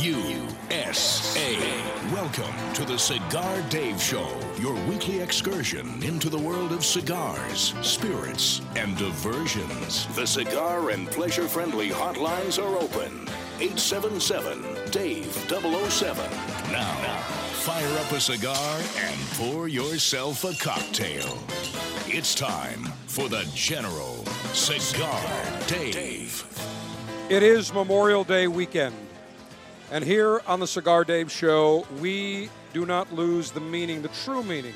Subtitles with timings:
[0.00, 1.56] USA.
[2.12, 4.28] Welcome to the Cigar Dave Show,
[4.58, 10.06] your weekly excursion into the world of cigars, spirits, and diversions.
[10.14, 13.28] The cigar and pleasure friendly hotlines are open.
[13.60, 16.16] 877 Dave 007.
[16.72, 17.18] Now,
[17.62, 21.38] fire up a cigar and pour yourself a cocktail.
[22.06, 25.22] It's time for the General Cigar
[25.66, 26.44] Dave.
[27.28, 28.94] It is Memorial Day weekend.
[29.92, 34.42] And here on the Cigar Dave Show, we do not lose the meaning, the true
[34.42, 34.72] meaning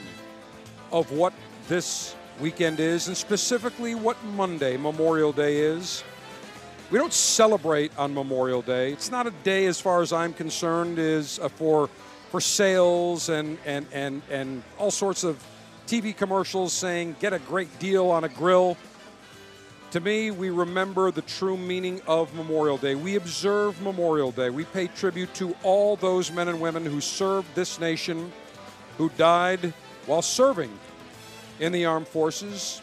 [0.93, 1.33] of what
[1.69, 6.05] this weekend is, and specifically what Monday, Memorial Day, is.
[6.91, 8.93] We don't celebrate on Memorial Day.
[8.93, 11.89] It's not a day, as far as I'm concerned, is uh, for
[12.31, 15.43] for sales and and and and all sorts of
[15.87, 18.77] TV commercials saying get a great deal on a grill.
[19.93, 22.97] To me, we remember the true meaning of Memorial Day.
[22.97, 24.51] We observe Memorial Day.
[24.51, 28.33] We pay tribute to all those men and women who served this nation,
[28.99, 29.73] who died
[30.07, 30.77] while serving
[31.61, 32.83] in the armed forces,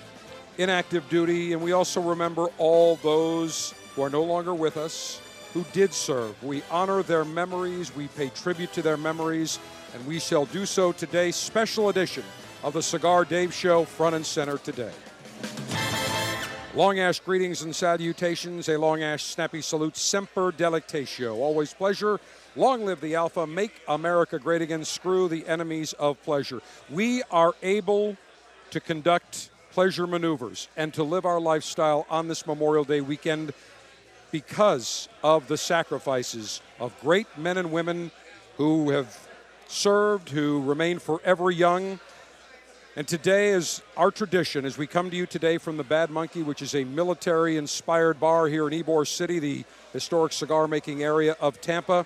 [0.57, 5.21] in active duty, and we also remember all those who are no longer with us
[5.53, 6.41] who did serve.
[6.41, 9.59] We honor their memories, we pay tribute to their memories,
[9.93, 11.31] and we shall do so today.
[11.31, 12.23] Special edition
[12.63, 14.91] of the Cigar Dave Show, front and center today.
[16.75, 18.67] Long Ash greetings and salutations.
[18.67, 19.95] A Long Ash snappy salute.
[19.95, 21.35] Semper delectatio.
[21.35, 22.19] Always pleasure.
[22.55, 23.45] Long live the Alpha.
[23.45, 24.83] Make America great again.
[24.83, 26.63] Screw the enemies of pleasure.
[26.89, 28.17] We are able
[28.71, 33.53] to conduct pleasure maneuvers and to live our lifestyle on this Memorial Day weekend
[34.31, 38.09] because of the sacrifices of great men and women
[38.57, 39.29] who have
[39.67, 41.99] served, who remain forever young.
[42.95, 46.43] And today is our tradition as we come to you today from the Bad Monkey,
[46.43, 51.35] which is a military inspired bar here in Ybor City, the historic cigar making area
[51.41, 52.05] of Tampa.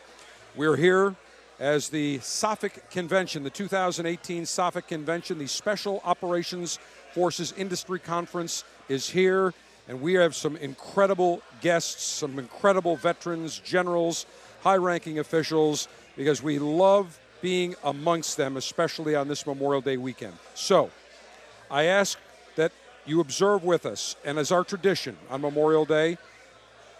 [0.56, 1.14] We're here
[1.60, 6.80] as the SOFIC Convention, the 2018 SOFIC Convention, the Special Operations
[7.14, 9.54] Forces Industry Conference is here.
[9.90, 14.26] And we have some incredible guests, some incredible veterans, generals,
[14.62, 20.34] high ranking officials, because we love being amongst them, especially on this Memorial Day weekend.
[20.56, 20.90] So,
[21.70, 22.18] I ask
[22.56, 22.72] that
[23.06, 26.18] you observe with us, and as our tradition on Memorial Day,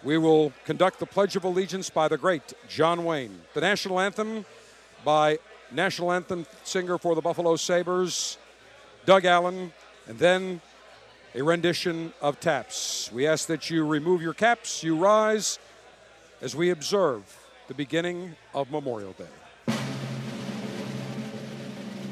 [0.04, 4.46] we will conduct the Pledge of Allegiance by the great John Wayne, the national anthem
[5.04, 5.40] by
[5.72, 8.38] national anthem singer for the Buffalo Sabres,
[9.06, 9.72] Doug Allen,
[10.08, 10.62] and then
[11.36, 13.12] a rendition of taps.
[13.12, 15.60] We ask that you remove your caps, you rise
[16.42, 17.24] as we observe
[17.68, 19.26] the beginning of Memorial Day.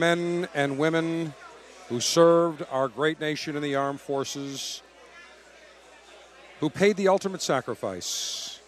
[0.00, 1.34] Men and women
[1.90, 4.82] who served our great nation in the armed forces,
[6.60, 8.60] who paid the ultimate sacrifice.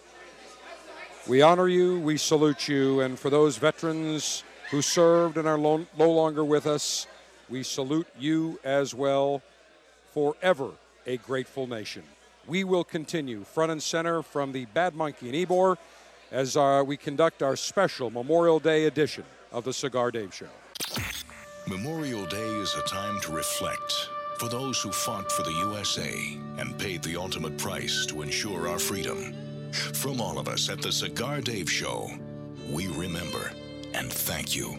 [1.26, 5.86] We honor you, we salute you, and for those veterans who served and are no
[5.98, 7.06] longer with us,
[7.48, 9.40] we salute you as well.
[10.12, 10.72] Forever
[11.06, 12.02] a grateful nation.
[12.46, 15.78] We will continue front and center from the Bad Monkey in Ybor
[16.30, 20.48] as uh, we conduct our special Memorial Day edition of the Cigar Dave Show.
[21.68, 26.76] Memorial Day is a time to reflect for those who fought for the USA and
[26.76, 29.32] paid the ultimate price to ensure our freedom.
[29.70, 32.10] From all of us at the Cigar Dave Show,
[32.68, 33.52] we remember
[33.94, 34.76] and thank you.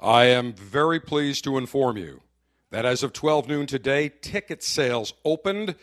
[0.00, 2.20] I am very pleased to inform you
[2.72, 5.76] that as of 12 noon today, ticket sales opened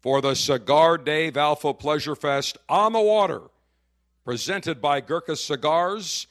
[0.00, 3.40] for the Cigar Dave Alpha Pleasure Fest on the water,
[4.22, 6.26] presented by Gurkha Cigars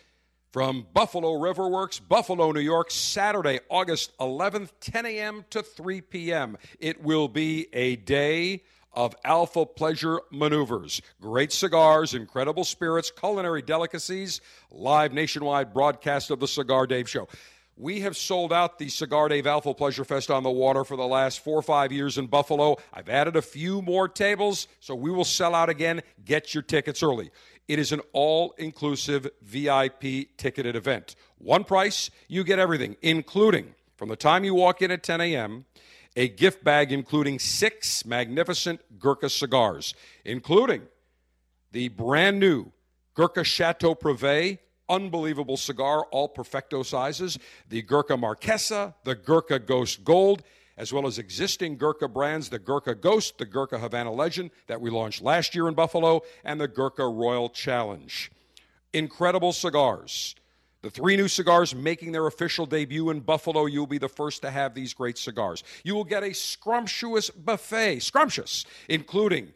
[0.53, 5.43] from Buffalo River Works, Buffalo, New York, Saturday, August 11th, 10 a.m.
[5.49, 6.55] to 3 p.m.
[6.79, 8.61] It will be a day
[8.93, 11.01] of Alpha Pleasure maneuvers.
[11.19, 17.27] Great cigars, incredible spirits, culinary delicacies, live nationwide broadcast of the Cigar Dave Show.
[17.77, 21.05] We have sold out the Cigar Dave Alpha Pleasure Fest on the water for the
[21.05, 22.77] last four or five years in Buffalo.
[22.93, 26.01] I've added a few more tables, so we will sell out again.
[26.23, 27.31] Get your tickets early.
[27.67, 31.17] It is an all inclusive VIP ticketed event.
[31.37, 35.65] One price, you get everything, including from the time you walk in at 10 a.m.,
[36.15, 39.93] a gift bag including six magnificent Gurkha cigars,
[40.23, 40.83] including
[41.73, 42.71] the brand new
[43.15, 47.37] Gurkha Chateau Privé, unbelievable cigar, all perfecto sizes,
[47.69, 50.43] the Gurkha Marquesa, the Gurkha Ghost Gold,
[50.77, 54.89] as well as existing Gurkha brands, the Gurkha Ghost, the Gurkha Havana Legend that we
[54.89, 58.31] launched last year in Buffalo, and the Gurkha Royal Challenge.
[58.93, 60.35] Incredible cigars.
[60.81, 63.65] The three new cigars making their official debut in Buffalo.
[63.65, 65.63] You'll be the first to have these great cigars.
[65.83, 69.51] You will get a scrumptious buffet, scrumptious, including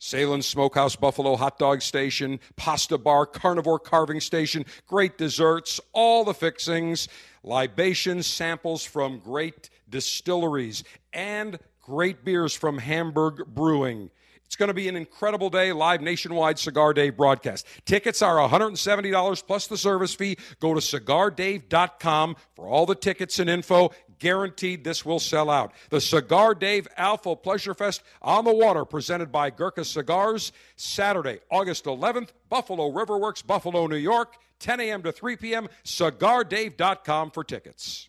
[0.00, 6.34] Sahlen Smokehouse Buffalo Hot Dog Station, Pasta Bar, Carnivore Carving Station, great desserts, all the
[6.34, 7.08] fixings,
[7.42, 14.10] libations, samples from great distilleries, and great beers from Hamburg Brewing.
[14.46, 17.66] It's going to be an incredible day, live nationwide Cigar Dave broadcast.
[17.86, 20.36] Tickets are $170 plus the service fee.
[20.60, 23.90] Go to cigardave.com for all the tickets and info.
[24.18, 25.72] Guaranteed this will sell out.
[25.90, 31.84] The Cigar Dave Alpha Pleasure Fest on the water, presented by Gurkha Cigars, Saturday, August
[31.84, 35.02] 11th, Buffalo Riverworks, Buffalo, New York, 10 a.m.
[35.02, 35.68] to 3 p.m.
[35.84, 38.08] CigarDave.com for tickets.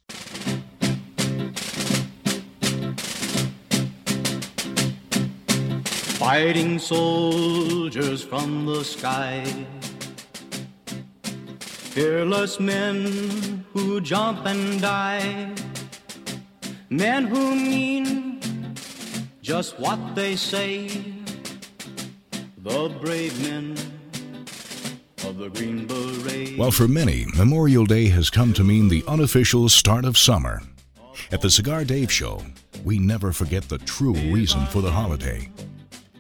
[6.18, 9.44] Fighting soldiers from the sky.
[11.60, 15.54] Fearless men who jump and die.
[16.96, 18.40] Men who mean
[19.42, 20.88] just what they say.
[22.60, 23.74] The brave men
[25.28, 26.58] of the Green Beret.
[26.58, 30.62] While for many, Memorial Day has come to mean the unofficial start of summer.
[31.34, 32.42] At the Cigar Dave Show,
[32.86, 35.50] we never forget the true reason for the holiday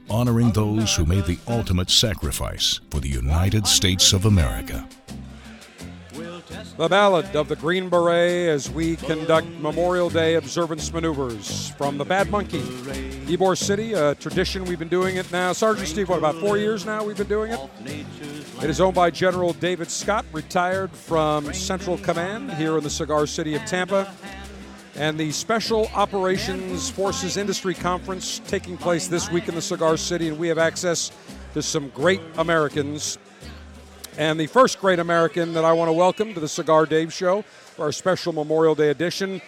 [0.09, 4.87] honoring those who made the ultimate sacrifice for the United States of America.
[6.77, 12.03] The Ballad of the Green Beret as we conduct Memorial Day observance maneuvers from the
[12.03, 15.53] Bad Monkey, Ybor City, a tradition we've been doing it now.
[15.53, 17.59] Sergeant Steve, what, about four years now we've been doing it?
[18.61, 23.25] It is owned by General David Scott, retired from Central Command here in the cigar
[23.25, 24.13] city of Tampa.
[24.97, 30.27] And the Special Operations Forces Industry Conference taking place this week in the Cigar City,
[30.27, 31.13] and we have access
[31.53, 33.17] to some great Americans
[34.17, 37.41] and the first great American that I want to welcome to the Cigar Dave Show
[37.41, 39.41] for our special Memorial Day edition,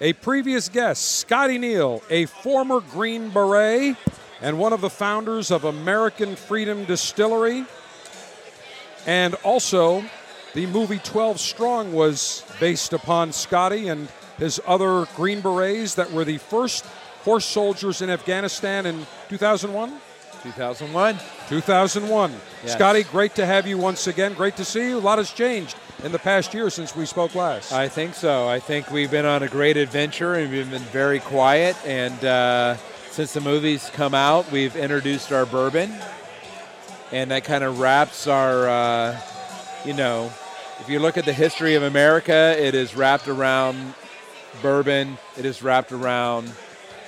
[0.00, 3.96] a previous guest, Scotty Neal, a former Green Beret
[4.42, 7.64] and one of the founders of American Freedom Distillery.
[9.06, 10.04] And also,
[10.54, 16.24] the movie 12 Strong was based upon Scotty and his other Green Berets that were
[16.24, 16.84] the first
[17.24, 19.98] horse soldiers in Afghanistan in 2001.
[20.42, 21.18] 2001.
[21.50, 22.30] 2001.
[22.62, 22.74] Yes.
[22.74, 24.34] Scotty, great to have you once again.
[24.34, 24.98] Great to see you.
[24.98, 27.72] A lot has changed in the past year since we spoke last.
[27.72, 28.46] I think so.
[28.46, 31.76] I think we've been on a great adventure and we've been very quiet.
[31.84, 32.76] And uh,
[33.10, 35.92] since the movies come out, we've introduced our bourbon,
[37.10, 39.20] and that kind of wraps our, uh,
[39.84, 40.30] you know,
[40.78, 43.94] if you look at the history of America, it is wrapped around
[44.62, 45.18] bourbon.
[45.36, 46.52] It is wrapped around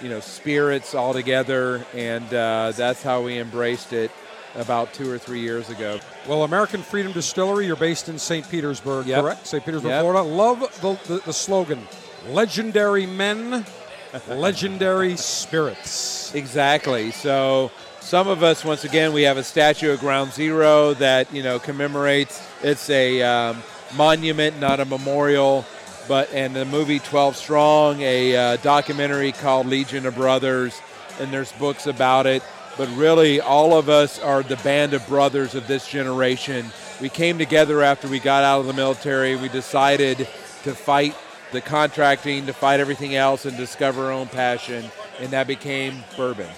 [0.00, 4.10] you know, spirits all together, and uh, that's how we embraced it
[4.54, 5.98] about two or three years ago.
[6.28, 8.48] Well, American Freedom Distillery, you're based in St.
[8.48, 9.20] Petersburg, Yep.
[9.22, 9.46] correct?
[9.46, 9.64] St.
[9.64, 10.00] Petersburg, Yep.
[10.02, 10.22] Florida.
[10.22, 11.86] Love the, the, the slogan
[12.28, 13.64] Legendary Men,
[14.28, 16.34] Legendary Spirits.
[16.34, 17.10] Exactly.
[17.10, 21.42] So some of us, once again, we have a statue at Ground Zero that you
[21.42, 22.40] know commemorates.
[22.62, 23.62] It's a um,
[23.96, 25.64] monument, not a memorial.
[26.08, 30.80] But and the movie Twelve Strong, a uh, documentary called Legion of Brothers,
[31.20, 32.42] and there's books about it.
[32.78, 36.66] But really, all of us are the band of brothers of this generation.
[37.00, 39.36] We came together after we got out of the military.
[39.36, 41.14] We decided to fight
[41.52, 44.84] the contracting, to fight everything else, and discover our own passion,
[45.20, 46.48] and that became bourbon.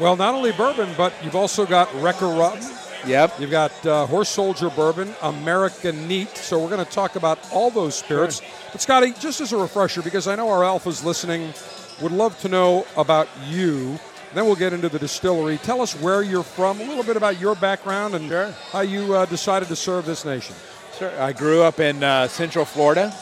[0.00, 2.58] Well, not only bourbon, but you've also got Wrecker Rum.
[3.06, 3.40] Yep.
[3.40, 6.36] You've got uh, Horse Soldier Bourbon, American Neat.
[6.36, 8.40] So we're going to talk about all those spirits.
[8.70, 11.52] But Scotty, just as a refresher, because I know our alphas listening
[12.00, 13.98] would love to know about you.
[14.34, 15.58] Then we'll get into the distillery.
[15.58, 18.50] Tell us where you're from, a little bit about your background, and Sure.
[18.70, 20.56] how you uh, decided to serve this nation.
[20.98, 21.12] Sure.
[21.20, 23.14] I grew up in uh, Central Florida.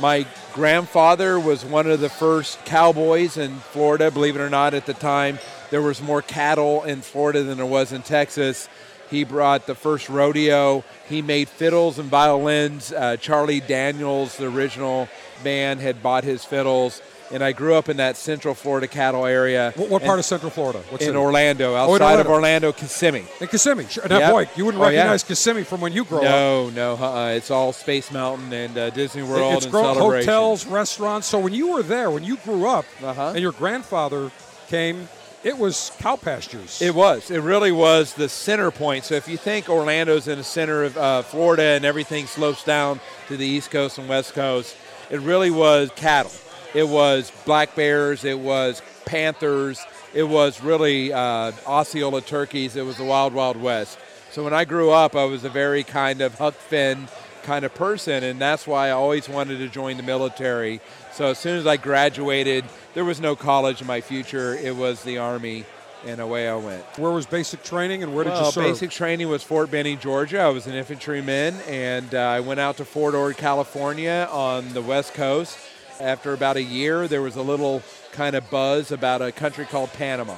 [0.00, 4.10] My grandfather was one of the first cowboys in Florida.
[4.10, 5.38] Believe it or not, at the time
[5.70, 8.68] there was more cattle in Florida than there was in Texas.
[9.10, 10.84] He brought the first rodeo.
[11.08, 12.92] He made fiddles and violins.
[12.92, 15.08] Uh, Charlie Daniels, the original
[15.42, 17.00] band, had bought his fiddles.
[17.30, 19.72] And I grew up in that Central Florida cattle area.
[19.76, 20.78] What, what part of Central Florida?
[20.88, 21.14] What's in?
[21.14, 22.68] Orlando, Oh, in outside of Orlando.
[22.68, 23.24] Orlando, Kissimmee.
[23.40, 23.86] In Kissimmee.
[23.88, 24.08] Sure.
[24.08, 24.30] Now, Yep.
[24.32, 24.98] boy, you wouldn't Oh, yeah.
[25.00, 26.24] recognize Kissimmee from when you grew up.
[26.24, 27.28] No, no, uh-uh.
[27.32, 31.26] it's all Space Mountain and uh, Disney World it's and grown hotels, restaurants.
[31.26, 33.28] So when you were there, when you grew up, Uh-huh.
[33.34, 34.30] and your grandfather
[34.68, 35.08] came,
[35.44, 36.80] it was cow pastures.
[36.80, 37.30] It was.
[37.30, 39.04] It really was the center point.
[39.04, 43.00] So if you think Orlando's in the center of uh, Florida and everything slopes down
[43.28, 44.74] to the East Coast and West Coast,
[45.10, 46.32] it really was cattle.
[46.74, 48.24] It was black bears.
[48.24, 49.84] It was panthers.
[50.14, 52.76] It was really uh, Osceola turkeys.
[52.76, 53.98] It was the wild, wild west.
[54.30, 57.08] So when I grew up, I was a very kind of Huck Finn
[57.42, 60.80] kind of person, and that's why I always wanted to join the military.
[61.14, 64.54] So as soon as I graduated, there was no college in my future.
[64.54, 65.64] It was the Army,
[66.04, 66.82] and away I went.
[66.98, 68.64] Where was basic training, and where did Well, you serve?
[68.64, 70.40] basic training was Fort Benning, Georgia.
[70.40, 74.82] I was an infantryman, and uh, I went out to Fort Ord, California, on the
[74.82, 75.56] West Coast.
[76.00, 79.92] After about a year, there was a little kind of buzz about a country called
[79.94, 80.36] Panama,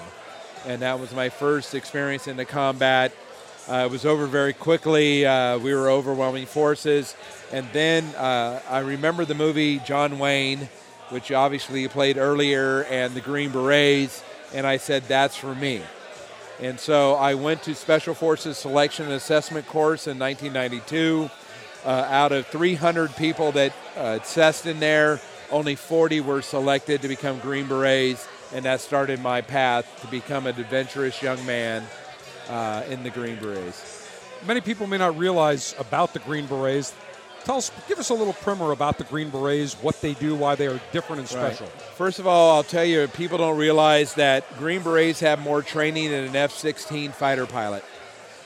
[0.64, 3.12] and that was my first experience in the combat.
[3.68, 5.26] Uh, it was over very quickly.
[5.26, 7.14] Uh, we were overwhelming forces,
[7.52, 10.70] and then uh, I remember the movie John Wayne,
[11.10, 14.24] which obviously you played earlier, and the Green Berets,
[14.54, 15.82] and I said that's for me.
[16.58, 21.30] And so I went to Special Forces Selection and Assessment course in 1992.
[21.82, 25.18] Uh, out of 300 people that uh, assessed in there,
[25.50, 30.46] only 40 were selected to become Green Berets, and that started my path to become
[30.46, 31.84] an adventurous young man
[32.48, 33.96] uh, in the Green Berets.
[34.46, 36.94] Many people may not realize about the Green Berets.
[37.44, 40.54] Tell us, give us a little primer about the Green Berets, what they do, why
[40.54, 41.66] they are different and special.
[41.66, 46.10] First of all, I'll tell you, people don't realize that Green Berets have more training
[46.10, 47.84] than an F 16 fighter pilot.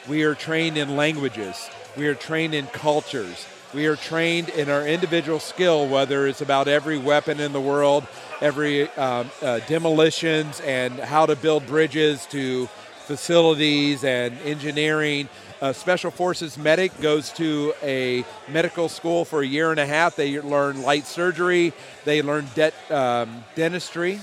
[0.08, 4.87] We are trained in languages, we are trained in cultures, we are trained in our
[4.87, 8.07] individual skill, whether it's about every weapon in the world,
[8.40, 12.66] every um, uh, demolitions, and how to build bridges to
[13.07, 15.28] facilities and engineering.
[15.61, 20.14] A Special Forces medic goes to a medical school for a year and a half.
[20.14, 21.73] They learn light surgery,
[22.04, 24.21] they learn det, um, dentistry,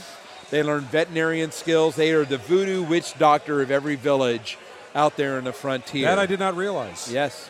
[0.50, 1.96] they learn veterinarian skills.
[1.96, 4.58] They are the voodoo witch doctor of every village
[4.96, 6.08] out there in the frontier.
[6.08, 7.12] That I did not realize.
[7.12, 7.50] Yes.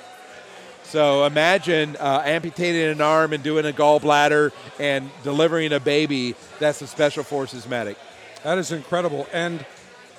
[0.84, 6.36] So imagine uh, amputating an arm and doing a gallbladder and delivering a baby.
[6.60, 7.98] That's a Special Forces medic.
[8.44, 9.28] That is incredible.
[9.32, 9.66] And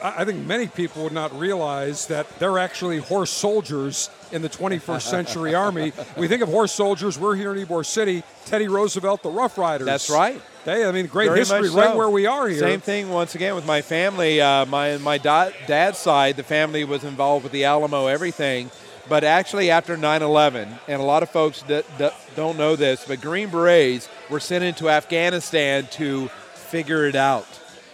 [0.02, 5.02] I think many people would not realize that they're actually horse soldiers in the 21st
[5.02, 5.92] century army.
[6.16, 7.18] We think of horse soldiers.
[7.18, 8.24] We're here in Ybor City.
[8.46, 9.86] Teddy Roosevelt, the Rough Riders.
[9.86, 10.40] That's right.
[10.64, 12.58] They, I mean, great Very history much right where we are here.
[12.58, 14.40] Same thing once again with my family.
[14.40, 18.70] Uh, my my da- dad's side, the family was involved with the Alamo, everything.
[19.08, 23.20] But actually, after 9/11, and a lot of folks that, that don't know this, but
[23.20, 27.46] Green Berets were sent into Afghanistan to figure it out,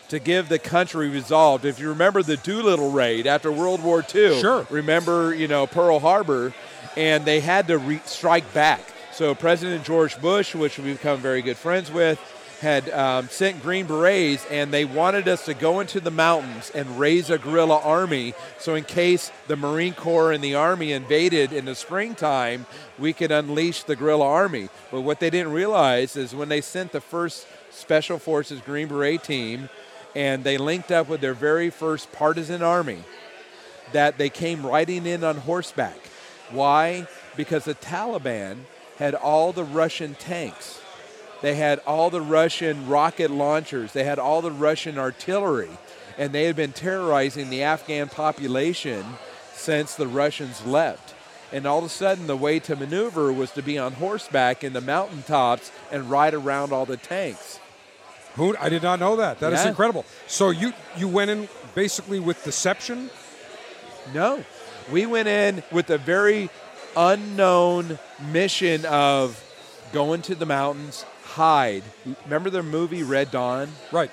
[0.08, 1.64] to give the country resolve.
[1.64, 4.66] If you remember the Doolittle raid after World War II, Sure.
[4.70, 6.52] Remember, you know Pearl Harbor,
[6.96, 8.80] and they had to re- strike back.
[9.12, 12.20] So President George Bush, which we've become very good friends with,
[12.60, 16.98] had um, sent Green Berets, and they wanted us to go into the mountains and
[16.98, 18.34] raise a guerrilla army.
[18.58, 22.66] So, in case the Marine Corps and the Army invaded in the springtime,
[22.98, 24.68] we could unleash the guerrilla army.
[24.90, 29.22] But what they didn't realize is when they sent the first Special Forces Green Beret
[29.22, 29.68] team,
[30.16, 33.04] and they linked up with their very first partisan army
[33.92, 35.98] that they came riding in on horseback.
[36.50, 37.06] Why?
[37.36, 38.58] Because the Taliban
[38.98, 40.80] had all the Russian tanks.
[41.40, 43.92] They had all the Russian rocket launchers.
[43.92, 45.70] They had all the Russian artillery.
[46.16, 49.04] And they had been terrorizing the Afghan population
[49.54, 51.14] since the Russians left.
[51.52, 54.72] And all of a sudden, the way to maneuver was to be on horseback in
[54.72, 57.58] the mountaintops and ride around all the tanks.
[58.34, 59.40] Who I did not know that.
[59.40, 59.68] That is Yeah.
[59.70, 60.04] incredible.
[60.26, 63.10] So you you went in basically with deception.
[64.12, 64.44] No.
[64.90, 66.50] We went in with a very
[66.96, 67.98] unknown
[68.32, 69.42] mission of
[69.92, 71.04] going to the mountains,
[71.38, 71.84] hide.
[72.24, 73.68] Remember the movie Red Dawn?
[73.92, 74.10] Right.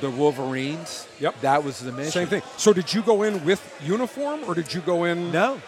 [0.00, 1.08] The Wolverines?
[1.18, 1.40] Yep.
[1.40, 2.12] That was the mission.
[2.12, 2.42] Same thing.
[2.58, 5.32] So did you go in with uniform or did you go in?
[5.32, 5.60] No.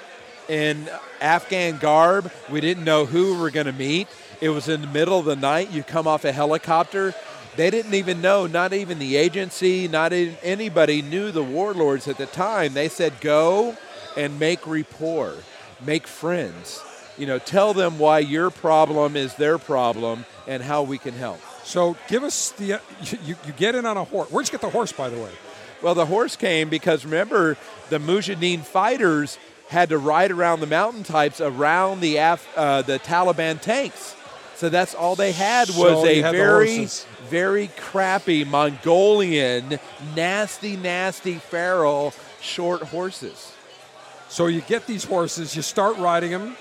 [0.49, 0.89] In
[1.21, 4.07] Afghan garb, we didn't know who we were going to meet.
[4.43, 5.71] It was in the middle of the night.
[5.71, 7.15] You come off a helicopter.
[7.57, 12.19] They didn't even know, not even the agency, not even anybody knew the warlords at
[12.19, 12.75] the time.
[12.75, 13.79] They said, go
[14.15, 15.37] and make rapport,
[15.81, 16.83] make friends.
[17.19, 21.41] You know, tell them why your problem is their problem and how we can help.
[21.65, 22.79] So give us the uh,
[23.25, 24.31] you, you get in on a horse.
[24.31, 25.33] Where'd you get the horse, by the way?
[25.83, 27.57] Well, the horse came because remember,
[27.91, 32.99] the Mujahideen fighters had to ride around the mountain types around the Af- uh, the
[32.99, 34.15] Taliban tanks.
[34.55, 36.87] So that's all they had was So a had very,
[37.29, 39.79] very crappy Mongolian,
[40.15, 43.53] nasty, nasty, feral short horses.
[44.29, 46.57] So you get these horses, you start riding them.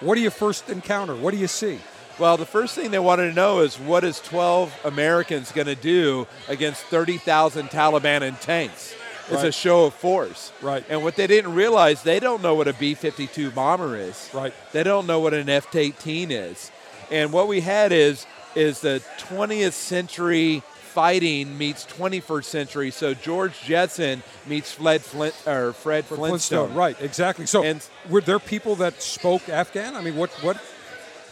[0.00, 1.14] What do you first encounter?
[1.14, 1.78] What do you see?
[2.18, 5.74] Well, the first thing they wanted to know is what is 12 Americans going to
[5.74, 8.94] do against 30,000 Taliban in tanks?
[9.30, 10.52] It's a show of force.
[10.60, 10.84] Right.
[10.88, 14.28] And what they didn't realize, they don't know what a B 52 bomber is.
[14.34, 14.52] Right.
[14.72, 16.70] They don't know what an F 18 is.
[17.10, 20.62] And what we had is, is the 20th century
[20.94, 22.90] fighting meets 21st century.
[22.90, 26.74] So George Jetson meets Fred, Flint, or Fred Flintstone.
[26.74, 27.46] Right, exactly.
[27.46, 29.94] So And- were there people that spoke Afghan?
[29.96, 30.56] I mean, what what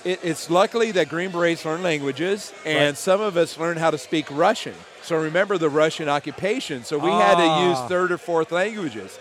[0.04, 2.96] It, it's luckily that Green Berets learn languages, and Right.
[2.96, 4.74] some of us learn how to speak Russian.
[5.02, 6.84] So remember the Russian occupation.
[6.84, 7.68] So we had to Ah.
[7.68, 9.18] use third or fourth languages.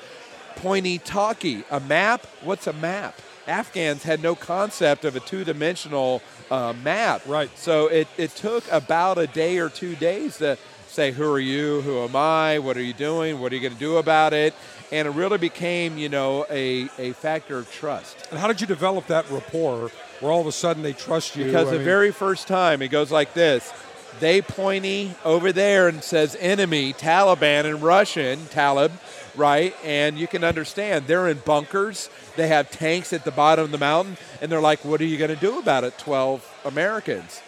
[0.57, 1.63] Pointy talkie.
[1.71, 2.27] A map?
[2.43, 3.15] What's a map?
[3.47, 7.21] Afghans had no concept of a two dimensional uh, map.
[7.25, 7.49] Right.
[7.57, 10.57] So it, it took about a day or two days to
[10.87, 11.81] say, Who are you?
[11.81, 12.59] Who am I?
[12.59, 13.39] What are you doing?
[13.39, 14.53] What are you going to do about it?
[14.91, 18.27] And it really became, you know, a, a factor of trust.
[18.31, 21.45] and how did you develop that rapport where all of a sudden they trust you?
[21.45, 23.71] Because I the mean, very first time it goes like this.
[24.19, 28.91] They pointy over there and says enemy, Taliban in Russian, Talib,
[29.35, 29.75] right?
[29.83, 32.09] And you can understand they're in bunkers.
[32.37, 35.17] They have tanks at the bottom of the mountain, and they're like, "What are you
[35.17, 37.41] going to do about it?" Twelve Americans.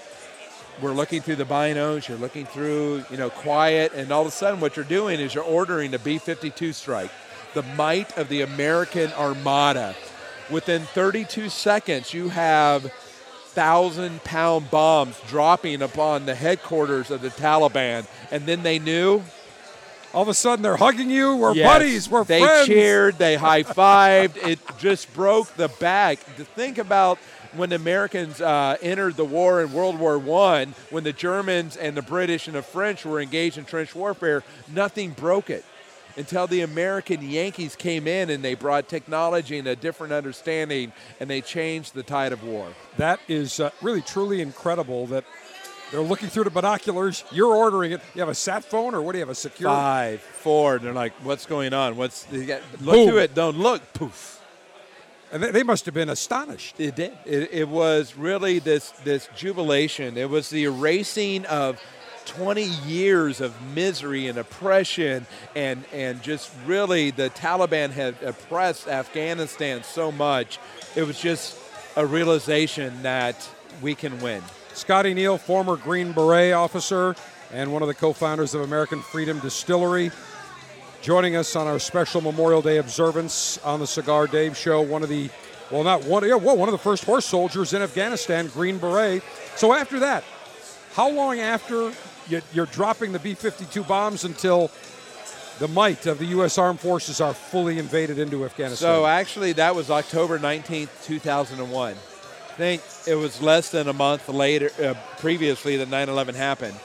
[0.81, 2.07] We're looking through the binos.
[2.07, 5.35] You're looking through, you know, quiet, and all of a sudden, what you're doing is
[5.35, 7.11] you're ordering a B-52 strike,
[7.53, 9.95] the might of the American Armada.
[10.49, 12.91] Within 32 seconds, you have
[13.49, 18.05] thousand pound bombs dropping upon the headquarters of the Taliban.
[18.31, 19.23] And then they knew
[20.13, 21.35] all of a sudden they're hugging you.
[21.35, 22.09] We're yes, buddies.
[22.09, 22.67] We're they friends.
[22.67, 24.37] They cheered, they high fived.
[24.47, 26.19] it just broke the back.
[26.37, 27.17] To think about
[27.53, 31.95] when the Americans uh, entered the war in World War One, when the Germans and
[31.95, 34.43] the British and the French were engaged in trench warfare,
[34.73, 35.65] nothing broke it
[36.17, 41.29] until the American Yankees came in and they brought technology and a different understanding and
[41.29, 42.67] they changed the tide of war.
[42.97, 45.23] That is uh, really truly incredible that
[45.91, 47.23] they're looking through the binoculars.
[47.31, 48.01] You're ordering it.
[48.13, 49.29] You have a sat phone or what do you have?
[49.29, 49.69] A secure?
[49.69, 50.75] five, four.
[50.75, 51.97] And they're like, "What's going on?
[51.97, 53.09] What's got, look Boom.
[53.09, 53.33] to it?
[53.33, 54.41] Don't look." Poof.
[55.31, 56.79] And they, they must have been astonished.
[56.79, 57.17] It did.
[57.25, 60.17] It, it was really this this jubilation.
[60.17, 61.81] It was the erasing of
[62.25, 65.25] 20 years of misery and oppression,
[65.55, 70.59] and and just really the Taliban had oppressed Afghanistan so much.
[70.95, 71.57] It was just
[71.95, 73.47] a realization that
[73.81, 74.43] we can win.
[74.79, 77.13] Scotty Neal, former Green Beret officer
[77.51, 80.09] and one of the co-founders of American Freedom Distillery,
[81.01, 84.81] joining us on our special Memorial Day observance on the Cigar Dave Show.
[84.81, 85.29] One of the,
[85.69, 89.21] well, not one, yeah, well, one of the first horse soldiers in Afghanistan, Green Beret.
[89.57, 90.23] So after that,
[90.93, 91.91] how long after
[92.29, 94.71] you- you're dropping the B-52 bombs until
[95.59, 96.57] the might of the U.S.
[96.57, 98.77] Armed Forces are fully invaded into Afghanistan?
[98.87, 101.95] So actually, that was October 19th, 2001.
[102.59, 106.75] I think it was less than a month later, uh, previously, that 9 11 happened.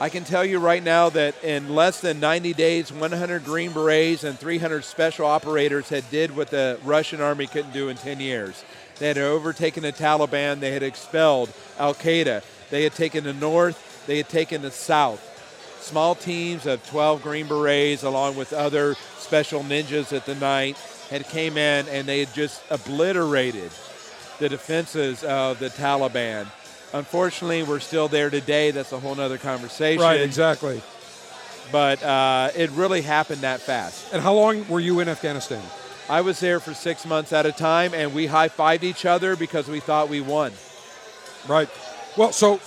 [0.00, 4.24] I can tell you right now that in less than 90 days, 100 Green Berets
[4.24, 8.64] and 300 special operators had did what the Russian army couldn't do in 10 years.
[8.98, 10.60] They had overtaken the Taliban.
[10.60, 12.42] They had expelled Al Qaeda.
[12.70, 14.06] They had taken the north.
[14.06, 15.20] They had taken the south.
[15.82, 20.78] small teams of 12 Green Berets, along with other special ninjas at the night,
[21.10, 23.70] had came in and they had just obliterated
[24.38, 26.46] the defenses of the Taliban.
[26.92, 28.70] Unfortunately, we're still there today.
[28.70, 30.02] That's a whole other conversation.
[30.02, 30.80] Right, exactly.
[31.72, 34.12] But uh, it really happened that fast.
[34.12, 35.62] And how long were you in Afghanistan?
[36.08, 39.36] I was there for six months at a time, and we high fived each other
[39.36, 40.52] because we thought we won.
[41.48, 41.68] Right.
[42.16, 42.60] Well, so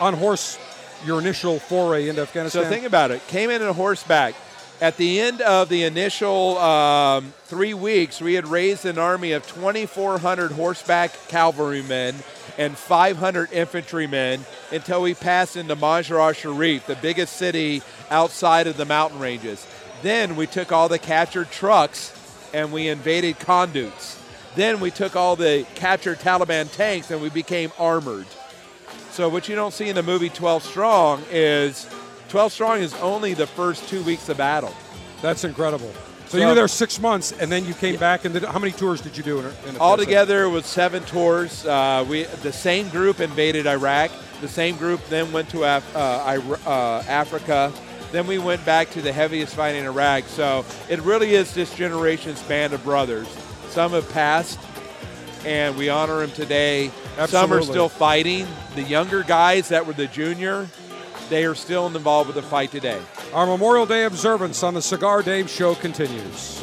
[0.00, 0.58] on horse,
[1.06, 2.64] your initial foray into Afghanistan.
[2.64, 3.26] So think about it.
[3.28, 4.34] Came in on horseback.
[4.80, 9.44] At the end of the initial um, three weeks, we had raised an army of
[9.48, 12.14] 2,400 horseback cavalrymen
[12.56, 18.84] and 500 infantrymen until we passed into Mazar Sharif, the biggest city outside of the
[18.84, 19.66] mountain ranges.
[20.02, 22.12] Then we took all the captured trucks
[22.54, 24.16] and we invaded Kunduz.
[24.54, 28.26] Then we took all the captured Taliban tanks and we became armored.
[29.10, 31.88] So what you don't see in the movie 12 Strong is
[32.28, 34.74] 12 Strong is only the first two weeks of battle.
[35.22, 35.92] That's incredible.
[36.26, 38.24] So, So- you were there six months, and then you came back.
[38.24, 39.76] And did, how many tours did you do in, in?
[39.80, 41.64] Altogether, it was seven tours.
[41.64, 44.10] Uh, we the same group invaded Iraq.
[44.42, 47.72] The same group then went to Af- uh, uh, Africa.
[48.12, 50.24] Then we went back to the heaviest fight in Iraq.
[50.28, 53.26] So it really is this generation's band of brothers.
[53.70, 54.58] Some have passed,
[55.44, 56.90] and we honor them today.
[57.26, 58.46] Some are still fighting.
[58.76, 60.68] The younger guys that were the junior,
[61.28, 63.00] they are still involved with the fight today.
[63.32, 66.62] Our Memorial Day observance on the Cigar Dave Show continues.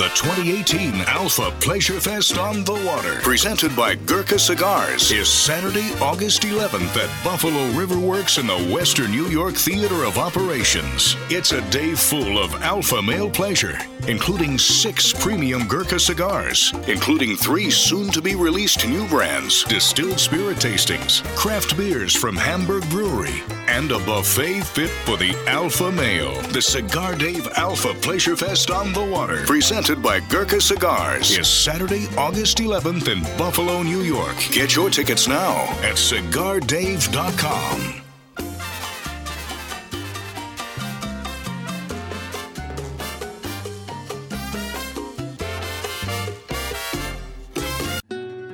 [0.00, 6.40] The 2018 Alpha Pleasure Fest on the Water, presented by Gurkha Cigars, is Saturday, August
[6.40, 11.16] 11th at Buffalo River Works in the Western New York Theater of Operations.
[11.28, 17.70] It's a day full of alpha male pleasure, including six premium Gurkha cigars, including three
[17.70, 23.92] soon to be released new brands, distilled spirit tastings, craft beers from Hamburg Brewery, and
[23.92, 26.40] a buffet fit for the alpha male.
[26.52, 29.44] The Cigar Dave Alpha Pleasure Fest on the Water,
[29.90, 34.36] presented by Gurkha Cigars, is Saturday, August 11th in Buffalo, New York.
[34.52, 38.00] Get your tickets now at cigardave.com.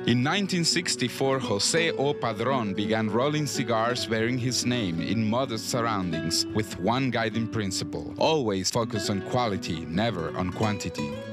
[0.07, 2.13] In 1964, Jose O.
[2.13, 8.71] Padron began rolling cigars bearing his name in modest surroundings with one guiding principle always
[8.71, 11.11] focus on quality, never on quantity.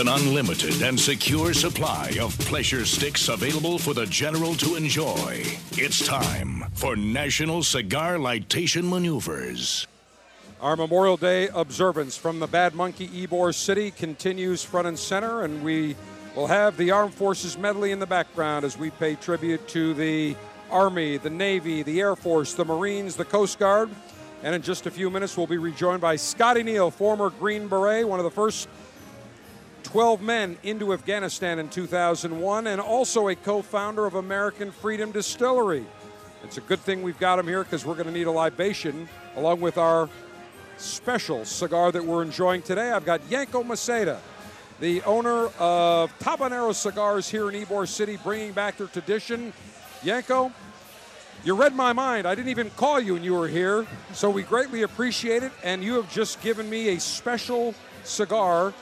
[0.00, 6.06] An unlimited and secure supply of pleasure sticks available for the general to enjoy, it's
[6.06, 9.86] time for National Cigar Lightation Maneuvers.
[10.62, 15.62] Our Memorial Day observance from the Bad Monkey Ybor City continues front and center, and
[15.62, 15.94] we
[16.34, 20.34] will have the Armed Forces medley in the background as we pay tribute to the
[20.70, 23.90] Army, the Navy, the Air Force, the Marines, the Coast Guard.
[24.42, 28.08] And in just a few minutes, we'll be rejoined by Scotty Neal, former Green Beret,
[28.08, 28.66] one of the first
[29.84, 35.84] 12 men into Afghanistan in 2001, and also a co founder of American Freedom Distillery.
[36.44, 39.08] It's a good thing we've got him here because we're going to need a libation
[39.36, 40.08] along with our
[40.78, 42.90] special cigar that we're enjoying today.
[42.90, 44.18] I've got Yanko Maceda,
[44.80, 49.52] the owner of Tabanero Cigars here in Ybor City, bringing back their tradition.
[50.02, 50.50] Yanko,
[51.42, 52.26] You read my mind.
[52.26, 53.86] I didn't even call you and you were here.
[54.12, 55.52] So we greatly appreciate it.
[55.64, 58.74] And you have just given me a special cigar,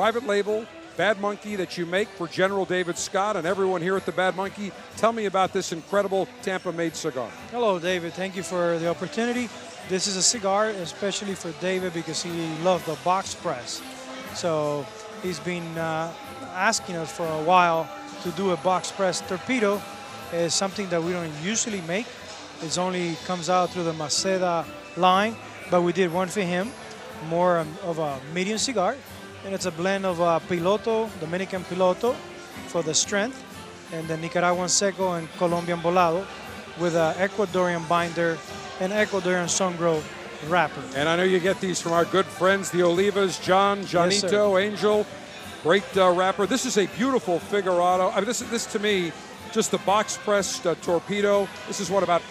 [0.00, 0.64] private label,
[0.96, 4.34] Bad Monkey, that you make for General David Scott and everyone here at the Bad
[4.34, 4.72] Monkey.
[4.96, 7.28] Tell me about this incredible Tampa made cigar.
[7.50, 8.14] Hello, David.
[8.14, 9.50] Thank you for the opportunity.
[9.90, 12.30] This is a cigar especially for David because he
[12.64, 13.82] loved the box press.
[14.32, 14.86] So
[15.22, 16.10] he's been uh,
[16.54, 17.86] asking us for a while
[18.22, 19.82] to do a box press torpedo.
[20.32, 22.06] It's something that we don't usually make.
[22.62, 24.64] It only comes out through the Maceda
[24.96, 25.36] line,
[25.70, 26.70] but we did one for him,
[27.28, 28.96] more of a medium cigar.
[29.44, 32.14] And it's a blend of uh, Piloto, Dominican Piloto
[32.68, 33.42] for the strength,
[33.92, 36.26] and the Nicaraguan Seco and Colombian Volado
[36.78, 38.38] with an Ecuadorian binder
[38.80, 40.02] and Ecuadorian Sungrown
[40.48, 40.82] wrapper.
[40.94, 45.06] And I know you get these from our good friends, the Olivas, John, Yes, Angel.
[45.62, 46.46] Great uh, wrapper.
[46.46, 48.10] This is a beautiful Figurado.
[48.12, 49.12] I mean, this, this to me,
[49.52, 51.46] just the box pressed uh, torpedo.
[51.66, 52.22] This is what, about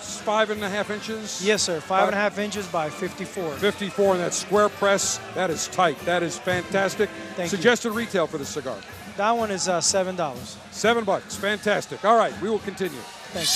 [0.00, 1.44] five and a half inches?
[1.44, 1.80] Yes, sir.
[1.80, 3.52] Five and a half inches by 54.
[3.52, 5.20] 54 and that square press.
[5.34, 5.98] That is tight.
[6.00, 7.08] That is fantastic.
[7.36, 7.56] Thank you.
[7.56, 8.76] Suggested retail for the cigar.
[9.16, 10.56] That one is uh, seven dollars.
[10.70, 11.36] Seven bucks.
[11.36, 12.04] Fantastic.
[12.04, 12.98] All right, we will continue.
[13.32, 13.50] Thanks.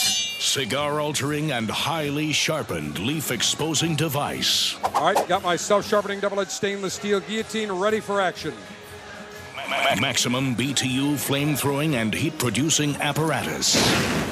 [0.45, 4.77] Cigar altering and highly sharpened leaf exposing device.
[4.95, 8.53] All right, got my self sharpening double edged stainless steel guillotine ready for action.
[9.83, 13.75] Ma- Maximum BTU flame throwing and heat producing apparatus.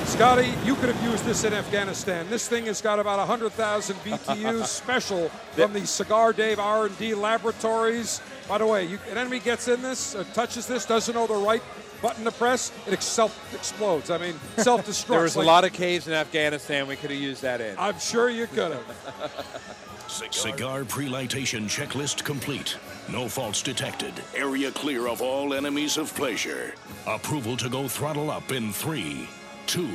[0.08, 2.28] Scotty, you could have used this in Afghanistan.
[2.28, 8.20] This thing has got about 100,000 BTUs special from the Cigar Dave R&D laboratories.
[8.48, 11.34] By the way, you, an enemy gets in this, uh, touches this, doesn't know the
[11.34, 11.62] right
[12.02, 14.10] button to press, it self explodes.
[14.10, 15.06] I mean, self-destructs.
[15.06, 16.86] There was a lot of caves in Afghanistan.
[16.86, 17.76] We could have used that in.
[17.78, 19.78] I'm sure you could have.
[20.12, 22.76] Cigar pre-lightation checklist complete.
[23.10, 24.12] No faults detected.
[24.36, 26.74] Area clear of all enemies of pleasure.
[27.06, 29.26] Approval to go throttle up in three,
[29.66, 29.88] two,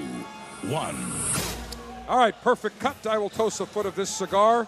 [0.63, 0.95] one.
[2.08, 3.06] All right, perfect cut.
[3.06, 4.65] I will toast a foot of this cigar.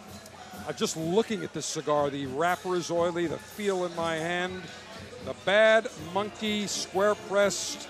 [0.68, 2.12] I'm just looking at this cigar.
[2.12, 4.62] The wrapper is oily, the feel in my hand.
[5.26, 7.88] The Bad Monkey Square Pressed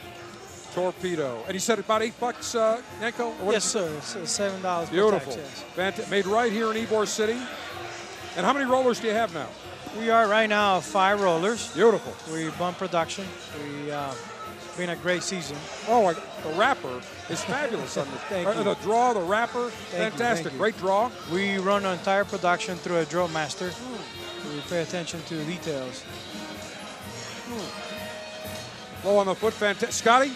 [0.79, 1.43] Torpedo.
[1.45, 3.33] And he said about eight bucks, uh, Yanko?
[3.51, 3.97] Yes, sir.
[3.97, 4.89] Uh, seven dollars.
[4.89, 5.33] Beautiful.
[5.33, 7.37] Tax, Fant- made right here in Ybor City.
[8.37, 9.47] And how many rollers do you have now?
[9.97, 11.73] We are right now five rollers.
[11.73, 12.13] Beautiful.
[12.33, 13.25] We bump production.
[13.61, 14.13] We uh,
[14.77, 15.57] been a great season.
[15.89, 16.13] Oh,
[16.43, 18.21] the wrapper is fabulous on this.
[18.29, 18.63] Thank Uh, you.
[18.63, 20.53] The draw, the wrapper, Thank fantastic.
[20.53, 20.57] you.
[20.59, 21.11] Great draw.
[21.33, 23.71] We run our entire production through a draw master.
[24.53, 26.03] We pay attention to details.
[29.03, 29.91] Low on the foot, fantastic.
[29.93, 30.31] Scotty,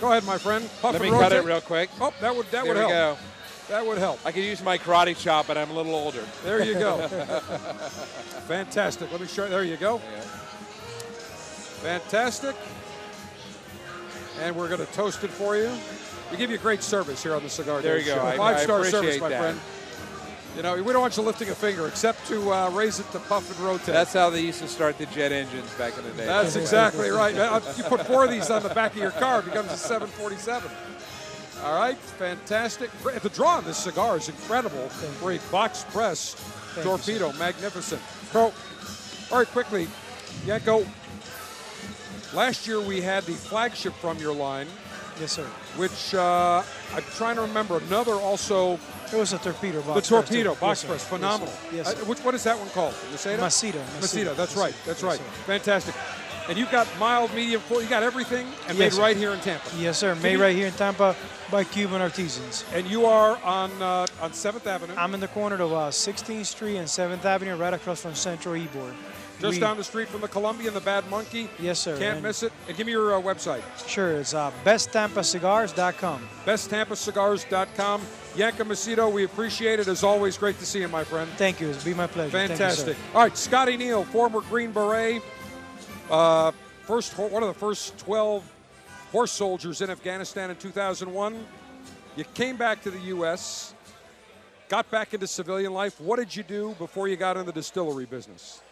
[0.00, 0.68] go ahead, my friend.
[0.80, 1.90] Puff Let me cut it real quick.
[2.00, 2.90] Oh, that would that there would help.
[2.90, 3.16] go.
[3.68, 4.20] That would help.
[4.26, 6.22] I could use my karate chop, but I'm a little older.
[6.44, 7.08] There you go.
[8.48, 9.10] Fantastic.
[9.10, 9.48] Let me show.
[9.48, 9.98] There you go.
[11.82, 12.54] Fantastic.
[14.40, 15.70] And we're going to toast it for you.
[16.30, 18.16] We give you great service here on the Cigar There Day you go.
[18.16, 18.36] Show.
[18.36, 19.40] Five I star service, my that.
[19.40, 19.60] friend.
[20.56, 23.18] You know, we don't want you lifting a finger except to uh, raise it to
[23.18, 23.86] puff and rotate.
[23.86, 26.26] That's how they used to start the jet engines back in the day.
[26.26, 27.34] That's exactly right.
[27.76, 30.70] You put four of these on the back of your car, it becomes a 747.
[31.64, 32.90] All right, fantastic.
[33.02, 34.90] The draw on this cigar is incredible
[35.20, 36.36] Great a box press
[36.76, 37.32] you, torpedo.
[37.32, 38.02] Magnificent.
[38.30, 38.52] Pro,
[39.30, 39.88] very quickly,
[40.46, 40.84] Yanko,
[42.32, 44.66] last year we had the flagship from your line,
[45.20, 45.46] Yes, sir.
[45.76, 46.62] which uh,
[46.92, 47.78] I'm trying to remember.
[47.78, 48.78] Another also,
[49.14, 50.08] It was a torpedo box.
[50.08, 50.60] the torpedo too.
[50.60, 51.54] box Yes, press, phenomenal.
[51.72, 52.02] Yes, sir.
[52.02, 52.94] Uh, which, what is that one called?
[53.12, 53.38] Maseda?
[53.38, 53.82] Masita.
[54.00, 54.74] Masita, that's right.
[54.84, 55.18] That's Yes, right.
[55.18, 55.24] sir.
[55.46, 55.94] Fantastic.
[56.46, 57.80] And you've got mild, medium, full.
[57.80, 59.00] You got everything, and made sir.
[59.00, 59.66] right here in Tampa.
[59.78, 60.12] Yes, sir.
[60.12, 61.16] Can Made you- right here in Tampa
[61.50, 62.64] by Cuban artisans.
[62.74, 66.44] And you are on uh, on Seventh Avenue, I'm in the corner of uh, 16th
[66.44, 68.92] Street and 7th Avenue, right across from Central Ybor.
[69.40, 71.48] just We- down the street from the Columbia and the Bad Monkey.
[71.58, 71.96] Yes, sir.
[71.98, 72.52] Can't miss it.
[72.68, 76.28] And give me your uh, website, Sure, it's uh, besttampacigars.com.
[76.44, 78.02] besttampacigars.com.
[78.36, 79.86] Yanko Maceda, we appreciate it.
[79.86, 81.30] As always, great to see you, my friend.
[81.36, 81.68] Thank you.
[81.68, 82.30] It's been my pleasure.
[82.32, 82.56] Thank you.
[82.56, 82.96] Fantastic.
[83.14, 85.22] All right, Scotty Neal, former Green Beret,
[86.10, 86.50] uh,
[86.82, 88.50] first one of the first 12
[89.12, 91.46] horse soldiers in Afghanistan in 2001.
[92.16, 93.74] You came back to the U.S.,
[94.68, 96.00] got back into civilian life.
[96.00, 98.62] What did you do before you got in the distillery business?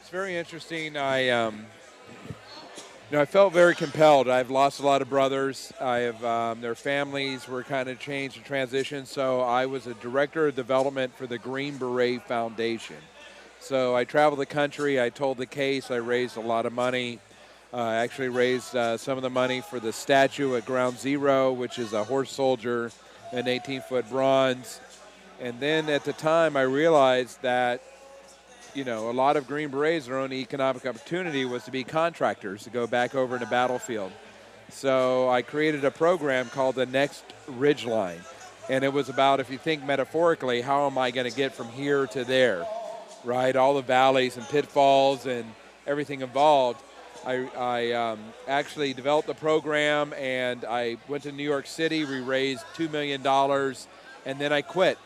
[0.00, 0.96] It's very interesting.
[0.96, 1.66] I, um,
[3.10, 4.28] you know, I felt very compelled.
[4.28, 5.72] I've lost a lot of brothers.
[5.80, 9.08] I have um, their families were kind of changed and transitioned.
[9.08, 12.98] So I was a director of development for the Green Beret Foundation.
[13.58, 15.00] So I traveled the country.
[15.00, 15.90] I told the case.
[15.90, 17.18] I raised a lot of money.
[17.74, 21.52] Uh, I actually raised uh, some of the money for the statue at Ground Zero,
[21.52, 22.92] which is a horse soldier,
[23.32, 24.80] an 18-foot bronze.
[25.40, 27.82] And then at the time, I realized that
[28.74, 32.64] you know, a lot of Green Berets, their only economic opportunity was to be contractors
[32.64, 34.12] to go back over in the battlefield.
[34.70, 38.20] So I created a program called the Next Ridge Line.
[38.68, 41.68] And it was about, if you think metaphorically, how am I going to get from
[41.70, 42.64] here to there,
[43.24, 43.54] right?
[43.56, 45.44] All the valleys and pitfalls and
[45.86, 46.80] everything involved.
[47.26, 52.04] I, I um, actually developed the program and I went to New York City.
[52.04, 54.98] We raised $2 million and then I quit.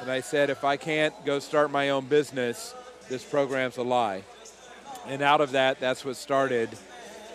[0.00, 2.74] And I said, if I can't go start my own business,
[3.10, 4.22] this program's a lie.
[5.06, 6.70] And out of that, that's what started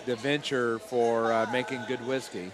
[0.05, 2.51] the venture for uh, making good whiskey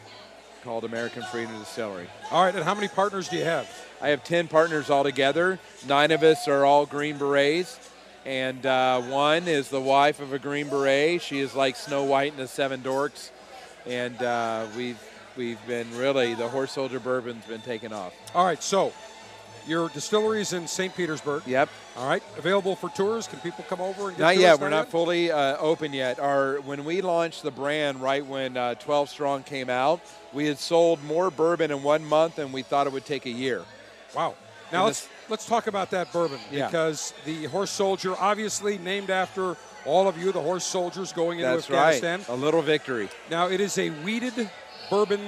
[0.64, 2.08] called American Freedom Distillery.
[2.32, 3.70] All right, and how many partners do you have?
[4.02, 5.60] I have 10 partners altogether.
[5.88, 7.80] Nine of us are all Green Berets.
[8.26, 11.22] And uh, one is the wife of a Green Beret.
[11.22, 13.32] She is like Snow White and the Seven Dorks.
[13.88, 15.00] And uh, we've,
[15.36, 18.14] we've been really, the Horse Soldier Bourbon's been taken off.
[18.36, 18.94] All right, so
[19.68, 20.96] your distillery is in St.
[20.96, 21.44] Petersburg.
[21.46, 21.70] Yep.
[21.98, 23.28] All right, available for tours.
[23.28, 24.60] Can people come over and get Not yet.
[24.60, 26.20] We're not fully uh, open yet.
[26.20, 30.00] Our when we launched the brand, right when uh, 12 Strong came out,
[30.34, 33.30] we had sold more bourbon in one month than we thought it would take a
[33.32, 33.64] year.
[34.16, 34.36] Wow.
[34.72, 36.68] Now And let's let's talk about that bourbon Yeah.
[36.68, 41.52] because the horse soldier, obviously named after all of you, the horse soldiers going into
[41.52, 42.20] That's Afghanistan.
[42.20, 42.30] right.
[42.30, 43.10] A little victory.
[43.30, 44.50] Now it is a wheated
[44.90, 45.20] bourbon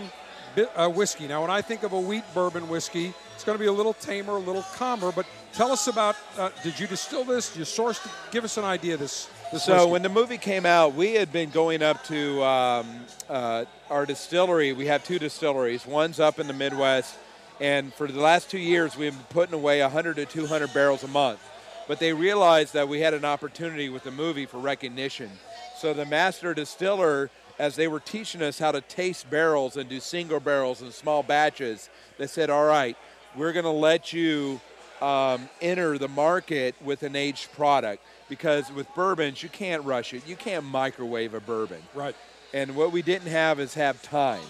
[0.76, 1.28] uh, whiskey.
[1.28, 3.94] Now when I think of a wheat bourbon whiskey, it's going to be a little
[3.94, 5.12] tamer, a little calmer.
[5.12, 6.16] But tell us about.
[6.38, 7.50] Uh, did you distill this?
[7.50, 8.04] Did you source?
[8.06, 8.12] it?
[8.32, 9.30] Give us an idea of this.
[9.52, 9.92] this So whiskey.
[9.92, 12.88] when the movie came out, we had been going up to um,
[13.30, 14.74] uh, our distillery.
[14.74, 15.86] We have two distilleries.
[15.86, 17.16] One's up in the Midwest,
[17.60, 21.08] and for the last two years, we've been putting away 100 to 200 barrels a
[21.08, 21.40] month.
[21.88, 25.30] But they realized that we had an opportunity with the movie for recognition.
[25.78, 30.00] So the master distiller, as they were teaching us how to taste barrels and do
[30.00, 32.98] single barrels and small batches, they said, "All right,
[33.36, 34.60] we're going to let you
[35.02, 40.28] um, enter the market with an aged product because with bourbons you can't rush it.
[40.28, 41.82] You can't microwave a bourbon.
[41.94, 42.16] Right.
[42.54, 44.44] And what we didn't have is have time.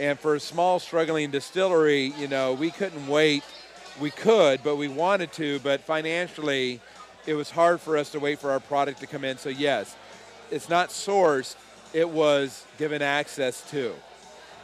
[0.00, 3.44] And for a small struggling distillery, you know, we couldn't wait.
[4.00, 6.80] We could, but we wanted to, but financially
[7.26, 9.36] it was hard for us to wait for our product to come in.
[9.36, 9.94] So yes,
[10.50, 11.56] it's not sourced,
[11.92, 13.94] it was given access to.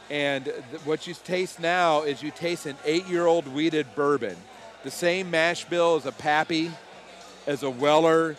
[0.09, 4.35] And th- what you taste now is you taste an eight-year-old wheated bourbon,
[4.83, 6.71] the same mash bill as a Pappy,
[7.45, 8.35] as a Weller.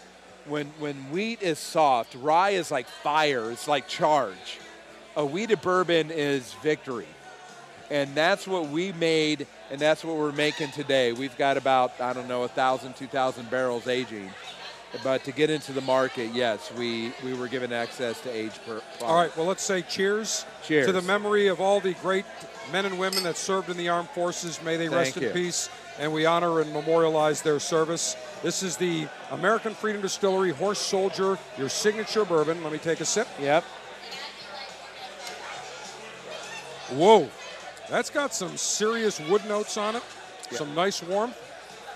[0.47, 3.51] When when wheat is soft, rye is like fire.
[3.53, 4.59] It's like charge.
[5.15, 7.07] A wheated bourbon is victory,
[7.91, 11.13] and that's what we made, and that's what we're making today.
[11.13, 14.31] We've got about I don't know a thousand, two thousand barrels aging.
[15.05, 18.81] But to get into the market, yes, we, we were given access to age per-
[18.81, 19.03] product.
[19.03, 20.87] All right, well, let's say cheers, Cheers.
[20.87, 22.25] to the memory of all the great
[22.73, 24.61] men and women that served in the armed forces.
[24.63, 28.17] May they rest Thank in peace, and we honor and memorialize their service.
[28.43, 32.63] This is the American Freedom Distillery Horse Soldier, your signature bourbon.
[32.65, 33.29] Let me take a sip.
[33.41, 33.65] Yep.
[36.91, 37.29] Whoa,
[37.89, 40.03] that's got some serious wood notes on it.
[40.51, 41.39] Some nice warmth.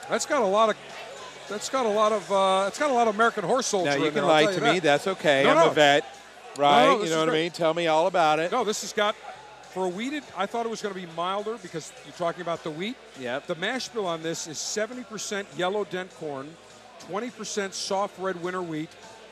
[0.09, 0.77] That's got a lot of.
[1.49, 2.31] That's got a lot of.
[2.33, 3.91] Uh, it's got a lot of American Horse Soldier.
[3.91, 4.79] Now you in can there, lie to you me.
[4.81, 5.45] That's okay.
[5.45, 5.71] No, I'm no.
[5.71, 6.05] a vet,
[6.59, 6.87] right?
[6.87, 7.51] no, you know what I mean.
[7.51, 8.51] Tell me all about it.
[8.51, 9.15] No, this has got
[9.75, 10.23] for a wheated.
[10.37, 12.97] I thought it was going to be milder because you're talking about the wheat.
[13.21, 13.49] Yep.
[13.49, 16.49] The mash bill on this is 70% yellow dent corn,
[17.11, 18.91] 20% soft red winter wheat,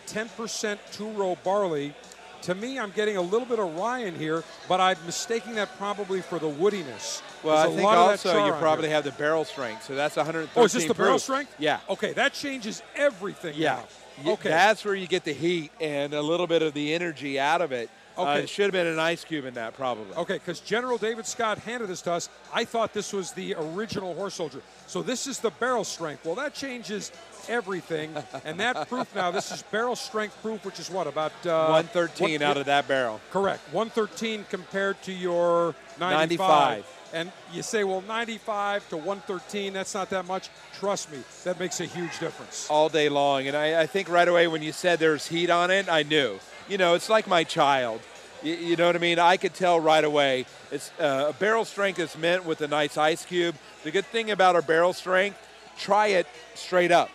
[0.09, 1.95] 10% two row barley.
[2.43, 5.79] To me, I'm getting a little bit of rye in here, but I'm mistaking that
[5.79, 7.23] probably for the woodiness.
[7.43, 8.95] Well, There's I think lot of that also you probably here.
[8.97, 11.55] have the barrel strength, so that's 113 Oh, is this the barrel strength?
[11.59, 11.81] Yeah.
[11.89, 13.55] Okay, that changes everything.
[13.57, 13.83] Yeah.
[14.25, 14.33] now.
[14.33, 14.51] Okay.
[14.51, 17.73] That's where you get the heat and a little bit of the energy out of
[17.73, 17.89] it.
[18.17, 18.41] Uh, Okay.
[18.43, 20.15] it should have been an ice cube in that, probably.
[20.15, 22.29] Okay, because General David Scott handed this to us.
[22.53, 24.61] I thought this was the original horse soldier.
[24.87, 26.27] So this is the barrel strength.
[26.27, 27.11] Well, that changes
[27.49, 28.15] everything.
[28.45, 32.33] and that proof now, this is barrel strength proof, which is what, about uh, 113
[32.33, 33.19] what- out of that barrel.
[33.31, 33.63] Correct.
[33.73, 36.39] 113 compared to your 95.
[36.85, 36.87] 95.
[37.13, 40.49] And you say, well, 95 to 113, that's not that much.
[40.79, 42.67] Trust me, that makes a huge difference.
[42.71, 43.47] all day long.
[43.47, 46.39] And I, I think right away when you said there's heat on it, I knew.
[46.69, 48.01] You know, it's like my child.
[48.43, 49.19] You, you know what I mean?
[49.19, 50.47] I could tell right away.
[50.71, 53.57] It's uh, a barrel strength is meant with a nice ice cube.
[53.85, 55.37] The good thing about our barrel strength,
[55.79, 57.11] try it straight up.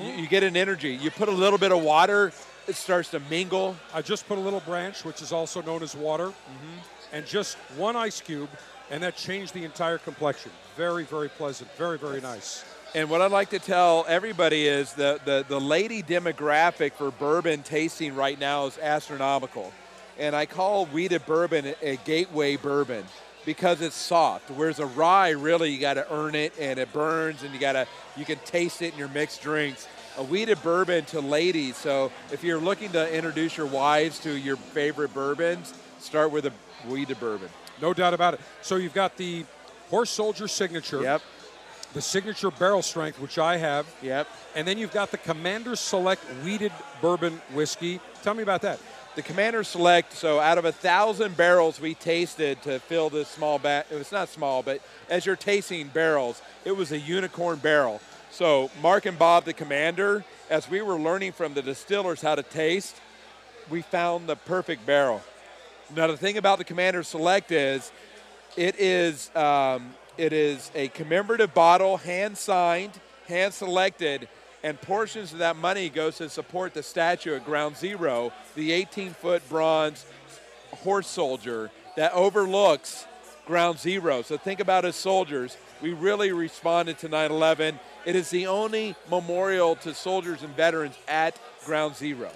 [0.00, 0.94] You, you get an energy.
[0.94, 2.30] You put a little bit of water,
[2.68, 3.76] it starts to mingle.
[3.92, 7.16] I just put a little branch, which is also known as water, Mm-hmm.
[7.16, 8.48] and just one ice cube,
[8.92, 10.52] and that changed the entire complexion.
[10.76, 11.68] Very, very pleasant.
[11.76, 12.62] Very, very nice.
[12.94, 17.62] And what I'd like to tell everybody is the, the, the lady demographic for bourbon
[17.62, 19.72] tasting right now is astronomical.
[20.18, 23.06] And I call wheated bourbon a, gateway bourbon
[23.46, 24.50] because it's soft.
[24.50, 27.72] Whereas a rye, really, you got to earn it and it burns and you got
[27.72, 29.88] to, you can taste it in your mixed drinks.
[30.18, 31.78] A wheated bourbon to ladies.
[31.78, 36.52] So if you're looking to introduce your wives to your favorite bourbons, start with a
[36.86, 37.48] wheated bourbon.
[37.80, 38.40] No doubt about it.
[38.60, 39.44] So you've got the
[39.90, 41.02] Horse Soldier signature.
[41.02, 41.22] Yep.
[41.94, 43.86] The signature barrel strength, which I have.
[44.02, 44.26] Yep.
[44.54, 48.00] And then you've got the Commander Select Wheated Bourbon Whiskey.
[48.22, 48.78] Tell me about that.
[49.14, 53.58] The Commander Select, so out of a thousand barrels we tasted to fill this small
[53.58, 58.00] bat, it was not small, but as you're tasting barrels, it was a unicorn barrel.
[58.30, 62.42] So Mark and Bob, the Commander, as we were learning from the distillers how to
[62.42, 62.96] taste,
[63.68, 65.20] we found the perfect barrel.
[65.94, 67.92] Now the thing about the Commander Select is,
[68.56, 72.92] it is um, it is a commemorative bottle, hand signed,
[73.26, 74.28] hand selected,
[74.62, 79.10] and portions of that money goes to support the statue at Ground Zero, the 18
[79.10, 80.06] foot bronze
[80.82, 83.06] horse soldier that overlooks
[83.46, 84.22] Ground Zero.
[84.22, 85.56] So think about as soldiers.
[85.80, 87.80] We really responded to 9 11.
[88.04, 92.30] It is the only memorial to soldiers and veterans at Ground Zero.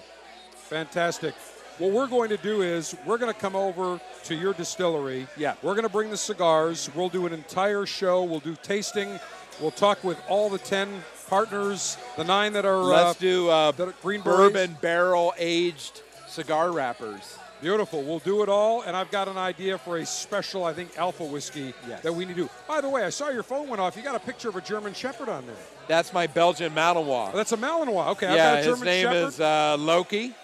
[0.68, 1.34] Fantastic.
[1.78, 5.26] What we're going to do is we're going to come over to your distillery.
[5.36, 5.54] Yeah.
[5.62, 6.88] We're going to bring the cigars.
[6.94, 8.24] We'll do an entire show.
[8.24, 9.20] We'll do tasting.
[9.60, 10.88] We'll talk with all the 10
[11.28, 14.80] partners, the nine that are Let's uh, do uh, that are green bourbon berets.
[14.80, 17.38] barrel aged cigar wrappers.
[17.60, 18.02] Beautiful.
[18.02, 21.24] We'll do it all, and I've got an idea for a special, I think, alpha
[21.24, 22.02] whiskey Yes.
[22.02, 22.50] that we need to do.
[22.68, 23.96] By the way, I saw your phone went off.
[23.96, 25.56] You got a picture of a German Shepherd on there.
[25.88, 27.30] That's my Belgian Malinois.
[27.32, 28.08] Oh, that's a Malinois.
[28.08, 29.26] Okay, I've yeah, got a his name Shepherd.
[29.28, 30.34] is uh, Loki.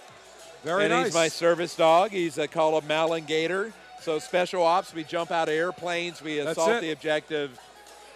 [0.62, 1.06] Very and nice.
[1.06, 2.10] he's my service dog.
[2.12, 3.72] He's uh, called a Maligator.
[4.00, 6.80] So special ops, we jump out of airplanes, we That's assault it.
[6.82, 7.58] the objective.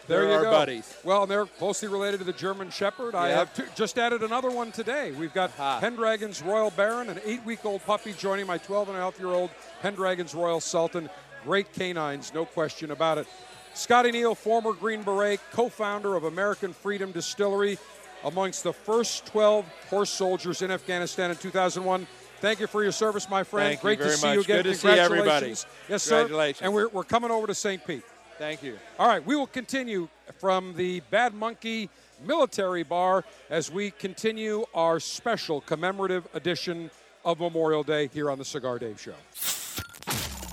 [0.09, 0.51] There They're you our go.
[0.53, 0.97] buddies.
[1.05, 3.15] Well, they're closely related to the German Shepherd.
[3.17, 5.11] I have two, just added another one today.
[5.13, 5.81] We've got Ha.
[5.81, 9.51] Pendragon's Royal Baron, an eight-week-old puppy joining my 12 and a half year old
[9.83, 11.11] Pendragon's Royal Sultan.
[11.45, 13.27] Great canines, no question about it.
[13.75, 17.77] Scotty Neil, former Green Beret, co-founder of American Freedom Distillery,
[18.25, 22.07] amongst the first 12 horse soldiers in Afghanistan in 2001.
[22.41, 23.69] Thank you for your service, my friend.
[23.69, 24.35] Thank you Great to see much.
[24.35, 24.63] you again.
[24.63, 25.17] Good to see everybody.
[25.23, 25.67] Congratulations.
[25.89, 26.19] Yes, sir.
[26.21, 26.63] Congratulations.
[26.63, 27.85] And we're, we're coming over to St.
[27.87, 28.05] Pete.
[28.39, 28.79] Thank you.
[28.99, 30.09] All right, we will continue
[30.39, 31.89] from the Bad Monkey
[32.27, 36.91] Military Bar as we continue our special commemorative edition
[37.25, 39.15] of Memorial Day here on the Cigar Dave Show.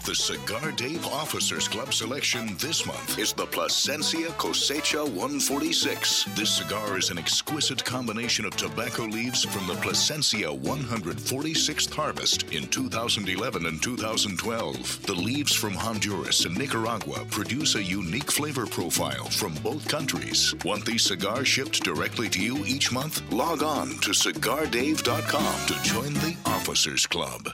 [0.05, 6.25] The Cigar Dave Officers Club selection this month is the Plasencia Cosecha 146.
[6.35, 12.67] This cigar is an exquisite combination of tobacco leaves from the Plasencia 146th harvest in
[12.67, 15.05] 2011 and 2012.
[15.05, 20.53] The leaves from Honduras and Nicaragua produce a unique flavor profile from both countries.
[20.65, 23.21] Want these cigars shipped directly to you each month?
[23.31, 27.53] Log on to cigardave.com to join the Officers Club.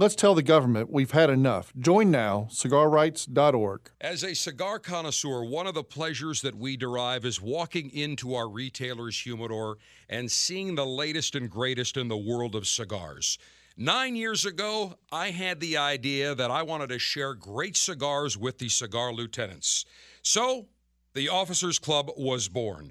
[0.00, 1.74] Let's tell the government we've had enough.
[1.78, 3.90] Join now, cigarrights.org.
[4.00, 8.48] As a cigar connoisseur, one of the pleasures that we derive is walking into our
[8.48, 9.76] retailer's humidor
[10.08, 13.38] and seeing the latest and greatest in the world of cigars.
[13.76, 18.56] Nine years ago, I had the idea that I wanted to share great cigars with
[18.56, 19.84] the cigar lieutenants.
[20.22, 20.68] So,
[21.12, 22.90] the Officers Club was born.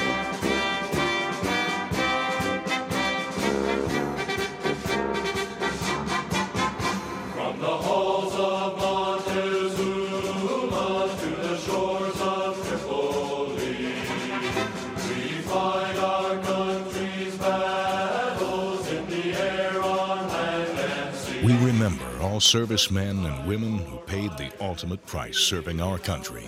[22.41, 26.47] Servicemen and women who paid the ultimate price serving our country.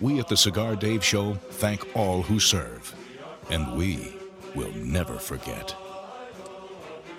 [0.00, 2.94] We at the Cigar Dave Show thank all who serve,
[3.48, 4.16] and we
[4.54, 5.74] will never forget.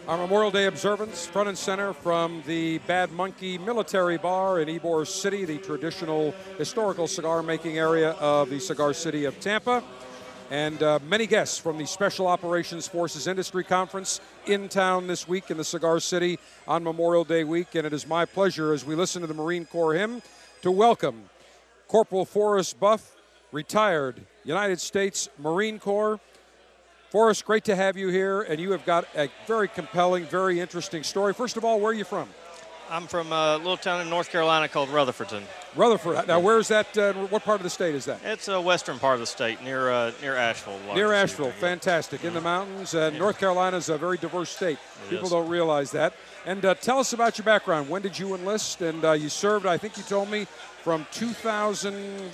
[0.08, 5.06] Our Memorial Day observance, front and center from the Bad Monkey Military Bar in Ybor
[5.06, 9.84] City, the traditional historical cigar making area of the cigar city of Tampa.
[10.50, 15.52] And uh, many guests from the Special Operations Forces Industry Conference in town this week
[15.52, 17.76] in the Cigar City on Memorial Day week.
[17.76, 20.22] And it is my pleasure as we listen to the Marine Corps hymn
[20.62, 21.30] to welcome
[21.88, 23.16] Corporal Forrest Buff,
[23.52, 26.20] retired United States Marine Corps.
[27.10, 31.04] Forrest, great to have you here, and you have got a very compelling, very interesting
[31.04, 31.34] story.
[31.34, 32.28] First of all, where are you from?
[32.90, 35.44] I'm from a little town in North Carolina called Rutherfordton.
[35.76, 36.28] Rutherford.
[36.28, 36.98] Now, where's that?
[36.98, 38.20] Uh, what part of the state is that?
[38.24, 40.80] It's a western part of the state, near uh, near Asheville.
[40.96, 41.12] Near.
[41.14, 41.52] Asheville.
[41.52, 42.24] Fantastic.
[42.24, 42.96] In the mountains.
[42.96, 44.78] Uh, North Carolina is a very diverse state.
[45.06, 45.32] It People is.
[45.32, 46.14] don't realize that.
[46.46, 47.90] And uh, tell us about your background.
[47.90, 48.82] When did you enlist?
[48.82, 50.46] And uh, you served, I think you told me,
[50.84, 52.32] from 2000.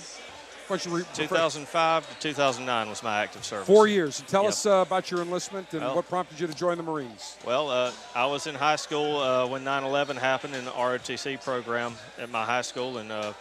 [0.66, 3.66] What's your re- 2005 to 2009 was my active service.
[3.66, 4.22] Four years.
[4.26, 4.48] Tell Yep.
[4.52, 7.36] us uh, about your enlistment and Well- what prompted you to join the Marines.
[7.44, 11.94] Well, uh, I was in high school uh, when 9/11 happened in the ROTC program
[12.18, 13.34] at my high school, and uh,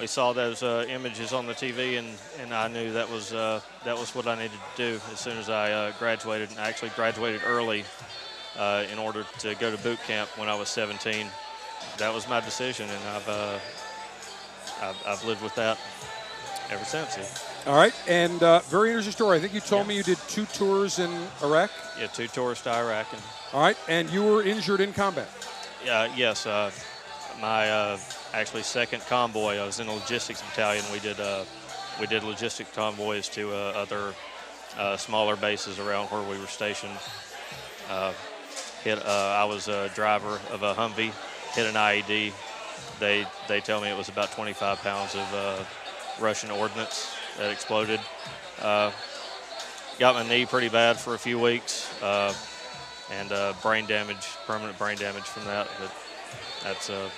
[0.00, 2.08] we saw those uh, images on the TV, and,
[2.40, 5.36] and I knew that was uh, that was what I needed to do as soon
[5.36, 6.50] as I uh, graduated.
[6.50, 7.84] And I actually graduated early
[8.58, 11.26] uh, in order to go to boot camp when I was 17.
[11.98, 13.58] That was my decision, and I've uh,
[14.82, 15.76] I've, I've lived with that
[16.70, 17.18] ever since.
[17.66, 17.94] All right.
[18.08, 19.36] And uh, very interesting story.
[19.38, 21.10] I think you told me you did two tours in
[21.42, 21.70] Iraq.
[21.98, 23.76] Yeah, two tours to Iraq, and All right.
[23.88, 25.28] And you were injured in combat.
[25.84, 26.46] Yeah, yes.
[26.46, 26.70] Uh,
[27.40, 27.98] my uh,
[28.32, 29.56] actually second convoy.
[29.56, 30.84] I was in a logistics battalion.
[30.92, 31.44] We did uh,
[32.00, 34.14] we did logistic convoys to uh, other
[34.78, 36.96] uh, smaller bases around where we were stationed.
[37.88, 38.12] Uh,
[38.84, 38.98] hit.
[39.04, 41.12] Uh, I was a driver of a Humvee.
[41.54, 42.32] Hit an IED.
[42.98, 45.64] They they tell me it was about 25 pounds of uh,
[46.20, 48.00] Russian ordnance that exploded.
[48.60, 48.92] Uh,
[49.98, 51.90] got my knee pretty bad for a few weeks.
[52.02, 52.32] Uh,
[53.12, 55.66] and uh, brain damage, permanent brain damage from that.
[55.80, 55.92] But
[56.62, 57.08] that's uh,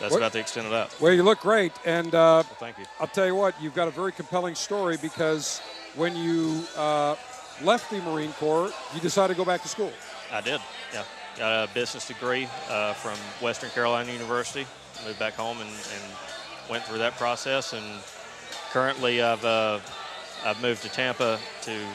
[0.00, 0.94] that's What- about the extent of that.
[1.00, 2.84] Well, you look great, and uh, thank you.
[3.00, 5.60] I'll tell you what, you've got a very compelling story because
[5.94, 7.16] when you uh,
[7.62, 9.92] left the Marine Corps, you decided to go back to school.
[10.30, 10.60] I did.
[10.92, 11.04] Yeah,
[11.38, 14.66] got a business degree uh, from Western Carolina University.
[15.06, 16.12] Moved back home and, and
[16.68, 17.72] went through that process.
[17.72, 17.84] And
[18.72, 19.80] currently, I've uh,
[20.44, 21.86] I've moved to Tampa to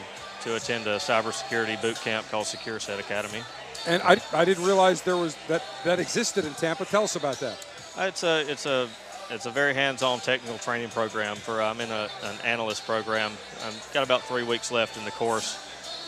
[0.42, 3.42] to attend a cybersecurity boot camp called SecureSet Academy.
[3.86, 6.84] And I, I didn't realize there was that that existed in Tampa.
[6.84, 7.64] Tell us about that.
[7.98, 8.88] It's a it's a
[9.30, 11.36] it's a very hands-on technical training program.
[11.36, 13.32] For I'm in a, an analyst program.
[13.64, 15.58] I've got about three weeks left in the course.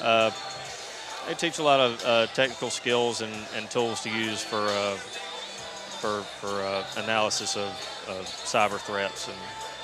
[0.03, 0.31] Uh,
[1.27, 4.95] they teach a lot of uh, technical skills and, and tools to use for uh,
[6.01, 7.71] for for uh, analysis of,
[8.09, 9.29] of cyber threats.
[9.29, 9.37] And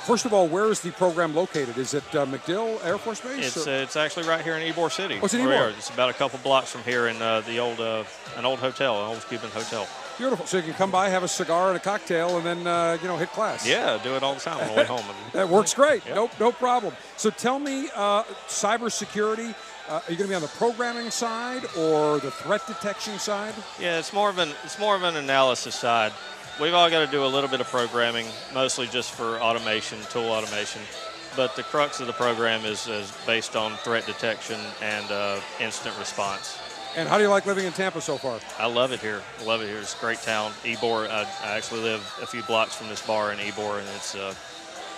[0.07, 1.76] First of all, where is the program located?
[1.76, 3.55] Is it uh, MacDill Air Force Base?
[3.57, 5.18] it's uh, it's actually right here in Ybor City.
[5.20, 5.76] Oh, it's where Ybor.
[5.76, 8.05] It's about a couple blocks from here in uh, the old uh,
[8.36, 9.86] an old hotel, an old Cuban hotel.
[10.16, 10.46] Beautiful.
[10.46, 13.09] So you can come by, have a cigar and a cocktail, and then uh, you
[13.09, 13.66] know hit class.
[13.66, 15.05] Yeah, do it all the time on the way home.
[15.32, 16.05] That works great.
[16.07, 16.94] No, no problem.
[17.16, 19.55] So tell me, uh, cybersecurity.
[19.88, 23.55] Uh, are you going to be on the programming side or the threat detection side?
[23.80, 26.12] Yeah, it's more of an it's more of an analysis side.
[26.61, 30.28] We've all got to do a little bit of programming, mostly just for automation, tool
[30.28, 30.82] automation.
[31.34, 35.98] But the crux of the program is, is based on threat detection and uh, instant
[35.98, 36.58] response.
[36.96, 38.40] And how do you like living in Tampa so far?
[38.58, 39.22] I love it here.
[39.40, 39.78] I love it here.
[39.78, 40.52] It's a great town.
[40.62, 41.08] Ybor.
[41.08, 44.34] I, I actually live a few blocks from this bar in Ybor, and it's uh,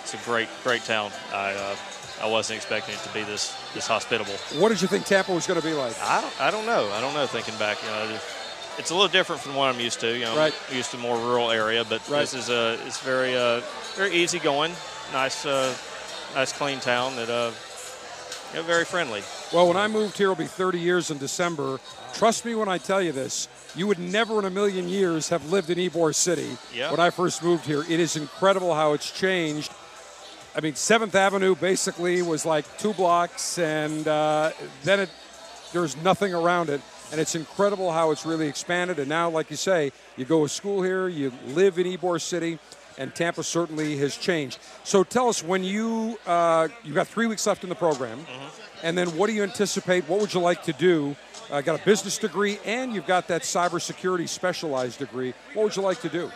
[0.01, 1.11] it's a great great town.
[1.31, 1.75] I uh,
[2.21, 4.33] I wasn't expecting it to be this this hospitable.
[4.59, 5.95] What did you think Tampa was going to be like?
[6.01, 6.89] I don't, I don't know.
[6.91, 7.27] I don't know.
[7.27, 8.19] Thinking back, you know,
[8.77, 10.07] it's- a little different from what I'm used to.
[10.13, 10.53] You know, Right.
[10.69, 12.21] I'm used to more rural area, but Right.
[12.21, 13.61] this is a it's very uh,
[13.95, 14.75] very easy going,
[15.11, 15.73] nice uh,
[16.35, 17.51] nice clean town that uh,
[18.51, 19.23] you know, very friendly.
[19.51, 21.79] Well, when I moved here, it'll be 30 years in December.
[22.13, 23.47] Trust me when I tell you this.
[23.75, 26.91] You would never in a million years have lived in Ybor City Yeah.
[26.91, 27.81] when I first moved here.
[27.89, 29.71] It is incredible how it's changed.
[30.55, 34.51] I mean, Seventh Avenue basically was like two blocks, and uh,
[34.83, 35.09] then it
[35.71, 36.81] there's nothing around it.
[37.11, 38.97] And it's incredible how it's really expanded.
[38.99, 42.57] And now, like you say, you go to school here, you live in Ybor City,
[42.97, 44.59] and Tampa certainly has changed.
[44.83, 48.25] So tell us when you uh, you've got three weeks left in the program,
[48.81, 50.07] and then what do you anticipate?
[50.07, 51.15] What would you like to do?
[51.51, 55.33] Uh, got a business degree, and you've got that cybersecurity specialized degree.
[55.53, 56.31] What would you like to do?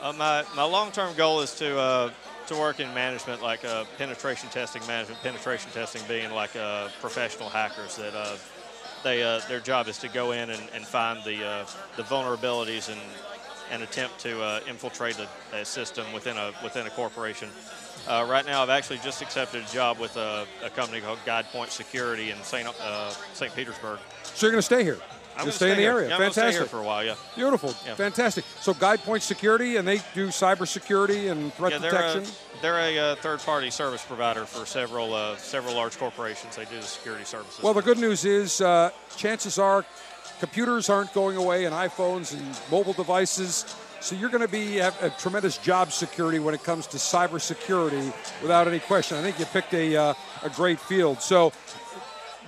[0.00, 2.10] Uh, my my long-term goal is to uh,
[2.46, 5.20] to work in management, like uh, penetration testing management.
[5.22, 8.36] Penetration testing being like uh, professional hackers that uh,
[9.02, 12.90] they uh, their job is to go in and, and find the uh, the vulnerabilities
[12.90, 13.00] and
[13.70, 17.48] and attempt to uh, infiltrate a, a system within a within a corporation.
[18.08, 21.70] Uh, right now, I've actually just accepted a job with a, a company called GuidePoint
[21.70, 22.68] Security in St.
[22.80, 23.54] Uh, St.
[23.54, 24.00] Petersburg.
[24.24, 24.98] So you're going to stay here?
[25.34, 25.92] I'm you gonna stay, in the here.
[25.92, 26.08] area.
[26.08, 26.52] Yeah, I'm Fantastic.
[26.52, 27.04] stay here for a while.
[27.04, 27.14] Yeah.
[27.34, 27.74] Beautiful.
[27.86, 27.94] Yeah.
[27.94, 28.44] Fantastic.
[28.60, 32.24] So GuidePoint Security, and they do cybersecurity and threat yeah, detection.
[32.24, 36.56] a, they're a uh, third-party service provider for several uh, several large corporations.
[36.56, 37.62] They do the security services.
[37.62, 39.84] Well, the good news is, uh, chances are,
[40.38, 43.76] computers aren't going away, and iPhones and mobile devices.
[44.00, 48.12] So you're going to be have a tremendous job security when it comes to cybersecurity,
[48.40, 49.18] without any question.
[49.18, 51.20] I think you picked a uh, a great field.
[51.20, 51.52] So.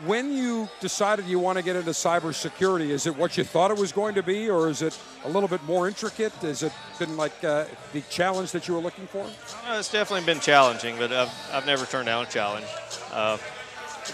[0.05, 3.79] When you decided you want to get into cybersecurity, is it what you thought it
[3.79, 6.33] was going to be, or is it a little bit more intricate?
[6.35, 9.25] Has it been like uh, the challenge that you were looking for?
[9.25, 12.67] Uh, it's definitely been challenging, but I've, I've never turned down a challenge.
[13.13, 13.39] Uh,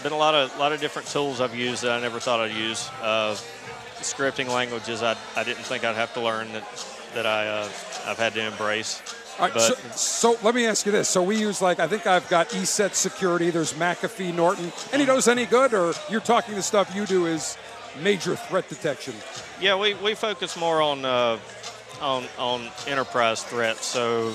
[0.03, 2.55] been a lot of lot of different tools I've used that I never thought I'd
[2.55, 2.89] use.
[3.01, 3.35] Uh,
[3.97, 7.69] scripting languages I, I didn't think I'd have to learn that that I uh,
[8.05, 9.01] I've had to embrace.
[9.41, 11.09] Right, so, so let me ask you this.
[11.09, 13.49] So we use like I think I've got ESET security.
[13.49, 14.71] There's McAfee, Norton.
[14.93, 17.57] Any of those any good, or you're talking the stuff you do is
[18.01, 19.15] major threat detection?
[19.59, 21.37] yeah, we, we focus more on uh,
[22.01, 23.85] on on enterprise threats.
[23.85, 24.31] So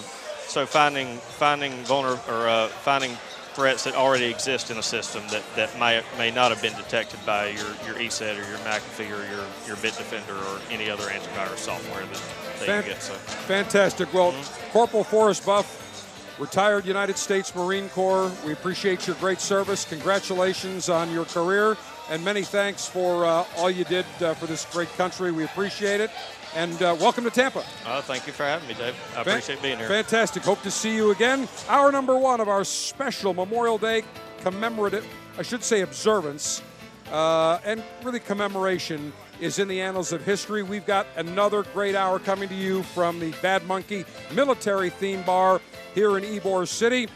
[0.46, 3.16] so finding finding vulner or uh, finding
[3.54, 7.18] threats that already exist in a system that, that may may not have been detected
[7.24, 11.58] by your, your ESET or your McAfee or your, your Bitdefender or any other antivirus
[11.58, 12.22] software that,
[12.64, 13.02] Fan- get.
[13.02, 14.12] So Fantastic.
[14.14, 14.34] Well,
[14.72, 18.30] Corporal Forrest Buff, retired United States Marine Corps.
[18.44, 19.84] We appreciate your great service.
[19.84, 21.76] Congratulations on your career,
[22.10, 25.32] and many thanks for uh, all you did uh, for this great country.
[25.32, 26.10] We appreciate it,
[26.54, 27.64] and uh, welcome to Tampa.
[27.86, 28.94] uh, thank you for having me, Dave.
[29.16, 29.88] I Fan- appreciate being here.
[29.88, 30.42] Fantastic.
[30.42, 31.48] Hope to see you again.
[31.68, 34.02] Hour number one of our special Memorial Day
[34.42, 35.06] commemorative,
[35.38, 36.62] I should say observance,
[37.10, 40.62] uh, and really commemoration is in the annals of history.
[40.62, 45.60] We've got another great hour coming to you from the Bad Monkey Military Theme Bar
[45.94, 47.08] here in Ybor City.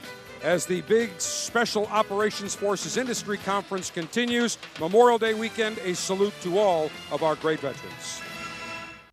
[0.42, 6.58] As the big Special Operations Forces Industry Conference continues, Memorial Day weekend, a salute to
[6.58, 8.22] all of our great veterans.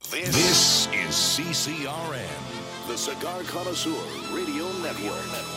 [0.09, 3.91] This is CCRN, the Cigar Connoisseur
[4.33, 5.56] Radio Network.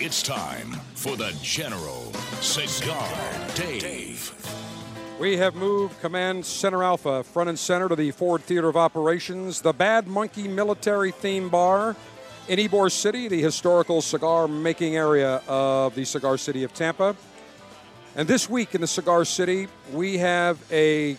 [0.00, 3.12] It's time for the General Cigar
[3.56, 4.32] Dave.
[5.18, 9.60] We have moved Command Center Alpha front and center to the Ford Theater of Operations,
[9.60, 11.96] the Bad Monkey Military Theme Bar
[12.46, 17.16] in Ybor City, the historical cigar making area of the cigar city of Tampa.
[18.14, 21.16] And this week in the cigar city, we have a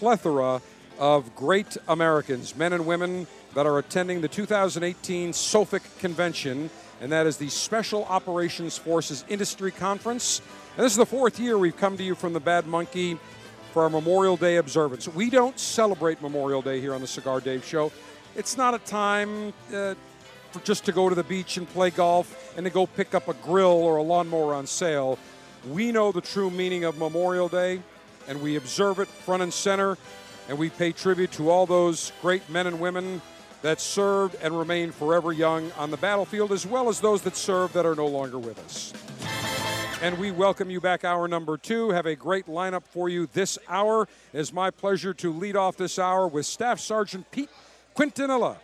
[0.00, 0.60] plethora
[0.98, 6.68] of great Americans, men and women, that are attending the 2018 SOFIC convention,
[7.02, 10.40] and that is the Special Operations Forces Industry Conference.
[10.76, 13.18] And this is the fourth year we've come to you from the Bad Monkey
[13.72, 15.08] for our Memorial Day observance.
[15.08, 17.90] We don't celebrate Memorial Day here on the Cigar Dave Show.
[18.36, 19.96] It's not a time uh,
[20.52, 23.26] for just to go to the beach and play golf and to go pick up
[23.26, 25.18] a grill or a lawnmower on sale.
[25.68, 27.82] We know the true meaning of Memorial Day,
[28.28, 29.98] and we observe it front and center,
[30.48, 33.20] and we pay tribute to all those great men and women
[33.62, 37.74] that served and remain forever young on the battlefield, as well as those that served
[37.74, 38.92] that are no longer with us.
[40.02, 41.90] And we welcome you back, hour number two.
[41.90, 44.08] Have a great lineup for you this hour.
[44.32, 47.48] It is my pleasure to lead off this hour with Staff Sergeant Pete
[47.96, 48.56] Quintanilla,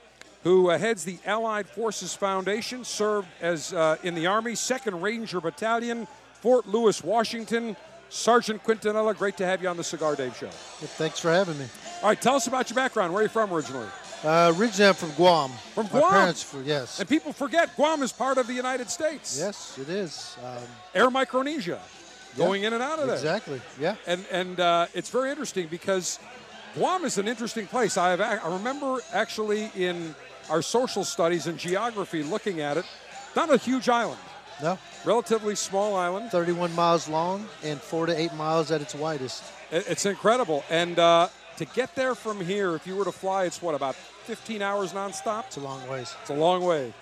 [0.42, 5.40] who uh, heads the Allied Forces Foundation, served as uh, in the Army, 2nd Ranger
[5.40, 6.08] Battalion,
[6.40, 7.76] Fort Lewis, Washington.
[8.10, 10.48] Sergeant Quintanilla, great to have you on the Cigar Dave Show.
[10.48, 11.66] Thanks for having me.
[12.02, 13.12] All right, tell us about your background.
[13.12, 13.86] Where are you from originally?
[14.24, 15.50] Uh, originally, I'm from Guam.
[15.74, 16.10] From My Guam?
[16.10, 16.98] parents, were, yes.
[16.98, 19.38] And people forget Guam is part of the United States.
[19.38, 20.36] Yes, it is.
[20.44, 20.62] Um,
[20.94, 21.78] Air Micronesia,
[22.36, 23.16] going in and out of there.
[23.16, 23.60] Exactly.
[23.80, 23.94] Yeah.
[24.06, 26.18] And and uh, it's very interesting because
[26.74, 27.96] Guam is an interesting place.
[27.96, 30.14] I have I remember actually in
[30.50, 32.84] our social studies and geography looking at it.
[33.36, 34.20] Not a huge island.
[34.60, 34.78] No.
[35.04, 36.30] Relatively small island.
[36.32, 39.44] 31 miles long and four to eight miles at its widest.
[39.70, 40.64] It's incredible.
[40.70, 43.94] And uh, to get there from here, if you were to fly, it's what about
[43.94, 45.46] 15 hours nonstop?
[45.46, 46.14] It's a long ways.
[46.22, 46.92] It's a long way.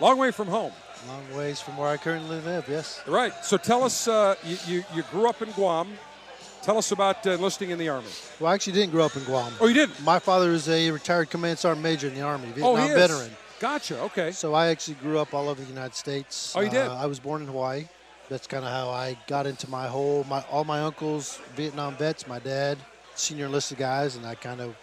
[0.00, 0.72] Long way from home.
[1.08, 2.66] Long ways from where I currently live.
[2.68, 3.02] Yes.
[3.06, 3.32] Right.
[3.44, 5.88] So tell us, uh, you, you, you grew up in Guam.
[6.62, 8.08] Tell us about uh, enlisting in the Army.
[8.38, 9.52] Well, I actually didn't grow up in Guam.
[9.60, 10.02] Oh, you didn't?
[10.04, 12.94] My father is a retired command sergeant major in the Army, Oh, Vietnam is.
[12.96, 13.30] veteran.
[13.60, 13.98] Gotcha.
[14.00, 14.32] Okay.
[14.32, 16.52] So I actually grew up all over the United States.
[16.56, 16.86] Oh, you did?
[16.86, 17.86] Uh, I was born in Hawaii.
[18.28, 22.26] That's kind of how I got into my whole my all my uncles Vietnam vets,
[22.28, 22.78] my dad
[23.20, 24.74] senior enlisted guys, and I kind of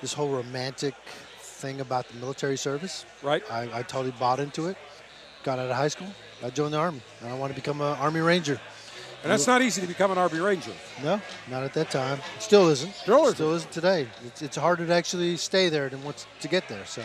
[0.00, 0.94] this whole romantic
[1.40, 3.04] thing about the military service.
[3.22, 3.42] Right.
[3.50, 4.76] I, I totally bought into it.
[5.44, 6.08] Got out of high school.
[6.44, 8.60] I joined the army, and I want to become an Army Ranger.
[9.24, 10.70] And that's not easy to become an Army Ranger.
[11.02, 11.20] No,
[11.50, 12.20] not at that time.
[12.38, 12.94] Still isn't.
[12.94, 13.34] Still isn't.
[13.34, 14.06] Still isn't today.
[14.24, 16.84] It's, it's harder to actually stay there than once to get there.
[16.86, 17.02] So,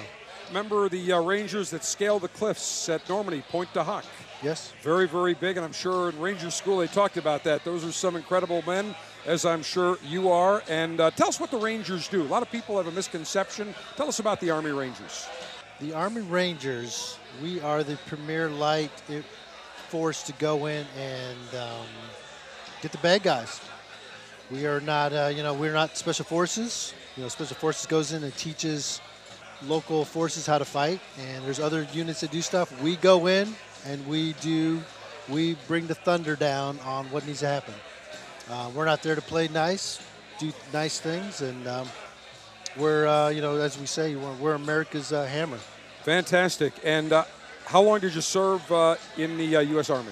[0.50, 4.06] Remember the uh, Rangers that scaled the cliffs at Normandy, Pointe du Hoc?
[4.44, 4.72] yes.
[4.84, 7.64] Very, very big, and I'm sure in Ranger School they talked about that.
[7.64, 8.94] Those are some incredible men,
[9.26, 10.64] as I'm sure you are.
[10.68, 12.22] And uh, tell us what the Rangers do.
[12.22, 13.74] A lot of people have a misconception.
[13.96, 15.28] Tell us about the Army Rangers.
[15.80, 18.92] The Army Rangers, we are the premier light
[19.90, 21.86] force to go in and um,
[22.82, 23.60] get the bad guys.
[24.52, 26.94] We are not, uh, you know, we're not special forces.
[27.16, 29.02] You know, special forces goes in and teaches
[29.68, 32.82] local forces how to fight, and there's other units that do stuff.
[32.82, 33.56] We go in
[33.86, 34.82] and we do,
[35.30, 37.74] we bring the thunder down on what needs to happen.
[38.50, 40.00] Uh, we're not there to play nice,
[40.40, 41.88] do nice things, and um,
[42.78, 45.60] we're, uh, you know, as we say, we're, we're America's uh, hammer.
[46.04, 46.74] Fantastic.
[46.84, 47.24] And uh,
[47.66, 49.90] how long did you serve uh, in the uh, U.S.
[49.90, 50.12] Army?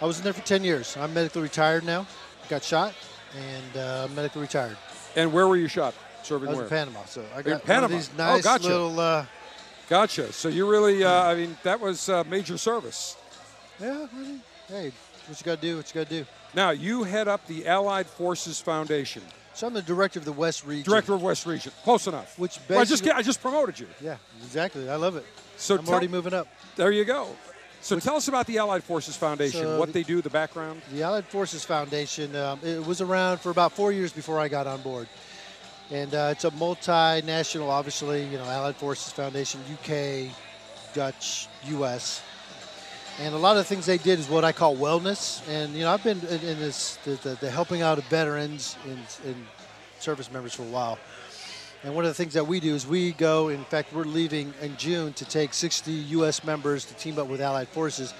[0.00, 0.96] I was in there for 10 years.
[0.96, 2.06] I'm medically retired now.
[2.48, 2.94] Got shot
[3.36, 4.76] and uh, medically retired.
[5.14, 5.94] And where were you shot?
[6.22, 6.64] Serving I was where?
[6.66, 7.88] in Panama, so I In got one Panama.
[7.88, 8.66] these Oh, gotcha.
[8.68, 8.98] little.
[9.00, 9.26] Uh,
[9.88, 10.32] Gotcha.
[10.32, 13.16] So you really, uh, I mean, that was uh, major service.
[13.80, 14.90] yeah, I mean, hey,
[15.28, 16.26] what you got to do, what you got to do.
[16.56, 19.20] Now, you head up the Allied Forces Foundation,
[19.52, 20.90] So I'm the director of the West Region.
[20.90, 21.70] Director of West Region.
[21.84, 22.38] Close enough.
[22.38, 23.86] Which Well, I just I just promoted you.
[24.00, 24.88] Yeah, exactly.
[24.88, 25.26] I love it.
[25.58, 26.48] So I'm already moving up.
[26.76, 27.28] There you go.
[27.82, 30.80] So tell us about the Allied Forces Foundation, So what the- they do, the background.
[30.92, 34.66] The Allied Forces Foundation, um, it was around for about four years before I got
[34.66, 35.08] on board.
[35.90, 40.32] And uh, it's a multinational, obviously, you know, Allied Forces Foundation, UK,
[40.94, 42.22] Dutch, US.
[43.18, 45.46] And a lot of the things they did is what I call wellness.
[45.48, 48.76] And, you know, I've been in, in this, the, the, the helping out of veterans
[48.84, 49.36] and, and
[49.98, 50.98] service members for a while.
[51.82, 54.52] And one of the things that we do is we go, in fact, we're leaving
[54.60, 56.44] in June to take 60 U.S.
[56.44, 58.12] members to team up with Allied Forces.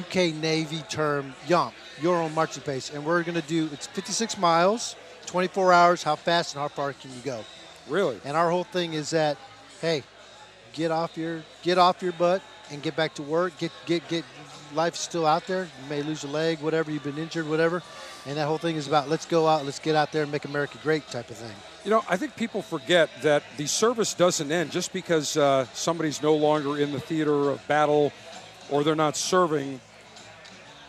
[0.00, 2.90] UK Navy term YOMP, your own marching pace.
[2.90, 4.96] And we're going to do, it's 56 miles,
[5.26, 6.02] 24 hours.
[6.02, 7.44] How fast and how far can you go?
[7.88, 8.18] Really?
[8.24, 9.36] And our whole thing is that,
[9.82, 10.02] hey,
[10.72, 13.56] get off your get off your butt and get back to work.
[13.58, 14.24] Get get get.
[14.74, 15.64] Life's still out there.
[15.64, 16.90] You may lose your leg, whatever.
[16.90, 17.82] You've been injured, whatever.
[18.26, 20.44] And that whole thing is about let's go out, let's get out there and make
[20.44, 21.54] America great type of thing.
[21.84, 26.22] You know, I think people forget that the service doesn't end just because uh, somebody's
[26.22, 28.12] no longer in the theater of battle
[28.70, 29.80] or they're not serving.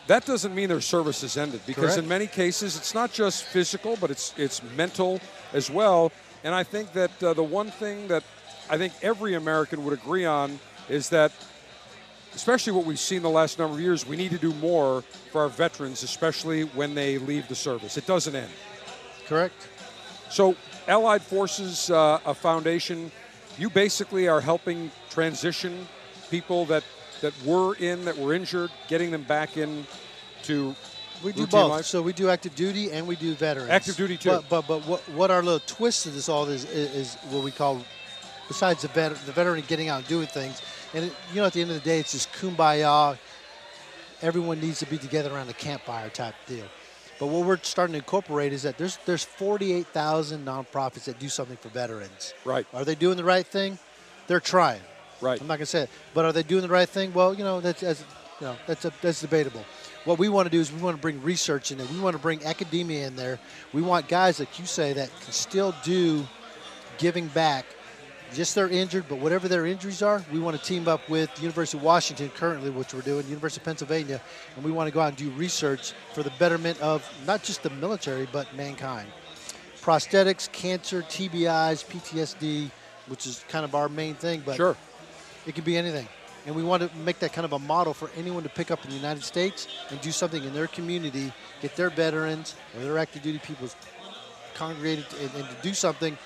[0.06, 1.98] That doesn't mean their service is ended because Correct.
[1.98, 5.20] in many cases it's not just physical, but it's it's mental
[5.52, 6.12] as well.
[6.42, 8.22] And I think that uh, the one thing that
[8.70, 10.58] I think every American would agree on
[10.88, 11.32] is that,
[12.36, 15.40] especially what we've seen the last number of years, we need to do more for
[15.42, 17.96] our veterans, especially when they leave the service.
[17.96, 18.50] It doesn't end.
[19.26, 19.54] Correct.
[20.30, 20.54] So,
[20.86, 23.10] Allied Forces, uh, a foundation,
[23.58, 25.88] you basically are helping transition
[26.30, 26.84] people that
[27.22, 29.86] that were in, that were injured, getting them back in
[30.42, 30.76] to
[31.24, 31.70] We do both.
[31.70, 31.86] life?
[31.86, 33.70] So we do active duty and we do veterans.
[33.70, 34.28] Active duty, too.
[34.28, 37.42] But but, but what, what our little twist to this all is is, is what
[37.42, 37.80] we call,
[38.48, 40.60] besides the veteran, the veteran getting out and doing things,
[40.94, 43.18] and it, you know at the end of the day it's just kumbaya.
[44.22, 46.64] Everyone needs to be together around a campfire type deal.
[47.18, 51.56] But what we're starting to incorporate is that there's there's 48,000 nonprofits that do something
[51.56, 52.34] for veterans.
[52.44, 52.66] Right.
[52.74, 53.78] Are they doing the right thing?
[54.26, 54.80] They're trying.
[55.20, 55.40] Right.
[55.40, 57.12] I'm not gonna say it, but are they doing the right thing?
[57.14, 57.94] Well, you know that's, you
[58.40, 59.64] know that's a, that's debatable.
[60.04, 61.86] What we want to do is we want to bring research in there.
[61.88, 63.40] We want to bring academia in there.
[63.72, 66.24] We want guys like you say that can still do
[66.98, 67.66] giving back.
[68.34, 71.42] Just they're injured, but whatever their injuries are, we want to team up with the
[71.42, 74.20] University of Washington currently, which we're doing, University of Pennsylvania,
[74.56, 77.62] and we want to go out and do research for the betterment of not just
[77.62, 79.08] the military but mankind.
[79.80, 82.70] Prosthetics, cancer, TBIs, PTSD,
[83.06, 84.76] which is kind of our main thing, but Sure.
[85.46, 86.08] it can be anything.
[86.46, 88.84] And we want to make that kind of a model for anyone to pick up
[88.84, 92.98] in the United States and do something in their community, get their veterans or their
[92.98, 93.68] active duty people
[94.54, 96.16] congregated and, and to do something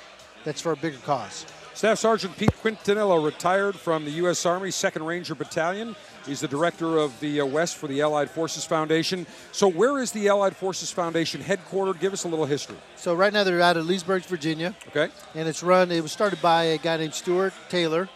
[0.44, 1.46] that's for a bigger cause.
[1.80, 4.44] Staff Sergeant Pete Quintanilla retired from the U.S.
[4.44, 5.96] Army 2nd Ranger Battalion.
[6.26, 9.26] He's the director of the uh, West for the Allied Forces Foundation.
[9.52, 11.98] So, where is the Allied Forces Foundation headquartered?
[11.98, 12.76] Give us a little history.
[12.96, 14.76] So right now they're out of Leesburg, Virginia.
[14.88, 15.08] Okay.
[15.34, 15.90] And it's run.
[15.90, 18.10] It was started by a guy named Stuart Taylor,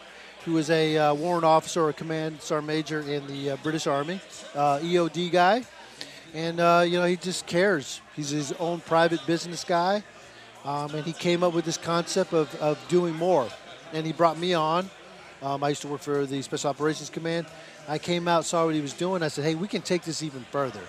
[0.44, 3.86] who is a uh, warrant officer or a command sergeant major in the uh, British
[3.86, 4.20] Army,
[4.54, 5.64] uh, EOD guy,
[6.34, 8.02] and uh, you know he just cares.
[8.14, 10.04] He's his own private business guy,
[10.64, 13.48] um, and he came up with this concept of, of doing more.
[13.92, 14.88] And he brought me on.
[15.42, 17.46] Um, I used to work for the Special Operations Command.
[17.86, 19.22] I came out, saw what he was doing.
[19.22, 20.80] I said, hey, we can take this even further.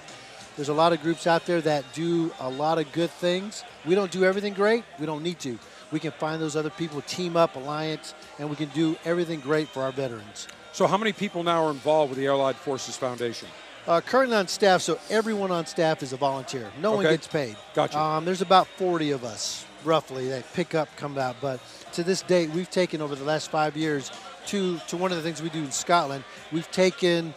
[0.55, 3.65] There's a lot of groups out there that do a lot of good things.
[3.85, 4.85] We don't do everything great.
[4.97, 5.59] We don't need to.
[5.91, 9.67] We can find those other people, team up, alliance, and we can do everything great
[9.67, 10.47] for our veterans.
[10.71, 13.49] So, how many people now are involved with the Allied Forces Foundation?
[13.87, 16.71] Uh, currently on staff, so everyone on staff is a volunteer.
[16.81, 17.55] No one gets paid.
[17.75, 17.99] Gotcha.
[17.99, 21.35] Um, there's about 40 of us, roughly, that pick up, come out.
[21.39, 21.59] But
[21.93, 24.11] to this date, we've taken over the last five years
[24.47, 26.23] to, to one of the things we do in Scotland.
[26.51, 27.31] We've taken,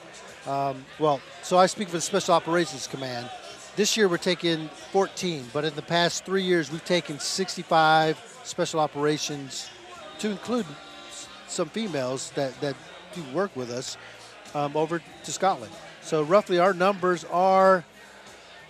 [0.47, 3.29] um, well, so I speak for the Special Operations Command.
[3.77, 8.81] This year we're taking 14, but in the past three years we've taken 65 special
[8.81, 9.69] operations,
[10.19, 10.67] to include
[11.47, 12.75] some females that, that
[13.15, 13.99] do work with us,
[14.55, 15.73] um, over to Scotland.
[16.09, 17.85] So roughly our numbers are,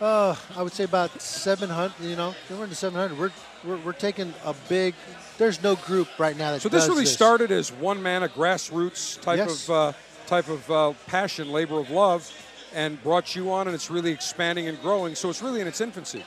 [0.01, 1.93] uh, I would say about 700.
[2.05, 3.17] You know, we're in the 700.
[3.17, 3.31] We're,
[3.65, 4.97] we're we're taking a big.
[5.39, 9.21] There's no group right now that So, this really started as one man, a grassroots
[9.21, 9.69] type Yes.
[9.69, 9.93] of uh,
[10.27, 12.29] type of uh, passion, labor of love,
[12.75, 15.15] and brought you on, and it's really expanding and growing.
[15.15, 16.25] So, it's really in its infancy.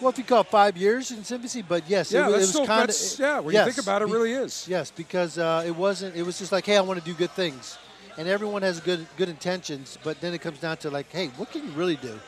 [0.00, 2.36] Well, if you call it five years in its infancy, but yes, Yeah, it, it
[2.36, 4.68] was still- kind of yeah, when you think about it, it really is.
[4.68, 6.14] Yes, because uh, it wasn't.
[6.14, 7.78] It was just like, hey, I want to do good things,
[8.18, 11.50] and everyone has good good intentions, but then it comes down to like, hey, what
[11.50, 12.18] can you really do?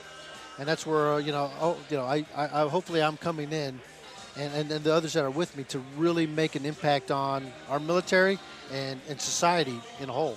[0.58, 3.52] And that's where uh, you know, oh, you know, I, I, I hopefully I'm coming
[3.52, 3.80] in,
[4.36, 7.52] and, and and the others that are with me to really make an impact on
[7.68, 8.38] our military
[8.72, 10.36] and and society in a whole.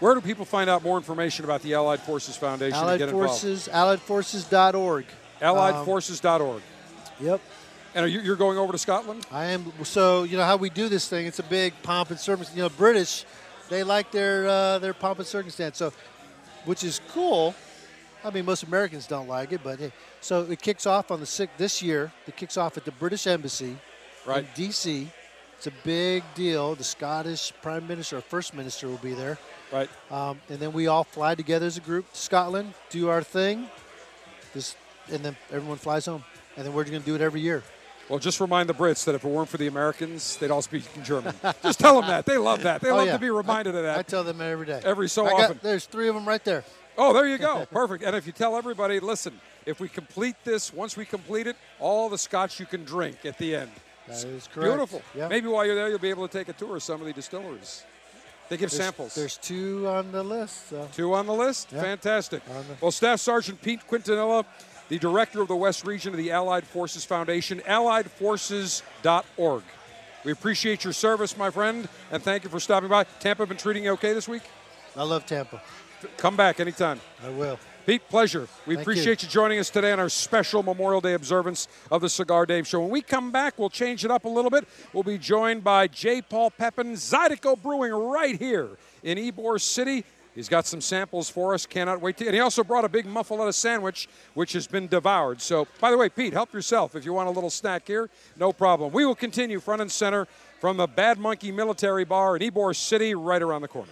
[0.00, 3.24] Where do people find out more information about the Allied Forces Foundation Allied and Allied
[3.24, 5.04] get Forces, AlliedForces.org.
[5.42, 5.76] involved?
[5.76, 6.62] Um, AlliedForces.org.
[7.20, 7.40] Yep.
[7.94, 9.26] And are you, you're going over to Scotland?
[9.30, 9.72] I am.
[9.84, 11.26] So you know how we do this thing.
[11.26, 12.56] It's a big pomp and circumstance.
[12.56, 13.24] You know, British,
[13.70, 15.78] they like their uh, their pomp and circumstance.
[15.78, 15.92] So,
[16.66, 17.54] which is cool.
[18.22, 19.92] I mean, most Americans don't like it, but hey.
[20.20, 22.12] So it kicks off on the sixth this year.
[22.26, 23.76] It kicks off at the British Embassy,
[24.26, 24.44] Right.
[24.44, 25.08] in D.C.
[25.56, 26.74] It's a big deal.
[26.74, 29.38] The Scottish Prime Minister or First Minister will be there.
[29.72, 29.90] Right.
[30.10, 33.68] Um, and then we all fly together as a group to Scotland, do our thing,
[34.54, 34.76] just,
[35.12, 36.24] and then everyone flies home.
[36.56, 37.62] And then we're going to do it every year.
[38.10, 40.82] Well, just remind the Brits that if it weren't for the Americans, they'd all speak
[40.96, 41.32] in German.
[41.62, 42.26] just tell them that.
[42.26, 42.80] They love that.
[42.80, 43.12] They Oh, love yeah.
[43.12, 43.96] to be reminded of that.
[43.98, 44.80] I tell them every day.
[44.84, 45.60] Every so I got- often.
[45.62, 46.64] there's three of them right there.
[46.98, 47.66] Oh, there you go.
[47.70, 48.02] Perfect.
[48.02, 52.08] And if you tell everybody, listen, if we complete this, once we complete it, all
[52.08, 53.70] the scotch you can drink at the end.
[54.08, 54.68] That is correct.
[54.72, 55.02] Beautiful.
[55.14, 55.28] Yeah.
[55.28, 57.12] Maybe while you're there, you'll be able to take a tour of some of the
[57.12, 57.84] distilleries.
[58.48, 59.14] They give There's- samples.
[59.14, 60.70] There's two on the list.
[60.70, 60.88] So.
[60.92, 61.68] Two on the list?
[61.72, 61.82] Yeah.
[61.82, 62.42] Fantastic.
[62.50, 64.44] On the- Well, Staff Sergeant Pete Quintanilla,
[64.90, 69.62] the director of the West Region of the Allied Forces Foundation, alliedforces.org.
[70.24, 73.04] We appreciate your service, my friend, and thank you for stopping by.
[73.04, 74.42] Tampa been treating you okay this week?
[74.96, 75.62] I love Tampa.
[76.16, 77.00] Come back anytime.
[77.24, 77.58] I will.
[77.86, 78.48] Pete, pleasure.
[78.66, 78.92] We Thank you.
[78.92, 79.28] appreciate you.
[79.28, 82.80] joining us today on our special Memorial Day observance of the Cigar Dave Show.
[82.80, 84.66] When we come back, we'll change it up a little bit.
[84.92, 86.20] We'll be joined by J.
[86.20, 88.70] Paul Pepin, Zydeco Brewing, right here
[89.02, 90.04] in Ybor City.
[90.34, 91.66] He's got some samples for us.
[91.66, 92.26] Cannot wait to.
[92.26, 95.40] And he also brought a big muffaletta sandwich, which has been devoured.
[95.40, 98.08] So, by the way, Pete, help yourself if you want a little snack here.
[98.36, 98.92] No problem.
[98.92, 100.28] We will continue front and center
[100.60, 103.90] from the Bad Monkey Military Bar in Ybor City, right around the corner.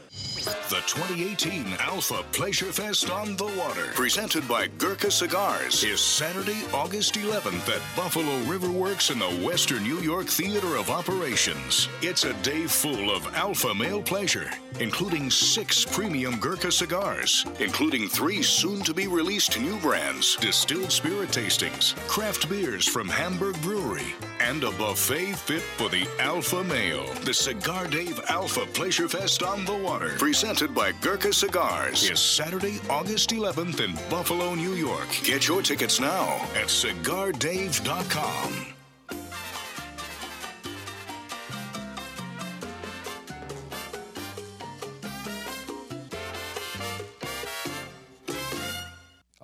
[0.68, 7.14] The 2018 Alpha Pleasure Fest on the Water, presented by Gurkha Cigars, is Saturday, August
[7.14, 11.88] 11th at Buffalo River Works in the Western New York Theater of Operations.
[12.02, 18.42] It's a day full of alpha male pleasure, including six premium Gurkha cigars, including three
[18.42, 24.62] soon to be released new brands, distilled spirit tastings, craft beers from Hamburg Brewery, and
[24.62, 27.06] a buffet fit for the alpha male.
[27.24, 32.80] The Cigar Dave Alpha Pleasure Fest on the Water, presented by Gurkha Cigars, is Saturday,
[32.88, 35.08] August 11th in Buffalo, New York.
[35.24, 38.74] Get your tickets now at cigardave.com.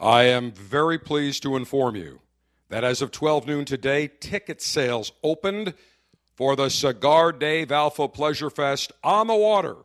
[0.05, 2.21] I am very pleased to inform you
[2.69, 5.73] that as of 12 noon today, ticket sales opened
[6.37, 9.77] for the Cigar Dave Alpha Pleasure Fest on the water,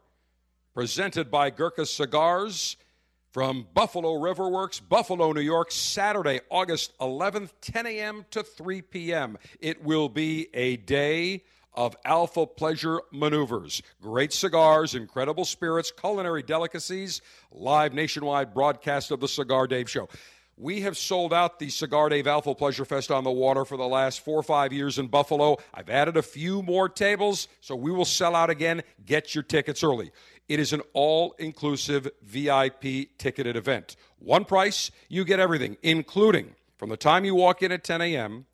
[0.74, 2.76] presented by Gurkha Cigars
[3.32, 8.26] from Buffalo River Works, Buffalo, New York, Saturday, August 11th, 10 a.m.
[8.32, 9.38] to 3 p.m.
[9.60, 11.44] It will be a day
[11.76, 13.84] of Alpha Pleasure Maneuvers.
[14.02, 17.22] Great cigars, incredible spirits, culinary delicacies,
[17.52, 20.10] live nationwide broadcast of the Cigar Dave Show.
[20.62, 23.88] We have sold out the Cigar Dave Alpha Pleasure Fest on the water for the
[23.88, 25.56] last four or five years in Buffalo.
[25.74, 28.84] I've added a few more tables, so we will sell out again.
[29.06, 30.12] Get your tickets early.
[30.50, 33.96] It is an all inclusive VIP ticketed event.
[34.18, 38.46] One price, you get everything, including from the time you walk in at 10 a.m.,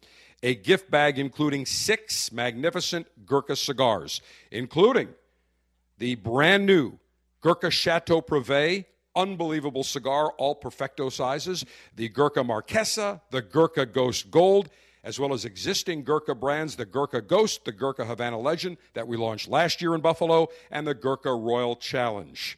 [0.43, 5.09] a gift bag including six magnificent Gurkha cigars, including
[5.97, 6.99] the brand new
[7.41, 8.85] Gurkha Chateau Privé,
[9.15, 14.69] unbelievable cigar, all perfecto sizes, the Gurkha Marquesa, the Gurkha Ghost Gold,
[15.03, 19.17] as well as existing Gurkha brands, the Gurkha Ghost, the Gurkha Havana Legend that we
[19.17, 22.57] launched last year in Buffalo, and the Gurkha Royal Challenge.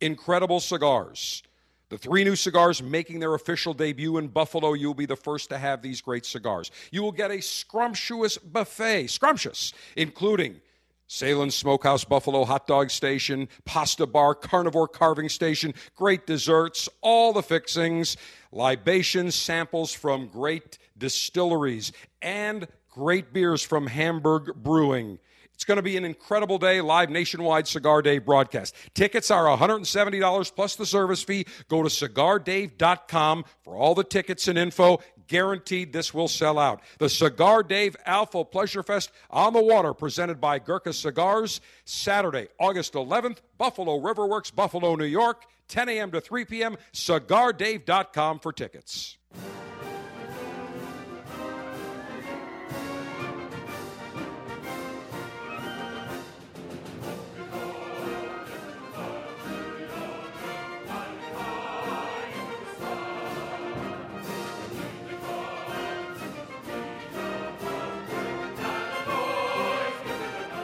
[0.00, 1.42] Incredible cigars.
[1.88, 4.72] The three new cigars making their official debut in Buffalo.
[4.72, 6.72] You'll be the first to have these great cigars.
[6.90, 10.60] You will get a scrumptious buffet, scrumptious, including
[11.08, 17.42] Sahlen Smokehouse Buffalo Hot Dog Station, Pasta Bar, Carnivore Carving Station, great desserts, all the
[17.42, 18.16] fixings,
[18.50, 21.92] libations, samples from great distilleries,
[22.22, 25.18] and great beers from Hamburg Brewing.
[25.56, 28.74] It's going to be an incredible day, live nationwide Cigar Dave broadcast.
[28.92, 31.46] Tickets are $170 plus the service fee.
[31.68, 34.98] Go to cigardave.com for all the tickets and info.
[35.28, 36.80] Guaranteed this will sell out.
[36.98, 42.94] The Cigar Dave Alpha Pleasure Fest on the water, presented by Gurkha Cigars, Saturday, August
[42.94, 46.10] 11th, Buffalo Riverworks, Buffalo, New York, 10 a.m.
[46.12, 46.76] to 3 p.m.
[46.92, 49.18] CigarDave.com for tickets.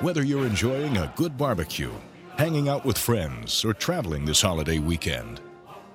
[0.02, 1.92] Whether you're enjoying a good barbecue,
[2.36, 5.40] hanging out with friends, or traveling this holiday weekend,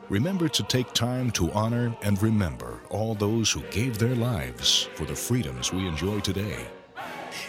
[0.08, 5.04] remember to take time to honor and remember all those who gave their lives for
[5.04, 6.68] the freedoms we enjoy today.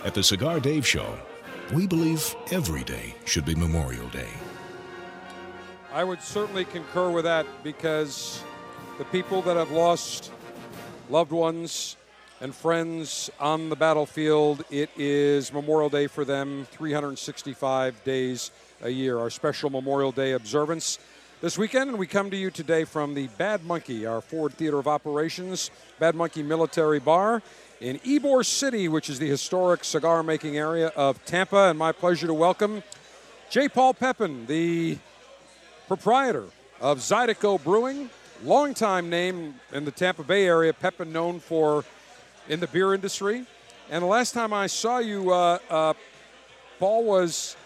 [0.04, 1.16] At the Cigar Dave Show,
[1.72, 4.30] we believe every day should be Memorial Day.
[5.92, 8.42] I would certainly concur with that because
[8.98, 10.32] the people that have lost
[11.09, 11.96] loved ones
[12.41, 19.18] and friends on the battlefield, it is Memorial Day for them, 365 days a year.
[19.18, 21.01] Our special Memorial Day observance
[21.41, 24.78] this weekend, and we come to you today from the Bad Monkey, our Ford Theater
[24.78, 27.43] of Operations, Bad Monkey Military Bar
[27.80, 31.70] in Ybor City, which is the historic cigar making area of Tampa.
[31.70, 32.84] And my pleasure to welcome
[33.51, 33.68] J.
[33.68, 34.99] Paul Pepin, the
[35.89, 36.45] proprietor
[36.80, 38.11] of Zydeco Brewing,
[38.45, 41.84] longtime name in the Tampa Bay area, Pepin known for
[42.49, 43.44] in the beer industry.
[43.90, 45.94] And the last time I saw you, uh, uh,
[46.78, 47.57] Paul was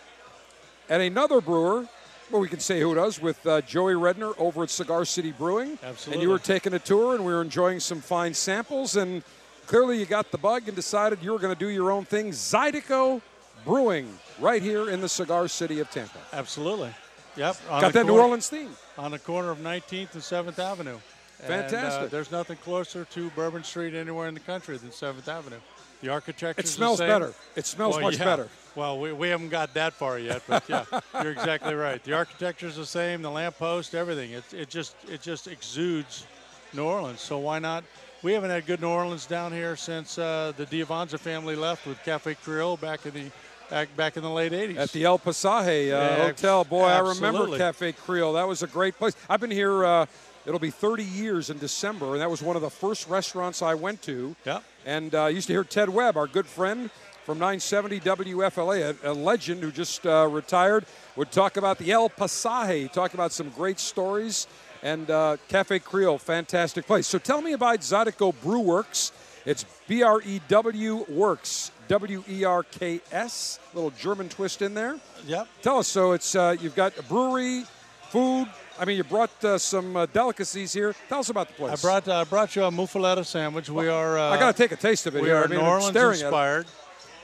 [0.89, 1.89] at another brewer,
[2.31, 5.33] well, we can say who it was, with uh, Joey Redner over at Cigar City
[5.33, 5.79] Brewing.
[5.83, 6.15] Absolutely.
[6.15, 8.97] And you were taking a tour, and we were enjoying some fine samples.
[8.97, 9.23] And
[9.67, 12.31] clearly, you got the bug and decided you were going to do your own thing.
[12.31, 13.21] Zydeco
[13.65, 16.19] Brewing, right here in the Cigar City of Tampa.
[16.33, 16.93] Absolutely.
[17.37, 17.57] Yep.
[17.71, 18.71] on Got that New Orleans theme.
[18.99, 20.99] On the corner of 19th and 7th Avenue.
[21.43, 22.11] And, uh, Fantastic.
[22.11, 25.57] there's nothing closer to Bourbon Street anywhere in the country than 7th Avenue.
[26.01, 27.33] The architecture It smells better.
[27.55, 28.49] It smells much better.
[28.75, 30.85] Well, we, we haven't got that far yet, but yeah,
[31.23, 32.03] you're exactly right.
[32.03, 34.33] The architecture's the same, the lamppost, everything.
[34.33, 36.27] It, it just it just exudes
[36.73, 37.21] New Orleans.
[37.21, 37.85] So why not?
[38.23, 42.03] We haven't had good New Orleans down here since uh, the Diavanza family left with
[42.05, 43.31] Cafe Creole back in the
[43.73, 44.77] back, back in the late 80s.
[44.77, 46.65] At the El Pasaje uh, Yeah, Hotel.
[46.65, 47.57] Boy, I remember.
[47.57, 48.35] Cafe Creole.
[48.35, 49.15] That was a great place.
[49.29, 50.07] I've been here, uh,
[50.47, 53.75] it'll be 30 years in December, and that was one of the first restaurants I
[53.75, 54.35] went to.
[54.45, 54.61] Yeah.
[54.85, 56.91] And uh, I used to hear Ted Webb, our good friend
[57.25, 60.85] from 970 WFLA, a, a legend who just uh, retired,
[61.17, 64.47] would talk about the El Pasaje, talk about some great stories.
[64.83, 67.07] And uh, Cafe Creole, fantastic place.
[67.07, 69.13] So tell me about Zydeco Brew Werks.
[69.47, 74.75] It's B R E W Werks, W E R K S, little German twist in
[74.75, 74.99] there.
[75.27, 75.49] Yep.
[75.63, 75.89] Tell us.
[75.89, 77.65] So it's uh, you've got a brewery,
[78.11, 78.49] food.
[78.83, 80.93] I mean, you brought uh, some uh, delicacies here.
[81.09, 81.79] Tell us about the place.
[81.79, 83.71] I brought I brought you a muffaletta sandwich.
[83.71, 84.19] We are.
[84.19, 85.37] Uh, I gotta take a taste of it We here.
[85.37, 86.67] are I mean, New Orleans inspired.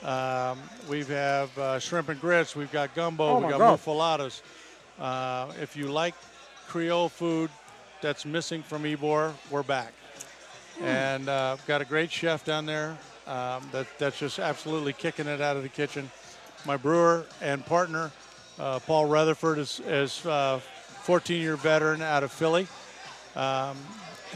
[0.04, 2.54] Um, we have uh, shrimp and grits.
[2.54, 3.24] We've got gumbo.
[3.24, 3.80] Oh, we got God.
[3.80, 4.40] muffalettas.
[5.00, 6.14] Uh, if you like
[6.68, 7.50] Creole food
[8.00, 9.92] that's missing from Ybor, we're back.
[10.78, 10.84] Hmm.
[10.84, 12.96] And uh, got a great chef down there
[13.26, 16.08] um, that, that's just absolutely kicking it out of the kitchen.
[16.64, 18.12] My brewer and partner,
[18.60, 20.60] uh, Paul Rutherford, is, is uh,
[21.08, 22.66] 14-year veteran out of Philly.
[23.34, 23.78] Um,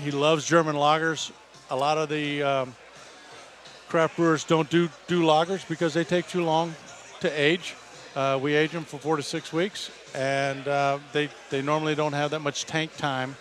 [0.01, 1.31] he loves German lagers.
[1.69, 2.75] A lot of the um,
[3.89, 6.75] craft brewers don't do do lagers because they take too long
[7.21, 7.75] to age.
[8.17, 12.15] Uh, we age them for four to six weeks, and uh, they they normally don't
[12.15, 13.37] have that much tank time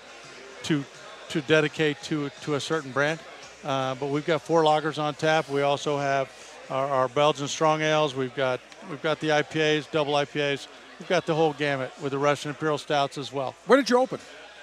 [0.64, 0.84] to
[1.30, 3.22] to dedicate to to a certain brand.
[3.64, 5.48] Uh, but we've got four lagers on tap.
[5.48, 6.30] We also have
[6.70, 8.14] our, our Belgian strong ales.
[8.14, 8.60] We've got
[8.90, 10.68] we've got the IPAs, double IPAs.
[11.02, 13.56] We've got the whole gamut with the Russian Imperial Stouts as well.
[13.66, 14.20] When did you open?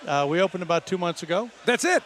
[0.06, 1.50] Uh, we opened about two months ago.
[1.64, 2.00] That's it.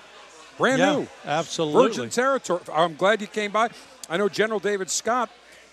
[0.56, 1.08] Brand Yeah, new.
[1.26, 1.88] absolutely.
[1.88, 2.62] Virgin territory.
[2.72, 3.68] I'm glad you came by.
[4.08, 5.28] I know General David Scott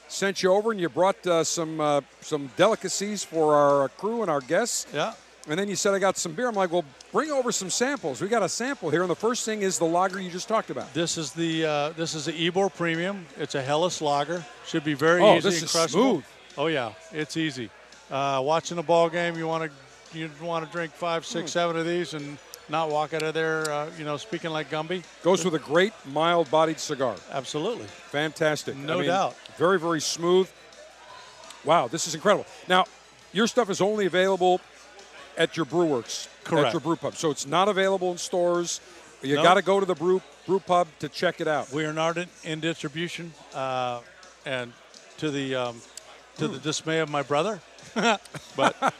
[0.10, 4.30] sent you over and you brought uh, some uh, some delicacies for our crew and
[4.30, 4.88] our guests.
[4.94, 5.14] Yeah.
[5.48, 6.50] And then you said I got some beer.
[6.50, 6.84] I'm like, well,
[7.14, 8.20] bring over some samples.
[8.22, 10.70] We got a sample here, and the first thing is the lager you just talked
[10.70, 10.94] about.
[10.94, 13.26] This is the uh, this is the Ybor Premium.
[13.38, 14.44] It's a Helles lager.
[14.68, 16.12] Should be very Oh, easy this and is crushable.
[16.12, 16.24] smooth.
[16.58, 17.70] Oh yeah, it's easy.
[18.10, 21.32] Uh, watching a ball game, you want to you want to drink five, Hmm.
[21.40, 22.38] six, seven of these and
[22.68, 25.04] not walk out of there, uh, you know, speaking like Gumby.
[25.24, 27.16] Goes with a great mild-bodied cigar.
[27.32, 27.86] Absolutely.
[28.12, 28.76] Fantastic.
[28.76, 29.36] No I mean, doubt.
[29.58, 30.50] Very, very smooth.
[31.64, 32.46] Wow, this is incredible.
[32.68, 32.86] Now,
[33.34, 34.62] your stuff is only available
[35.38, 37.16] at your brew works, at your brew pub.
[37.16, 38.82] So it's not available in stores.
[39.22, 39.44] You No.
[39.44, 41.72] got to go to the brew brew pub to check it out.
[41.72, 44.00] We are not in, in distribution, uh,
[44.46, 44.74] and
[45.18, 45.82] to the um,
[46.38, 47.60] to the dismay of my brother,
[48.56, 48.94] but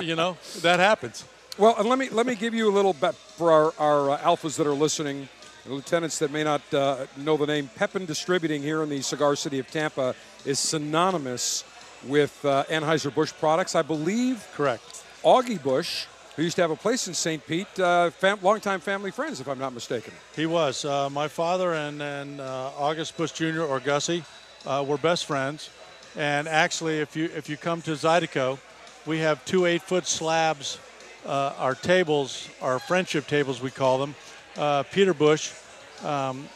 [0.00, 1.24] you know that happens.
[1.58, 4.18] Well, and let me let me give you a little bit for our, our uh,
[4.18, 5.28] alphas that are listening,
[5.66, 7.68] lieutenants that may not uh, know the name.
[7.76, 10.14] Pepin Distributing here in the cigar city of Tampa
[10.44, 11.64] is synonymous
[12.06, 14.46] with uh, Anheuser Busch products, I believe.
[14.54, 14.82] Correct.
[15.22, 17.46] Augie Busch, who used to have a place in St.
[17.46, 20.12] Pete, uh, fam- longtime family friends, if I'm not mistaken.
[20.34, 20.84] He was.
[20.84, 23.62] Uh, my father and, and uh, August Busch Jr.
[23.62, 24.24] or Gussie
[24.66, 25.70] uh, were best friends.
[26.16, 28.58] And actually, if you if you come to Zydeco,
[29.06, 30.78] we have two eight-foot slabs.
[31.24, 34.14] Uh, our tables, our friendship tables, we call them.
[34.56, 35.52] Uh, Peter Busch
[36.04, 36.48] um,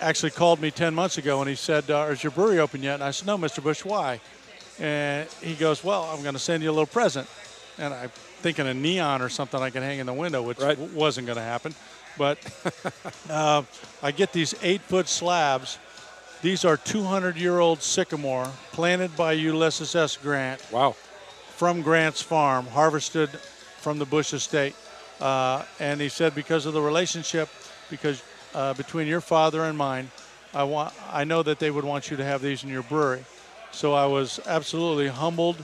[0.00, 2.94] actually called me 10 months ago and he said, uh, Is your brewery open yet?
[2.94, 3.62] And I said, No, Mr.
[3.62, 4.20] Busch, why?
[4.78, 7.28] And he goes, Well, I'm going to send you a little present.
[7.78, 10.88] And I'm thinking a neon or something I can hang in the window, which w-
[10.94, 11.74] wasn't going to happen.
[12.16, 12.38] But
[13.30, 13.62] uh,
[14.02, 15.78] I get these eight foot slabs.
[16.42, 20.16] These are 200 year old sycamore planted by Ulysses S.
[20.16, 20.60] Grant.
[20.70, 20.92] Wow.
[21.56, 24.74] From Grant's farm, harvested from the Busch estate.
[25.20, 27.48] Uh, and he said, because of the relationship,
[27.88, 28.22] because
[28.54, 30.10] uh, between your father and mine,
[30.52, 33.24] I want, I know that they would want you to have these in your brewery.
[33.72, 35.56] So I was absolutely humbled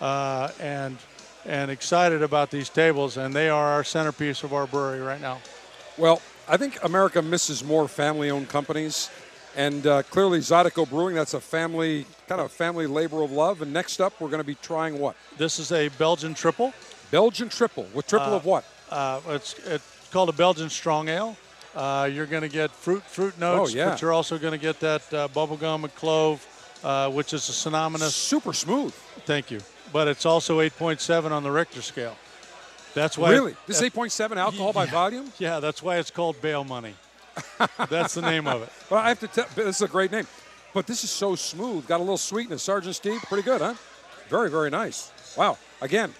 [0.00, 0.96] uh, and
[1.44, 5.38] and excited about these tables, and they are our centerpiece of our brewery right now.
[5.96, 9.10] Well, I think America misses more family-owned companies,
[9.56, 11.14] and uh, clearly Zydeco Brewing.
[11.14, 13.62] That's a family kind of family labor of love.
[13.62, 15.16] And next up, we're going to be trying what?
[15.38, 16.72] This is a Belgian triple.
[17.10, 18.64] Belgian triple with triple Uh, of what?
[18.90, 21.36] Uh, it's, it's called a Belgian strong ale.
[21.74, 23.90] Uh, you're going to get fruit fruit notes, Oh, yeah.
[23.90, 26.44] but you're also going to get that uh, bubblegum and clove,
[26.82, 28.14] uh, which is a synonymous.
[28.14, 28.94] Super smooth.
[29.26, 29.60] Thank you.
[29.92, 32.16] But it's also 8.7 on the Richter scale.
[32.94, 33.30] That's why.
[33.30, 33.54] really?
[33.66, 35.30] This is 8.7 alcohol by volume.
[35.38, 36.94] Yeah, that's why it's called bail money.
[37.88, 38.70] that's the name of it.
[38.90, 39.46] Well, I have to tell.
[39.54, 40.26] This is a great name,
[40.74, 41.86] but this is so smooth.
[41.86, 42.62] Got a little sweetness.
[42.62, 43.74] Sergeant Steve, pretty good, huh?
[44.28, 45.12] Very, very nice.
[45.36, 45.58] Wow.
[45.80, 46.12] Again,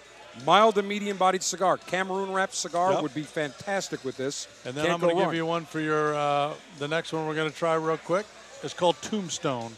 [0.44, 1.78] mild to medium-bodied cigar.
[1.78, 3.02] Cameroon wrapped cigar Yep.
[3.02, 4.46] would be fantastic with this.
[4.64, 6.14] And then Can't I'm going to give you one for your.
[6.14, 8.26] Uh, the next one we're going to try real quick.
[8.62, 9.72] It's called Tombstone.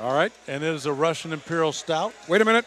[0.00, 0.32] All right.
[0.48, 2.12] And it is a Russian Imperial Stout.
[2.28, 2.64] Wait a minute.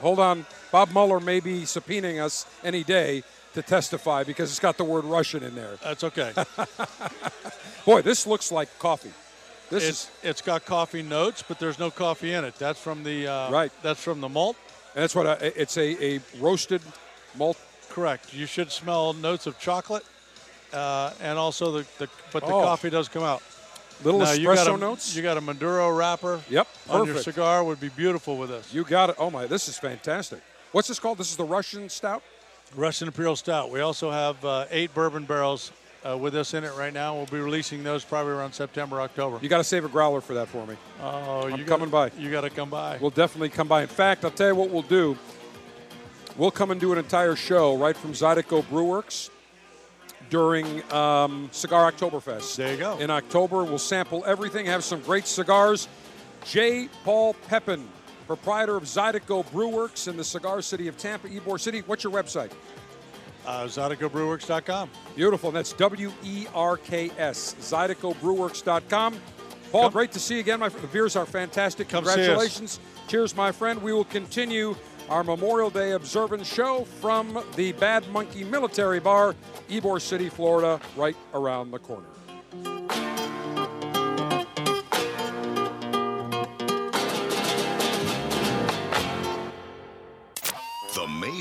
[0.00, 0.46] Hold on.
[0.72, 3.22] Bob Mueller may be subpoenaing us any day
[3.54, 5.76] to testify because it's got the word Russian in there.
[5.82, 6.32] That's okay.
[7.84, 9.12] Boy, this looks like coffee.
[9.70, 12.54] This it's, is it's got coffee notes, but there's no coffee in it.
[12.56, 13.72] That's from the uh, Right.
[13.82, 14.56] That's from the malt.
[14.94, 16.82] and that's what a, it's a, a roasted
[17.36, 17.56] malt.
[17.88, 18.34] Correct.
[18.34, 20.04] You should smell notes of chocolate,
[20.72, 22.62] uh, and also the, the but the Oh.
[22.62, 23.42] coffee does come out.
[24.02, 25.14] Little Now, you espresso a, notes?
[25.14, 26.40] You got a Maduro wrapper.
[26.48, 26.90] Yep, Perfect.
[26.90, 28.72] On your cigar would be beautiful with this.
[28.72, 29.16] You got it.
[29.18, 30.40] Oh my, this is fantastic.
[30.72, 31.18] What's this called?
[31.18, 32.22] This is the Russian stout.
[32.76, 33.70] Russian Imperial Stout.
[33.70, 35.72] We also have uh, eight bourbon barrels
[36.08, 37.16] uh, with us in it right now.
[37.16, 39.38] We'll be releasing those probably around September, October.
[39.42, 40.76] You got to save a growler for that for me.
[41.02, 42.20] Oh, I'm you coming gotta, by.
[42.22, 42.98] You got to come by.
[43.00, 43.82] We'll definitely come by.
[43.82, 45.18] In fact, I'll tell you what we'll do.
[46.36, 49.30] We'll come and do an entire show right from Zydeco Brewwerks
[50.30, 52.56] during um, Cigar Oktoberfest.
[52.56, 52.98] There you go.
[52.98, 55.88] In October, we'll sample everything, have some great cigars.
[56.44, 56.88] J.
[57.04, 57.86] Paul Pepin,
[58.36, 61.82] proprietor of Zydeco Brewwerks in the cigar city of Tampa, Ybor City.
[61.86, 62.52] What's your website?
[63.44, 64.88] Uh, ZydecoBrewwerks.com.
[65.16, 65.48] Beautiful.
[65.48, 67.56] And that's W E R K S.
[67.58, 69.16] ZydecoBrewwerks.com.
[69.72, 70.60] Paul, great to see you again.
[70.60, 70.68] My.
[70.68, 71.88] The beers are fantastic.
[71.88, 72.04] Come.
[72.04, 72.78] Congratulations.
[73.08, 73.82] Cheers, my friend.
[73.82, 74.76] We will continue
[75.08, 79.34] our Memorial Day observance show from the Bad Monkey Military Bar,
[79.68, 83.09] Ybor City, Florida, right around the corner.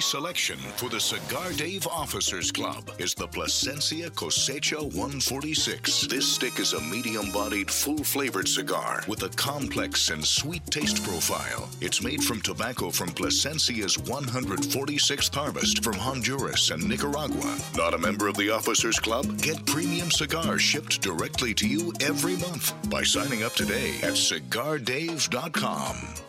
[0.01, 6.07] Selection for the Cigar Dave Officers Club is the Plasencia Cosecha 146.
[6.07, 11.03] This stick is a medium bodied, full flavored cigar with a complex and sweet taste
[11.03, 11.69] profile.
[11.81, 17.57] It's made from tobacco from Plasencia's 146th harvest from Honduras and Nicaragua.
[17.75, 19.41] Not a member of the Officers Club?
[19.41, 26.28] Get premium cigars shipped directly to you every month by signing up today at cigardave.com.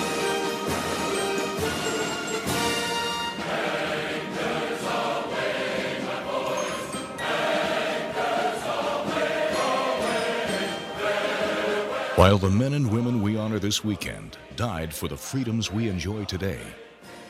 [12.21, 16.23] While the men and women we honor this weekend died for the freedoms we enjoy
[16.25, 16.59] today,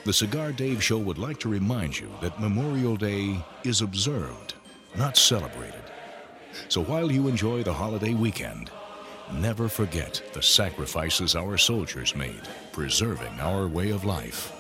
[0.03, 4.55] the Cigar Dave Show would like to remind you that Memorial Day is observed,
[4.97, 5.81] not celebrated.
[6.67, 8.69] So while you enjoy the holiday weekend,
[9.35, 12.41] never forget the sacrifices our soldiers made,
[12.73, 14.51] preserving our way of life.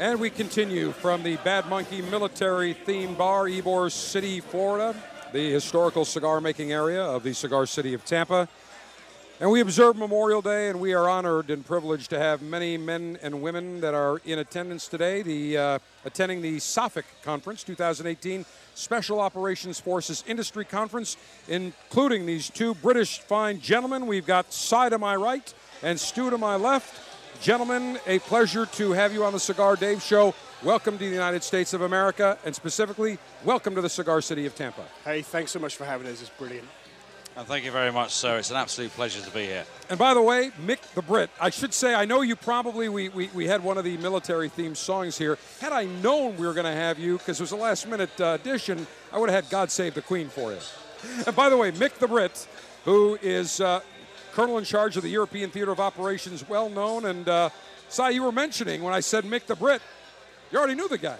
[0.00, 4.92] And we continue from the Bad Monkey Military Themed Bar, Ybor City, Florida,
[5.36, 8.48] the historical cigar making area of the cigar city of Tampa.
[9.38, 13.18] And we observe Memorial Day, and we are honored and privileged to have many men
[13.20, 19.20] and women that are in attendance today, the, uh, attending the SOFIC Conference 2018 Special
[19.20, 21.18] Operations Forces Industry Conference,
[21.48, 24.06] including these two British fine gentlemen.
[24.06, 25.52] We've got Cy to my right
[25.82, 27.05] and Stu to my left.
[27.40, 30.34] Gentlemen, a pleasure to have you on the Cigar Dave Show.
[30.62, 34.54] Welcome to the United States of America, and specifically, welcome to the Cigar City of
[34.54, 34.84] Tampa.
[35.04, 36.20] Hey, thanks so much for having us.
[36.20, 36.66] It's brilliant.
[37.36, 38.38] And thank you very much, sir.
[38.38, 39.64] It's an absolute pleasure to be here.
[39.90, 43.10] And by the way, Mick the Brit, I should say, I know you probably, we,
[43.10, 45.38] we, we had one of the military themed songs here.
[45.60, 48.20] Had I known we were going to have you, because it was a last minute
[48.20, 50.58] uh, addition, I would have had God Save the Queen for you.
[51.26, 52.48] And by the way, Mick the Brit,
[52.86, 53.80] who is uh,
[54.36, 57.06] Colonel in charge of the European Theater of Operations, well known.
[57.06, 57.48] And uh,
[57.88, 59.80] Cy, you were mentioning when I said Mick the Brit,
[60.52, 61.16] you already knew the guy.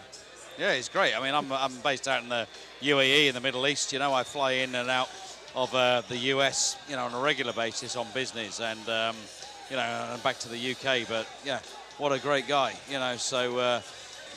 [0.59, 1.17] Yeah, he's great.
[1.17, 2.47] I mean, I'm, I'm based out in the
[2.83, 3.95] UAE in the Middle East.
[3.95, 5.09] You know, I fly in and out
[5.55, 9.17] of uh, the US, you know, on a regular basis on business, and um,
[9.71, 11.09] you know, and back to the UK.
[11.09, 11.61] But yeah,
[11.97, 13.17] what a great guy, you know.
[13.17, 13.57] So.
[13.59, 13.81] Uh,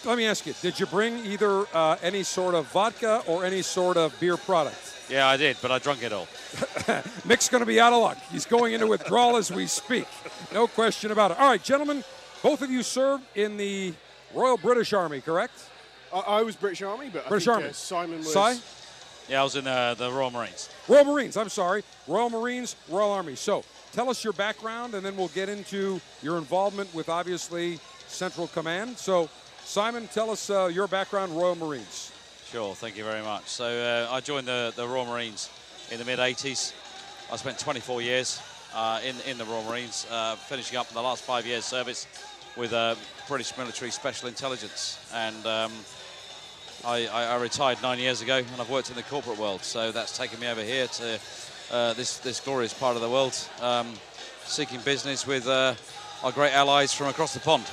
[0.06, 3.62] Let me ask you: Did you bring either uh, any sort of vodka or any
[3.62, 4.99] sort of beer product?
[5.10, 6.28] Yeah, I did, but I drunk it all.
[7.26, 8.18] Mick's going to be out of luck.
[8.32, 10.08] He's going into withdrawal as we speak.
[10.54, 11.40] No question about it.
[11.40, 12.04] All right, gentlemen,
[12.44, 13.94] both of you served in the
[14.34, 15.54] Royal British Army, correct?
[16.14, 17.70] I, I was British Army, but British I think, Army.
[17.70, 18.34] Uh, Simon was.
[18.34, 18.56] Cy?
[19.28, 20.70] Yeah, I was in uh, the Royal Marines.
[20.88, 21.84] Royal Marines, I'm sorry.
[22.08, 23.36] Royal Marines, Royal Army.
[23.36, 23.64] So
[23.94, 28.98] tell us your background, and then we'll get into your involvement with obviously Central Command.
[28.98, 29.30] So,
[29.64, 32.12] Simon, tell us uh, your background, Royal Marines.
[32.52, 33.46] Sure, thank you very much.
[33.46, 35.52] So uh, I joined the, the Royal Marines
[35.92, 36.74] in the mid 80s.
[37.32, 38.42] I spent 24 years
[38.74, 42.08] uh, in, in the Royal Marines, uh, finishing up the last five years service
[42.58, 42.96] with uh,
[43.28, 44.98] British Military Special Intelligence.
[45.14, 45.72] And um,
[46.84, 49.64] I, I, I retired nine years ago, and I've worked in the corporate world.
[49.64, 51.20] So that's taken me over here to
[51.72, 53.94] uh, this, this glorious part of the world, um,
[54.46, 55.76] seeking business with uh,
[56.24, 57.66] our great allies from across the pond.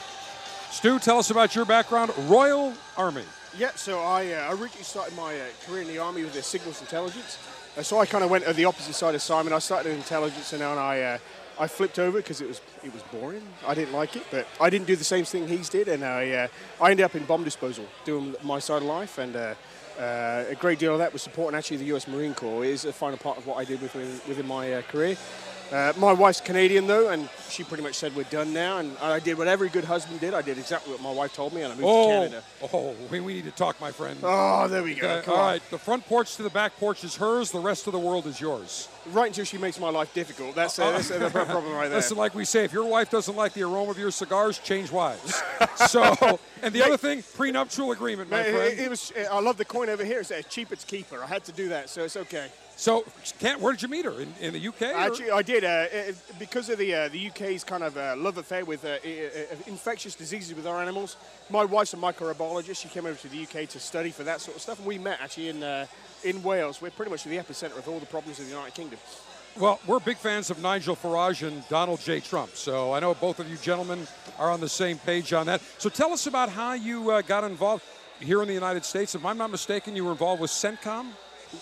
[0.77, 3.23] Stu, tell us about your background, Royal Army.
[3.57, 6.83] Yeah, so I, uh, originally started my uh, career in the army with the signals
[6.83, 7.39] intelligence.
[7.79, 9.55] Uh, so I kind of went to the opposite side of Simon.
[9.55, 11.19] I started in intelligence, and then I uh,
[11.59, 13.41] I flipped over because it was it was boring.
[13.67, 16.31] I didn't like it, but I didn't do the same thing he's did, and I
[16.31, 16.49] uh,
[16.79, 19.35] I ended up in bomb disposal, doing my side of life, and.
[19.35, 19.55] Uh,
[19.99, 22.07] a great deal of that was supporting actually the U.S.
[22.07, 25.17] Marine Corps is a final part of what I did within, within my career.
[25.73, 28.79] Uh, my wife's Canadian though, and she pretty much said we're done now.
[28.79, 30.33] And I did what every good husband did.
[30.33, 32.43] I did exactly what my wife told me, and I moved to Oh, Canada.
[32.73, 34.19] oh, we, we need to talk, my friend.
[34.23, 35.09] Oh, there we go.
[35.09, 35.47] Uh, Come all on.
[35.47, 37.51] right, the front porch to the back porch is hers.
[37.51, 38.89] The rest of the world is yours.
[39.13, 40.55] Right until she makes my life difficult.
[40.55, 41.99] That's, uh, uh that's uh, the problem right there.
[41.99, 44.93] Listen, like we say, if your wife doesn't like the aroma of your cigars, change
[44.93, 45.43] wives.
[45.89, 48.73] so, and the other thing, prenuptial agreement, my Mate, friend.
[48.73, 49.13] it, it was.
[49.31, 50.21] I love the coin over here.
[50.21, 51.23] It says cheap it's keeper.
[51.23, 52.49] I had to do that, so it's okay.
[52.79, 53.07] So,
[53.39, 54.21] can't, where did you meet her?
[54.21, 54.83] In, in the UK?
[54.83, 55.87] or- Actually, I did uh,
[56.39, 59.31] because of the uh, the UK's kind of uh, love affair with uh, i-
[59.67, 61.17] infectious diseases with our animals.
[61.49, 62.83] My wife's a microbiologist.
[62.83, 64.99] She came over to the UK to study for that sort of stuff, and we
[64.99, 65.87] met actually in uh,
[66.23, 66.83] in Wales.
[66.83, 68.99] We're pretty much the epicenter of all the problems in the United Kingdom.
[69.59, 72.21] Well, we're big fans of Nigel Farage and Donald J.
[72.21, 74.07] Trump, so I know both of you gentlemen
[74.39, 75.63] are on the same page on that.
[75.79, 77.83] So tell us about how you uh, got involved
[78.21, 79.15] here in the United States.
[79.15, 81.07] If I'm not mistaken, you were involved with CENTCOM?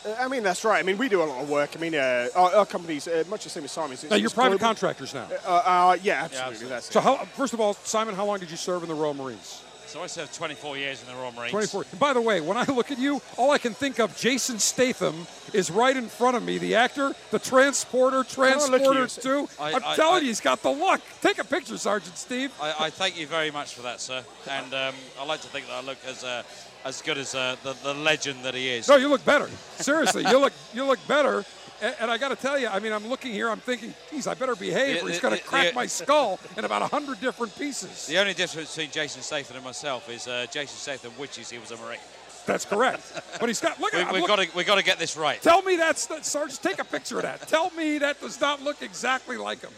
[0.07, 0.79] Uh, I mean, that's right.
[0.79, 1.71] I mean, we do a lot of work.
[1.77, 4.05] I mean, uh, our, our company's uh, much the same as Simon's.
[4.05, 4.66] It's- Now, you're it's private global.
[4.66, 5.29] contractors now.
[5.47, 6.69] Uh, uh, yeah, absolutely.
[6.69, 9.15] That's So, how, first of all, Simon, how long did you serve in the Royal
[9.15, 9.62] Marines?
[9.87, 11.53] So I served 24 years in the Royal Marines.
[11.53, 11.85] 24.
[11.93, 14.59] And by the way, when I look at you, all I can think of, Jason
[14.59, 15.15] Statham
[15.53, 16.59] is right in front of me.
[16.59, 19.07] The actor, the transporter, look transporter you.
[19.07, 19.49] too.
[19.61, 21.01] I- I'm I- telling I- you, he's got the luck.
[21.21, 22.51] Take a picture, Sergeant Steve.
[22.61, 24.25] I, I thank you very much for that, sir.
[24.51, 26.43] And um, I like to think that I look as uh,
[26.85, 28.89] as good as uh, the, the legend that he is.
[28.89, 29.48] No, you look better.
[29.77, 31.44] Seriously, you look you look better.
[31.82, 34.28] And, and I got to tell you, I mean, I'm looking here, I'm thinking, geez,
[34.28, 37.56] I better behave, or he's going to crack the- my skull in about hundred different
[37.59, 38.06] pieces.
[38.06, 41.73] The only difference between Jason Statham and myself is uh, Jason Statham wishes he was
[41.73, 41.98] a Marine.
[42.47, 43.01] That's correct.
[43.40, 45.40] But he's got look We, at we've got to we got to get this right.
[45.40, 46.62] Tell me that's the, Sergeant.
[46.62, 47.48] Take a picture of that.
[47.48, 49.73] Tell me that does not look exactly like him.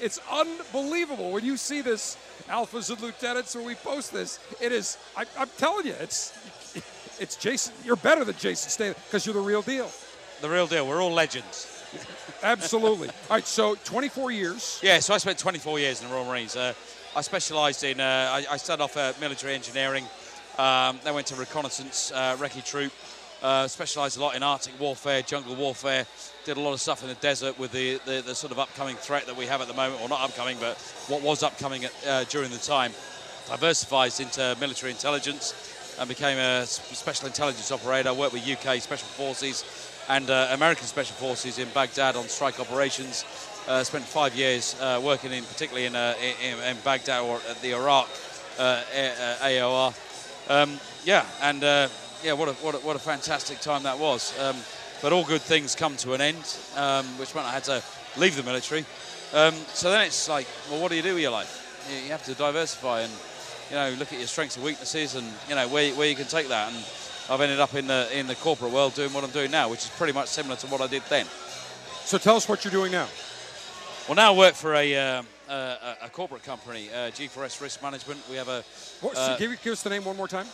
[0.00, 2.16] It's unbelievable when you see this
[2.48, 4.40] alphas and lieutenants when we post this.
[4.60, 4.98] It is.
[5.16, 6.32] I, I'm telling you, it's
[7.20, 7.74] it's Jason.
[7.84, 9.90] You're better than Jason Statham because you're the real deal.
[10.40, 10.86] The real deal.
[10.86, 11.74] We're all legends.
[12.42, 13.08] Absolutely.
[13.08, 13.46] All right.
[13.46, 14.80] So 24 years.
[14.82, 16.54] Yeah, so I spent 24 years in the Royal Marines.
[16.56, 16.74] Uh,
[17.16, 20.04] I specialised in, uh, I, I started off uh, military engineering,
[20.58, 22.92] um, then went to reconnaissance, uh, recce troop,
[23.42, 26.06] uh, specialised a lot in Arctic warfare, jungle warfare,
[26.44, 28.96] did a lot of stuff in the desert with the, the, the sort of upcoming
[28.96, 30.76] threat that we have at the moment, or not upcoming, but
[31.08, 32.92] what was upcoming at, uh, during the time.
[33.48, 38.12] Diversified into military intelligence and became a special intelligence operator.
[38.12, 39.64] Worked with UK Special Forces
[40.08, 43.24] and uh, American Special Forces in Baghdad on strike operations.
[43.66, 47.60] Uh, spent five years uh, working in, particularly in, uh, in, in Baghdad or at
[47.60, 48.08] the Iraq
[48.58, 49.94] AOR.
[50.50, 51.62] Um, yeah, and
[52.22, 54.38] yeah, what a, what, a, what a fantastic time that was.
[54.40, 54.56] Um,
[55.02, 57.82] but all good things come to an end, um, which meant I had to
[58.16, 58.84] leave the military.
[59.32, 61.86] Um, so then it's like, well, what do you do with your life?
[61.90, 63.12] You, you have to diversify and
[63.70, 66.26] you know look at your strengths and weaknesses, and you know where, where you can
[66.26, 66.72] take that.
[66.72, 66.84] And
[67.30, 69.80] I've ended up in the in the corporate world doing what I'm doing now, which
[69.80, 71.26] is pretty much similar to what I did then.
[72.04, 73.06] So tell us what you're doing now.
[74.08, 78.18] Well, now I work for a, um, a, a, corporate company, uh, G4S Risk Management.
[78.30, 78.64] We have a
[79.02, 80.46] What, uh, give, give us the name one more time.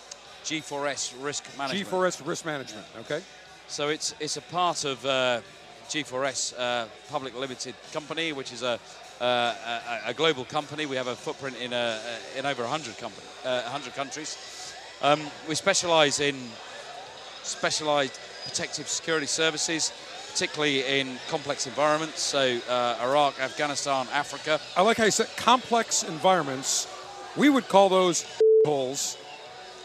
[0.45, 1.91] G4S Risk Management.
[1.91, 2.87] G4S Risk Management.
[3.01, 3.21] Okay.
[3.67, 5.41] So it's it's a part of uh,
[5.89, 8.79] G4S uh, Public Limited Company, which is a,
[9.21, 9.55] uh,
[10.05, 10.87] a, a global company.
[10.87, 11.99] We have a footprint in a,
[12.37, 14.37] in over 100 company, uh, 100 countries.
[15.03, 16.37] Um, we specialise in
[17.43, 19.93] specialised protective security services,
[20.31, 22.21] particularly in complex environments.
[22.21, 24.61] So uh, Iraq, Afghanistan, Africa.
[24.77, 26.89] I like how you said complex environments.
[27.37, 28.27] We would call those
[28.65, 29.17] holes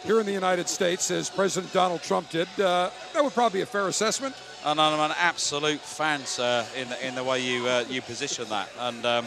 [0.03, 2.47] here in the United States, as President Donald Trump did.
[2.59, 4.35] Uh, that would probably be a fair assessment.
[4.65, 8.47] And I'm an absolute fan, sir, in the, in the way you uh, you position
[8.49, 9.26] that, and um,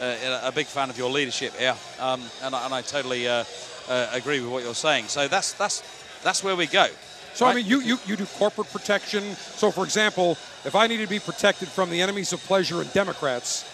[0.00, 3.42] uh, a big fan of your leadership here, um, and, I- and I totally uh,
[3.88, 5.06] uh, agree with what you're saying.
[5.08, 5.82] So that's that's
[6.22, 6.86] that's where we go.
[7.34, 9.22] So, I mean, you, you, you do corporate protection.
[9.56, 10.32] So, for example,
[10.64, 13.64] if I needed to be protected from the enemies of pleasure and Democrats,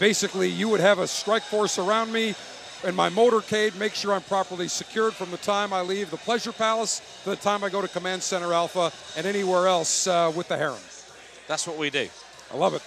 [0.00, 2.34] basically you would have a strike force around me
[2.84, 6.52] in my motorcade, make sure I'm properly secured from the time I leave the Pleasure
[6.52, 10.48] Palace to the time I go to Command Center Alpha and anywhere else uh, with
[10.48, 10.78] the harem.
[11.48, 12.08] That's what we do.
[12.52, 12.82] I love it.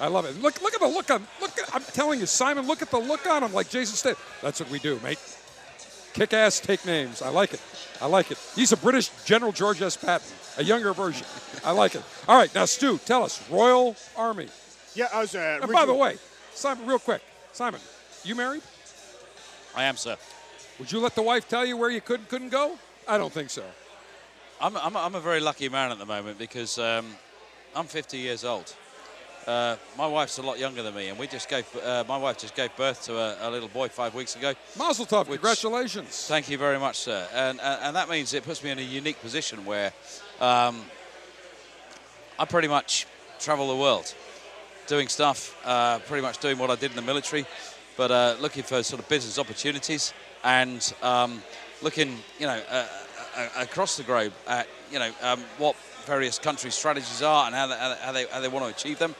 [0.00, 0.40] I love it.
[0.42, 1.26] Look, look at the look on.
[1.40, 2.66] Look, at, I'm telling you, Simon.
[2.66, 4.22] Look at the look on him, like Jason Statham.
[4.42, 5.18] That's what we do, mate.
[6.12, 7.22] Kick ass, take names.
[7.22, 7.62] I like it.
[8.00, 8.38] I like it.
[8.54, 9.96] He's a British General George S.
[9.96, 10.26] Patton,
[10.58, 11.26] a younger version.
[11.64, 12.02] I like it.
[12.28, 14.48] All right, now Stu, tell us, Royal Army.
[14.94, 15.34] Yeah, I was.
[15.34, 16.16] Uh, And by the way,
[16.54, 17.80] Simon, real quick, Simon,
[18.24, 18.62] you married?
[19.76, 20.16] I am, sir.
[20.78, 22.78] Would you let the wife tell you where you could and couldn't go?
[23.06, 23.62] I don't think so.
[24.60, 27.06] I'm, I'm, I'm a very lucky man at the moment because um,
[27.74, 28.74] I'm 50 years old.
[29.46, 31.64] Uh, my wife's a lot younger than me, and we just gave.
[31.76, 34.54] Uh, my wife just gave birth to a, a little boy five weeks ago.
[34.76, 35.28] Mazel tov!
[35.28, 36.26] which- Congratulations.
[36.26, 37.28] Thank you very much, sir.
[37.32, 39.92] And, and and that means it puts me in a unique position where
[40.40, 40.82] um,
[42.40, 43.06] I pretty much
[43.38, 44.12] travel the world.
[44.88, 47.44] doing stuff, uh, pretty much doing what I did in the military,
[47.96, 50.12] but uh, looking for sort of business opportunities
[50.44, 51.42] and um,
[51.82, 52.86] looking, you know, uh,
[53.36, 57.66] uh, across the globe at, you know, um, what various countries' strategies are and how
[57.66, 59.14] they, how they, how they want to achieve them.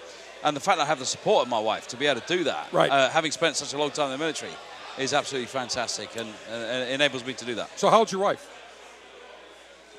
[0.45, 2.27] And the fact that I have the support of my wife to be able to
[2.37, 2.91] do that, Right.
[2.91, 4.53] uh, having spent such a long time in the military,
[4.99, 7.79] is absolutely fantastic and, and, and enables me to do that.
[7.79, 8.49] So, how old's your wife?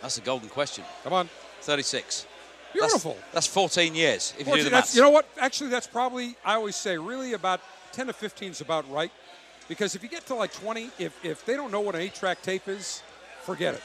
[0.02, 0.84] That's a golden question.
[1.04, 1.30] Come on.
[1.62, 2.26] 36.
[2.74, 3.14] Beautiful.
[3.14, 4.96] That's, that's 14 years, if you do 14, the maths.
[4.96, 5.28] You know what?
[5.40, 7.62] Actually, that's probably, I always say, really about
[7.98, 9.12] 10 to 15 is about right.
[9.68, 12.14] Because if you get to like 20, if, if they don't know what an eight
[12.14, 13.02] track tape is,
[13.42, 13.82] forget it.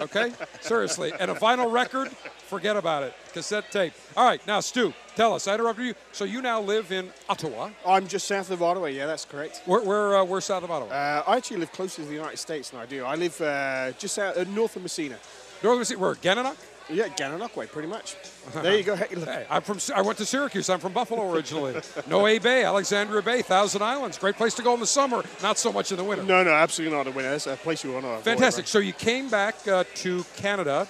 [0.00, 0.32] Okay?
[0.62, 1.12] Seriously.
[1.20, 3.12] And a vinyl record, forget about it.
[3.34, 3.92] Cassette tape.
[4.16, 5.46] All right, now, Stu, tell us.
[5.46, 5.94] I interrupted you.
[6.12, 7.68] So you now live in Ottawa.
[7.86, 8.86] I'm just south of Ottawa.
[8.86, 9.60] Yeah, that's correct.
[9.66, 10.90] Where, where, uh, where south of Ottawa?
[10.90, 13.04] Uh, I actually live closer to the United States than I do.
[13.04, 15.18] I live uh, just out uh, north of Massena.
[15.62, 16.14] North of Massena, where?
[16.14, 16.56] Gananoque?
[16.90, 18.16] Yeah, Gananoque pretty much.
[18.54, 18.96] There you go.
[18.96, 19.78] Hey, I'm from.
[19.94, 20.68] I went to Syracuse.
[20.68, 21.80] I'm from Buffalo originally.
[22.08, 24.18] Noe Bay, Alexandria Bay, Thousand Islands.
[24.18, 25.22] Great place to go in the summer.
[25.42, 26.24] Not so much in the winter.
[26.24, 27.30] No, no, absolutely not in the winter.
[27.30, 28.24] That's a place you want to avoid.
[28.24, 28.62] Fantastic.
[28.62, 28.68] right?
[28.68, 30.88] So you came back uh, to Canada,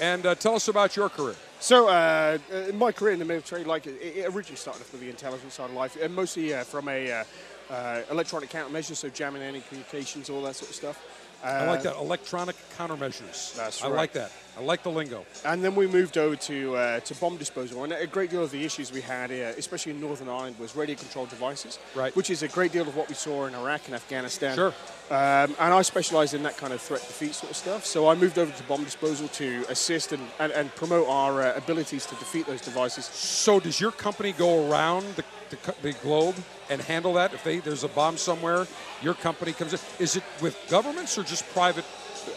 [0.00, 1.36] and uh, tell us about your career.
[1.60, 5.00] So, uh, uh, my career in the military, like it, it originally started off with
[5.00, 7.24] the intelligence side of life, and mostly uh, from a uh,
[7.70, 11.06] uh, electronic countermeasures, so jamming any communications, all that sort of stuff.
[11.44, 13.54] I like Uh, that electronic countermeasures.
[13.56, 13.92] That's right.
[13.92, 14.30] I like that.
[14.58, 15.24] I like the lingo.
[15.46, 18.50] And then we moved over to uh, to bomb disposal, and a great deal of
[18.50, 22.14] the issues we had, here, especially in Northern Ireland, was radio-controlled devices, Right.
[22.14, 24.54] which is a great deal of what we saw in Iraq and Afghanistan.
[24.54, 24.74] Sure.
[25.10, 27.86] Um, and I specialised in that kind of threat defeat sort of stuff.
[27.86, 31.56] So I moved over to bomb disposal to assist and, and, and promote our uh,
[31.56, 33.06] abilities to defeat those devices.
[33.06, 36.36] So does your company go around the, the, the globe
[36.70, 37.32] and handle that?
[37.34, 38.66] If they, there's a bomb somewhere,
[39.02, 39.80] your company comes in.
[39.98, 41.84] Is it with governments or just private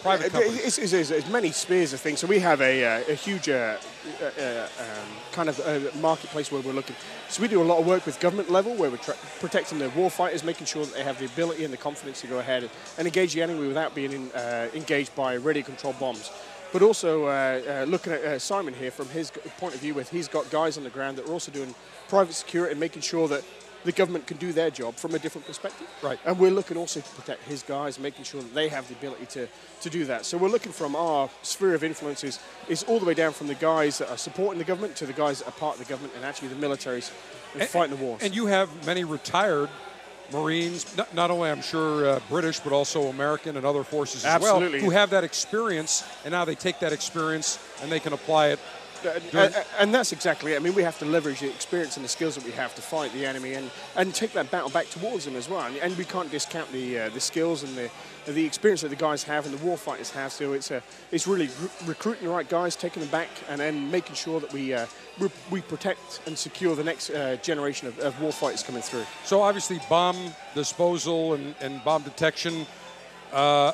[0.01, 0.65] private companies?
[0.65, 2.19] It's, it's, it's, it's many spheres of things.
[2.19, 3.77] So we have a, uh, a huge uh,
[4.21, 6.95] uh, uh, um, kind of uh, marketplace where we're looking.
[7.29, 9.89] So we do a lot of work with government level where we're tra- protecting the
[9.89, 12.63] war fighters, making sure that they have the ability and the confidence to go ahead
[12.63, 16.31] and, and engage the enemy without being in, uh, engaged by radio-controlled bombs.
[16.73, 20.09] But also uh, uh, looking at uh, Simon here from his point of view, with
[20.09, 21.73] he's got guys on the ground that are also doing
[22.09, 23.43] private security and making sure that
[23.85, 25.87] the government can do their job from a different perspective.
[26.01, 26.19] Right.
[26.25, 29.27] And we're looking also to protect his guys, making sure that they have the ability
[29.27, 29.47] to,
[29.81, 30.25] to do that.
[30.25, 33.55] So we're looking from our sphere of influences is all the way down from the
[33.55, 36.13] guys that are supporting the government to the guys that are part of the government
[36.15, 37.11] and actually the militaries
[37.53, 38.21] and, fighting the wars.
[38.23, 39.69] And you have many retired
[40.31, 44.35] Marines, not, not only I'm sure uh, British, but also American and other forces as
[44.35, 44.79] Absolutely.
[44.79, 48.47] well, who have that experience, and now they take that experience and they can apply
[48.47, 48.59] it.
[49.33, 50.55] And, and- that's exactly it.
[50.57, 52.81] I mean, we have to leverage the experience and the skills that we have to
[52.81, 55.61] fight the enemy and, and take that battle back towards them as well.
[55.65, 57.89] And, and we can't discount the uh, the skills and the
[58.31, 60.31] the experience that the guys have and the war fighters have.
[60.31, 63.89] So it's a it's really re- recruiting the right guys, taking them back, and then
[63.91, 64.85] making sure that we uh,
[65.19, 69.05] we, we protect and secure the next uh, generation of, of war fighters coming through.
[69.23, 70.17] So obviously, bomb
[70.55, 72.65] disposal and, and bomb detection.
[73.31, 73.71] Uh,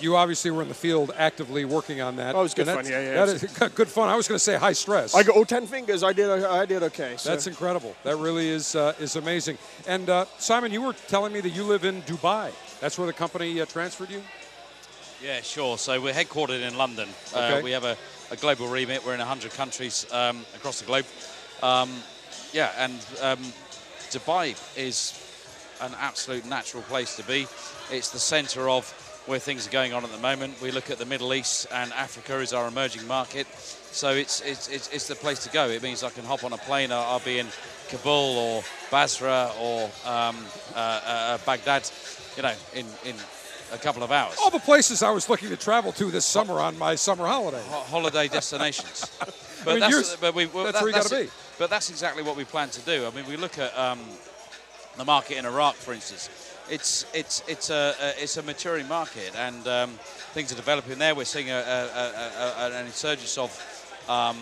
[0.00, 2.34] you obviously were in the field actively working on that.
[2.34, 3.26] Oh, it was good And fun, yeah, yeah.
[3.26, 3.42] That is
[3.74, 4.08] good fun.
[4.08, 5.14] I was going to say high stress.
[5.14, 6.02] I got all ten fingers.
[6.02, 7.14] I did I did okay.
[7.16, 7.30] So.
[7.30, 7.94] That's incredible.
[8.02, 9.58] That really is uh, is amazing.
[9.86, 12.52] And uh, Simon, you were telling me that you live in Dubai.
[12.80, 14.22] That's where the company uh, transferred you.
[15.22, 15.78] Yeah, sure.
[15.78, 17.08] So we're headquartered in London.
[17.32, 17.58] Okay.
[17.58, 17.96] Uh, we have a,
[18.30, 19.06] a global remit.
[19.06, 21.06] We're in 100 countries um, across the globe.
[21.62, 21.90] Um,
[22.52, 23.38] yeah, and um,
[24.10, 25.20] Dubai is
[25.80, 27.46] an absolute natural place to be.
[27.90, 28.84] It's the centre of
[29.26, 30.60] where things are going on at the moment.
[30.60, 33.46] We look at the Middle East and Africa is our emerging market.
[33.56, 35.68] So it's, it's, it's, it's the place to go.
[35.68, 36.92] It means I can hop on a plane.
[36.92, 37.46] I'll, I'll be in
[37.88, 40.36] Kabul or Basra or um,
[40.74, 41.88] uh, uh, Baghdad,
[42.36, 43.14] you know, in, in
[43.72, 44.36] a couple of hours.
[44.42, 47.62] All the places I was looking to travel to this summer on my summer holiday.
[47.68, 49.10] Ho- holiday destinations.
[49.64, 51.30] But, mean, that's, but, we, well, that's where you gotta be.
[51.58, 53.06] But that's exactly what we plan to do.
[53.06, 53.98] I mean, we look at um,
[54.98, 56.28] the market in Iraq, for instance.
[56.70, 59.90] It's it's it's a, a it's a maturing market, and um,
[60.32, 61.14] things are developing there.
[61.14, 63.50] We're seeing a, a, an insurgence of
[64.08, 64.36] um,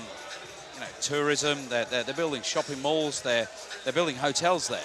[0.74, 1.58] you know tourism.
[1.68, 3.22] They're, they're, they're building shopping malls.
[3.22, 3.48] They're
[3.84, 4.80] they're building hotels there.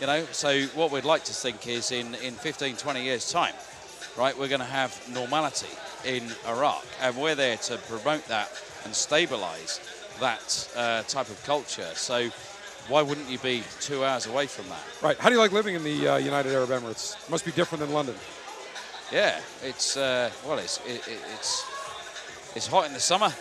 [0.00, 3.54] You know, so what we'd like to think is in in 15, 20 years' time,
[4.16, 4.38] right?
[4.38, 8.50] We're going to have normality in Iraq, and we're there to promote that
[8.84, 9.80] and stabilise
[10.20, 11.90] that uh, type of culture.
[11.94, 12.30] So
[12.88, 14.82] why wouldn't you be two hours away from that?
[15.02, 15.18] Right.
[15.18, 17.16] How do you like living in the uh, United Arab Emirates?
[17.22, 18.14] It Must be different than London.
[19.12, 21.64] Yeah, it's uh, well, it's it, it, it's
[22.56, 23.32] it's hot in the summer,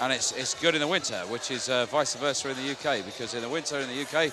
[0.00, 3.04] and it's it's good in the winter, which is uh, vice versa in the UK
[3.04, 4.32] because in the winter in the UK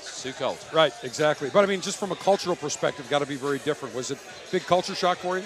[0.00, 0.58] it's too cold.
[0.72, 0.92] Right.
[1.02, 1.50] Exactly.
[1.52, 3.94] But I mean, just from a cultural perspective, got to be very different.
[3.94, 4.18] Was it
[4.50, 5.44] big culture shock for you?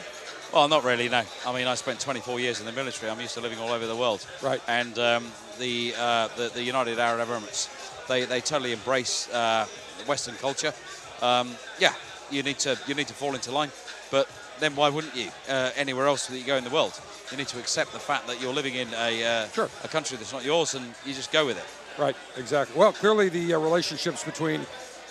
[0.52, 1.08] Well, not really.
[1.08, 3.10] No, I mean I spent 24 years in the military.
[3.10, 4.24] I'm used to living all over the world.
[4.42, 4.60] Right.
[4.68, 5.26] And um,
[5.58, 7.68] the, uh, the the United Arab Emirates
[8.10, 9.66] they, they totally embrace uh,
[10.06, 10.74] Western culture.
[11.22, 11.94] Um, yeah,
[12.30, 13.70] you need to you need to fall into line,
[14.10, 14.28] but
[14.58, 17.00] then why wouldn't you uh, anywhere else that you go in the world?
[17.30, 20.32] You need to accept the fact that you're living in a uh, a country that's
[20.32, 22.00] not yours, and you just go with it.
[22.00, 22.78] Right, exactly.
[22.78, 24.60] Well, clearly the uh, relationships between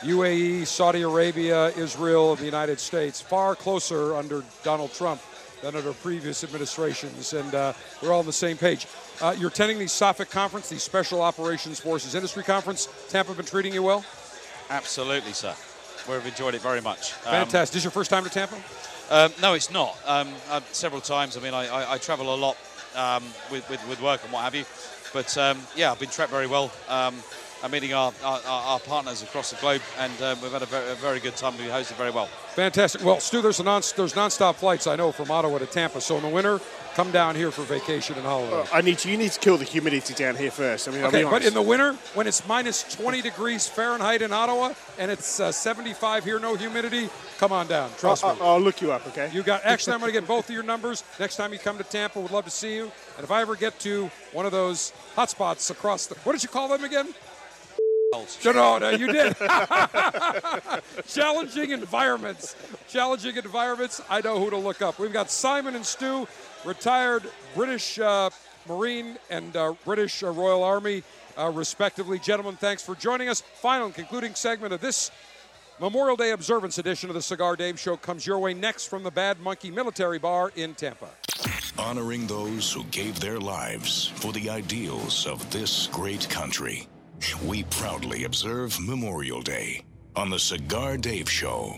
[0.01, 5.21] UAE, Saudi Arabia, Israel, and the United States far closer under Donald Trump
[5.61, 8.87] than under previous administrations, and uh, we're all on the same page.
[9.21, 12.87] Uh, you're attending the SOFIC conference, the Special Operations Forces Industry Conference.
[13.09, 14.05] Tampa been treating you well?
[14.69, 15.53] Absolutely, sir.
[16.07, 17.13] We've enjoyed it very much.
[17.25, 17.73] Um, Fantastic.
[17.73, 18.55] this is your first time to Tampa?
[19.09, 19.97] Um, no, it's not.
[20.05, 21.35] Um, uh, several times.
[21.35, 22.55] I mean, I, I, I travel a lot
[22.95, 24.63] um, with, with, with work and what have you.
[25.13, 26.71] But um, yeah, I've been treated very well.
[26.87, 27.15] Um,
[27.61, 30.91] I'm meeting our, our, our partners across the globe, and um, we've had a very,
[30.91, 31.57] a very good time.
[31.57, 32.27] We hosted very well.
[32.55, 33.03] Fantastic.
[33.03, 35.99] Well, Stu, there's, a non, there's nonstop flights, I know, from Ottawa to Tampa.
[35.99, 36.61] So in the winter,
[36.99, 38.59] come down here for vacation and holiday.
[38.59, 40.85] Uh, I need to, you need to kill the humidity down here first.
[40.85, 44.33] I mean, I'll Okay, but in the winter, when it's minus 20 degrees Fahrenheit in
[44.33, 47.07] Ottawa and it's uh, 75 here, no humidity,
[47.37, 47.89] come on down.
[47.97, 48.41] Trust I'll, me.
[48.41, 49.29] I'll look you up, okay?
[49.31, 49.61] You got.
[49.69, 52.19] Actually, I'm going to get both of your numbers next time you come to Tampa.
[52.19, 52.91] Would love to see you.
[53.15, 56.43] And if I ever get to one of those hot spots across the, what did
[56.43, 57.13] you call them again?
[58.11, 59.35] No, no, no, you did.
[61.07, 62.55] Challenging environments.
[62.87, 64.01] Challenging environments.
[64.09, 64.97] I know who to look up.
[64.97, 66.27] We've got Simon and Stu,
[66.65, 67.23] retired
[67.55, 68.29] British uh,
[68.67, 71.03] Marine and uh, British uh, Royal Army,
[71.37, 72.19] uh, respectively.
[72.19, 73.41] Gentlemen, thanks for joining us.
[73.41, 75.11] Final and concluding segment of this
[75.79, 79.11] Memorial Day observance edition of the Cigar Dave Show comes your way next from the
[79.11, 81.09] Bad Monkey Military Bar in Tampa.
[81.77, 86.87] Honoring those who gave their lives for the ideals of this great country.
[87.45, 89.83] We proudly observe Memorial Day
[90.17, 91.77] on the Cigar Dave Show.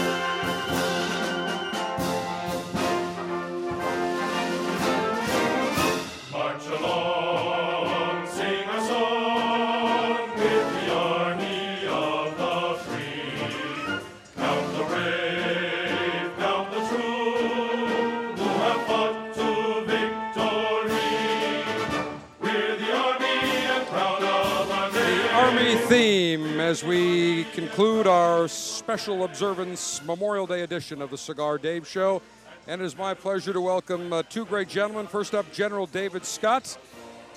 [26.71, 32.21] as we conclude our special observance Memorial Day edition of the Cigar Dave Show.
[32.65, 35.05] And it is my pleasure to welcome uh, two great gentlemen.
[35.05, 36.77] First up, General David Scott,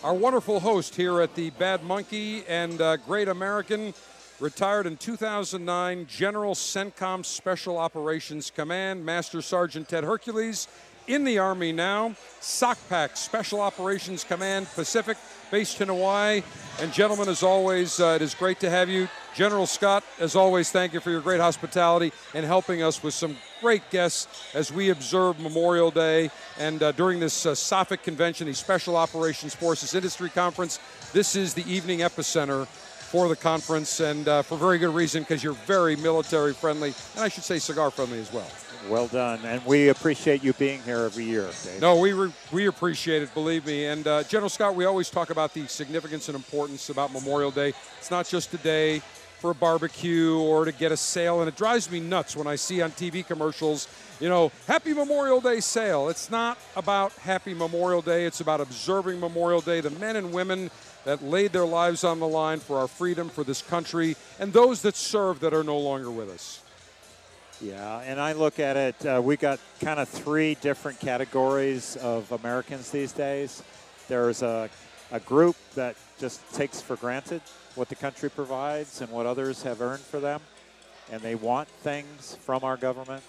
[0.05, 3.93] our wonderful host here at the Bad Monkey and uh, Great American,
[4.39, 10.69] retired in 2009, General CENTCOM Special Operations Command, Master Sergeant Ted Hercules,
[11.07, 12.15] in the Army now.
[12.41, 15.17] SOCPAC, Special Operations Command Pacific,
[15.51, 16.43] based in Hawaii.
[16.81, 19.09] And gentlemen, as always, uh, it is great to have you.
[19.35, 23.37] General Scott, as always, thank you for your great hospitality and helping us with some
[23.61, 26.31] great guests as we observe Memorial Day.
[26.59, 30.79] And uh, during this uh, SOFIC convention, the Special Operations Forces Industry Conference,
[31.13, 35.43] this is the evening epicenter for the conference, and uh, for very good reason because
[35.43, 38.51] you're very military friendly, and I should say cigar friendly as well.
[38.89, 41.49] Well done, and we appreciate you being here every year.
[41.65, 41.81] Dave.
[41.81, 43.87] No, we re- we appreciate it, believe me.
[43.87, 47.73] And uh, General Scott, we always talk about the significance and importance about Memorial Day.
[47.99, 49.01] It's not just a day
[49.39, 52.57] for a barbecue or to get a sale, and it drives me nuts when I
[52.57, 53.89] see on TV commercials,
[54.21, 56.11] you know, Happy Memorial Day sale.
[56.11, 58.27] It's not about Happy Memorial Day.
[58.27, 59.81] It's about observing Memorial Day.
[59.81, 60.71] The men and women
[61.05, 64.83] that laid their lives on the line for our freedom, for this country, and those
[64.83, 66.64] that serve that are no longer with us.
[67.65, 72.31] Yeah, and I look at it, uh, we got kind of three different categories of
[72.31, 73.63] Americans these days.
[74.07, 74.69] There's a,
[75.11, 77.41] a group that just takes for granted
[77.75, 80.43] what the country provides and what others have earned for them,
[81.11, 83.23] and they want things from our government.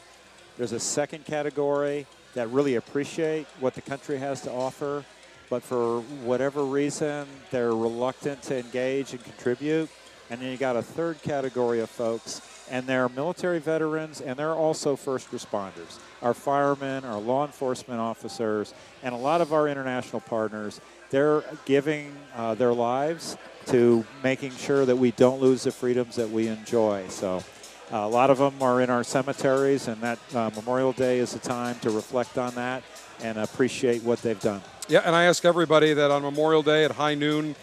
[0.58, 5.06] There's a second category that really appreciate what the country has to offer
[5.50, 9.90] but for whatever reason, they're reluctant to engage and contribute.
[10.30, 14.54] And then you got a third category of folks, and they're military veterans, and they're
[14.54, 16.00] also first responders.
[16.22, 18.74] Our firemen, our law enforcement officers,
[19.04, 23.38] and a lot of our international partners, they're giving uh, their lives
[23.68, 27.08] to making sure that we don't lose the freedoms that we enjoy.
[27.10, 27.44] So
[27.92, 31.36] uh, a lot of them are in our cemeteries, and that uh, Memorial Day is
[31.36, 32.84] a time to reflect on that
[33.22, 34.62] and appreciate what they've done.
[34.88, 37.56] Yeah, and I ask everybody that on Memorial Day at high noon,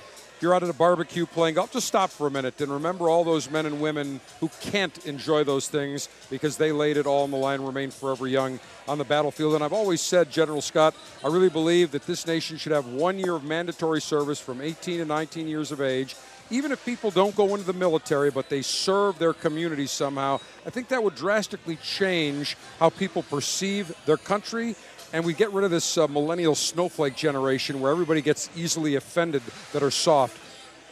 [0.43, 3.25] you're out at a barbecue playing golf, just stop for a minute and remember all
[3.25, 7.31] those men and women who can't enjoy those things because they laid it all on
[7.31, 8.59] the line, remain forever young
[8.89, 9.55] on the battlefield.
[9.55, 10.95] And I've always said, General Scott,
[11.25, 14.99] I really believe that this nation should have one year of mandatory service from 18
[14.99, 16.17] to 19 years of age
[16.53, 20.71] even if people don't go into the military, but they serve their community somehow, I
[20.71, 24.77] think that would drastically change how people perceive their country
[25.13, 29.43] and we get rid of this uh, millennial snowflake generation where everybody gets easily offended
[29.73, 30.39] that are soft.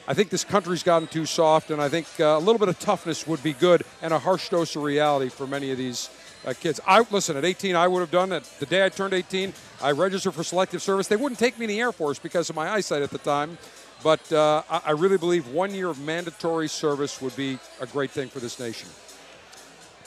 [0.07, 2.79] I think this country's gotten too soft, and I think uh, a little bit of
[2.79, 6.11] toughness would be good and a harsh dose of reality for many of these
[6.45, 6.81] uh, kids.
[6.87, 8.45] I listen at 18, I would have done that.
[8.59, 9.53] The day I turned 18,
[9.83, 11.07] I registered for selective service.
[11.07, 13.57] They wouldn't take me in the Air Force because of my eyesight at the time,
[14.03, 18.11] but uh, I, I really believe one year of mandatory service would be a great
[18.11, 18.89] thing for this nation.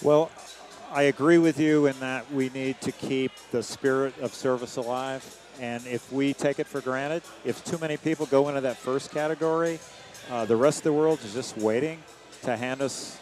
[0.02, 0.32] Well,
[0.94, 5.26] I agree with you in that we need to keep the spirit of service alive.
[5.60, 9.10] And if we take it for granted, if too many people go into that first
[9.12, 9.80] category,
[10.30, 11.98] uh, the rest of the world is just waiting
[12.44, 13.18] to hand us,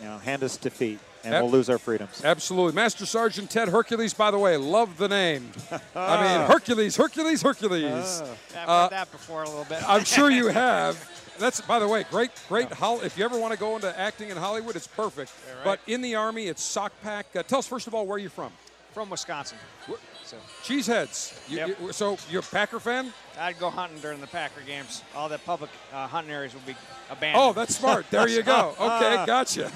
[0.00, 2.24] you know, hand us defeat, and Ab- we'll lose our freedoms.
[2.24, 4.14] Absolutely, Master Sergeant Ted Hercules.
[4.14, 5.50] By the way, love the name.
[5.96, 8.20] I mean, Hercules, Hercules, Hercules.
[8.22, 8.26] Uh,
[8.56, 9.82] I've heard that before a little bit.
[9.88, 10.96] I'm sure you have.
[11.38, 12.70] That's by the way, great, great.
[12.72, 15.32] Hol- if you ever want to go into acting in Hollywood, it's perfect.
[15.56, 15.64] Right.
[15.64, 17.24] But in the army, it's SOCPAC.
[17.36, 18.52] Uh, tell us first of all where you're from.
[18.92, 19.58] From Wisconsin.
[20.24, 21.32] So Cheeseheads.
[21.48, 21.68] You, Yep.
[21.80, 23.12] you- so you're a Packer fan?
[23.38, 25.02] I'd go hunting during the Packer games.
[25.14, 26.74] All the public uh, hunting areas would be
[27.10, 27.42] abandoned.
[27.42, 28.06] Oh, that's smart.
[28.10, 28.74] There you go.
[28.80, 29.70] Okay, gotcha.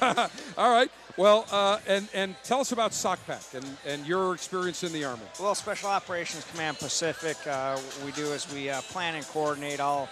[0.58, 0.90] all right.
[1.18, 5.22] Well, uh, and and tell us about SOCPAC and, and your experience in the army.
[5.38, 9.78] Well, Special Operations Command Pacific, uh, what we do is we uh, plan and coordinate
[9.78, 10.08] all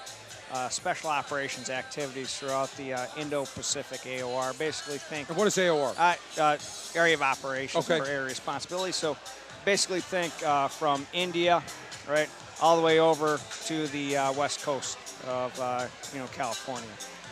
[0.52, 4.59] uh, special operations activities throughout the uh, Indo-Pacific AOR.
[4.59, 5.28] Basically, think.
[5.28, 5.94] And what is AOR?
[5.98, 6.56] Uh, uh,
[6.94, 8.01] area of operations Okay.
[8.01, 8.93] or area of responsibility.
[8.93, 9.16] So,
[9.64, 11.62] basically, think uh, from India,
[12.09, 12.28] right,
[12.60, 16.89] all the way over to the uh, west coast of uh, you know California.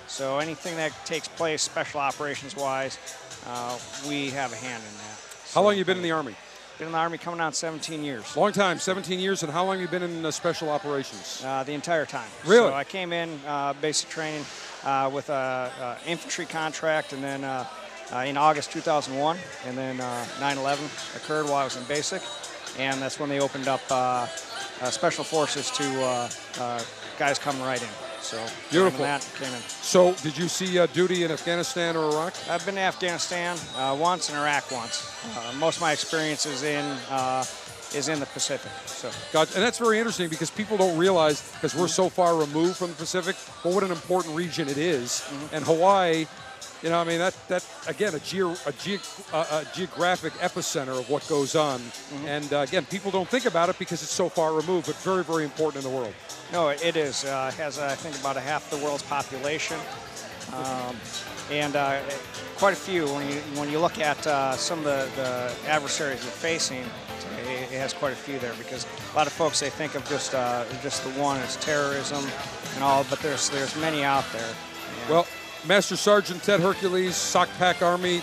[0.06, 2.98] So anything that takes place, special operations-wise,
[3.46, 3.78] uh,
[4.08, 5.18] we have a hand in that.
[5.52, 6.34] How long you been in the army?
[6.78, 8.36] Been in the army coming on 17 years.
[8.36, 9.42] Long time, 17 years.
[9.42, 11.42] And how long you been in uh, special operations?
[11.44, 12.28] Uh, the entire time.
[12.46, 12.68] Really?
[12.68, 14.44] So I came in uh, basic training
[14.84, 17.66] uh, with a, a infantry contract, and then uh,
[18.12, 19.36] uh, in August 2001,
[19.66, 22.22] and then uh, 9/11 occurred while I was in basic,
[22.78, 24.28] and that's when they opened up uh,
[24.80, 26.30] uh, special forces to uh,
[26.60, 26.82] uh,
[27.18, 28.07] guys coming right in.
[28.20, 29.04] So Beautiful.
[29.04, 29.60] That came in.
[29.60, 32.34] So, did you see uh, duty in Afghanistan or Iraq?
[32.50, 35.14] I've been to Afghanistan uh, once and Iraq once.
[35.36, 37.44] Uh, most of my experience is in uh,
[37.94, 38.70] is in the Pacific.
[38.86, 39.10] So.
[39.32, 39.54] Gotcha.
[39.54, 42.96] And that's very interesting because people don't realize because we're so far removed from the
[42.96, 45.20] Pacific, but what an important region it is.
[45.20, 45.54] Mm-hmm.
[45.54, 46.26] And Hawaii,
[46.82, 49.00] you know, I mean that that again a, geo, a, ge,
[49.32, 51.80] uh, a geographic epicenter of what goes on.
[51.80, 52.26] Mm-hmm.
[52.26, 55.24] And uh, again, people don't think about it because it's so far removed, but very
[55.24, 56.14] very important in the world.
[56.52, 57.24] No, it is.
[57.24, 59.76] Uh, it has, uh, I think, about a half the world's population.
[60.54, 60.96] Um,
[61.50, 62.00] and uh,
[62.56, 63.06] quite a few.
[63.06, 66.84] When you when you look at uh, some of the, the adversaries you're facing,
[67.44, 70.06] it, it has quite a few there because a lot of folks they think of
[70.08, 72.24] just uh, just the one as terrorism
[72.74, 74.54] and all, but there's there's many out there.
[75.08, 75.26] Well,
[75.66, 78.22] Master Sergeant Ted Hercules, Sock Pack Army,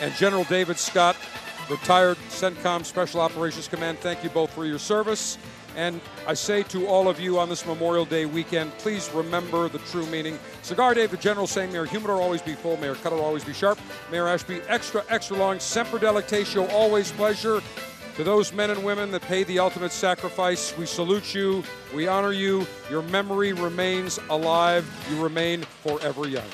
[0.00, 1.16] and General David Scott,
[1.70, 5.38] retired CENTCOM Special Operations Command, thank you both for your service.
[5.74, 9.78] And I say to all of you on this Memorial Day weekend, please remember the
[9.78, 10.38] true meaning.
[10.62, 13.54] Cigar Dave, the General saying, may your humidor always be full, Mayor cutter always be
[13.54, 13.78] sharp,
[14.10, 17.62] Mayor Ashby extra, extra long, semper delectatio, always pleasure.
[18.16, 21.64] To those men and women that paid the ultimate sacrifice, we salute you,
[21.94, 22.66] we honor you.
[22.90, 26.44] Your memory remains alive, you remain forever young.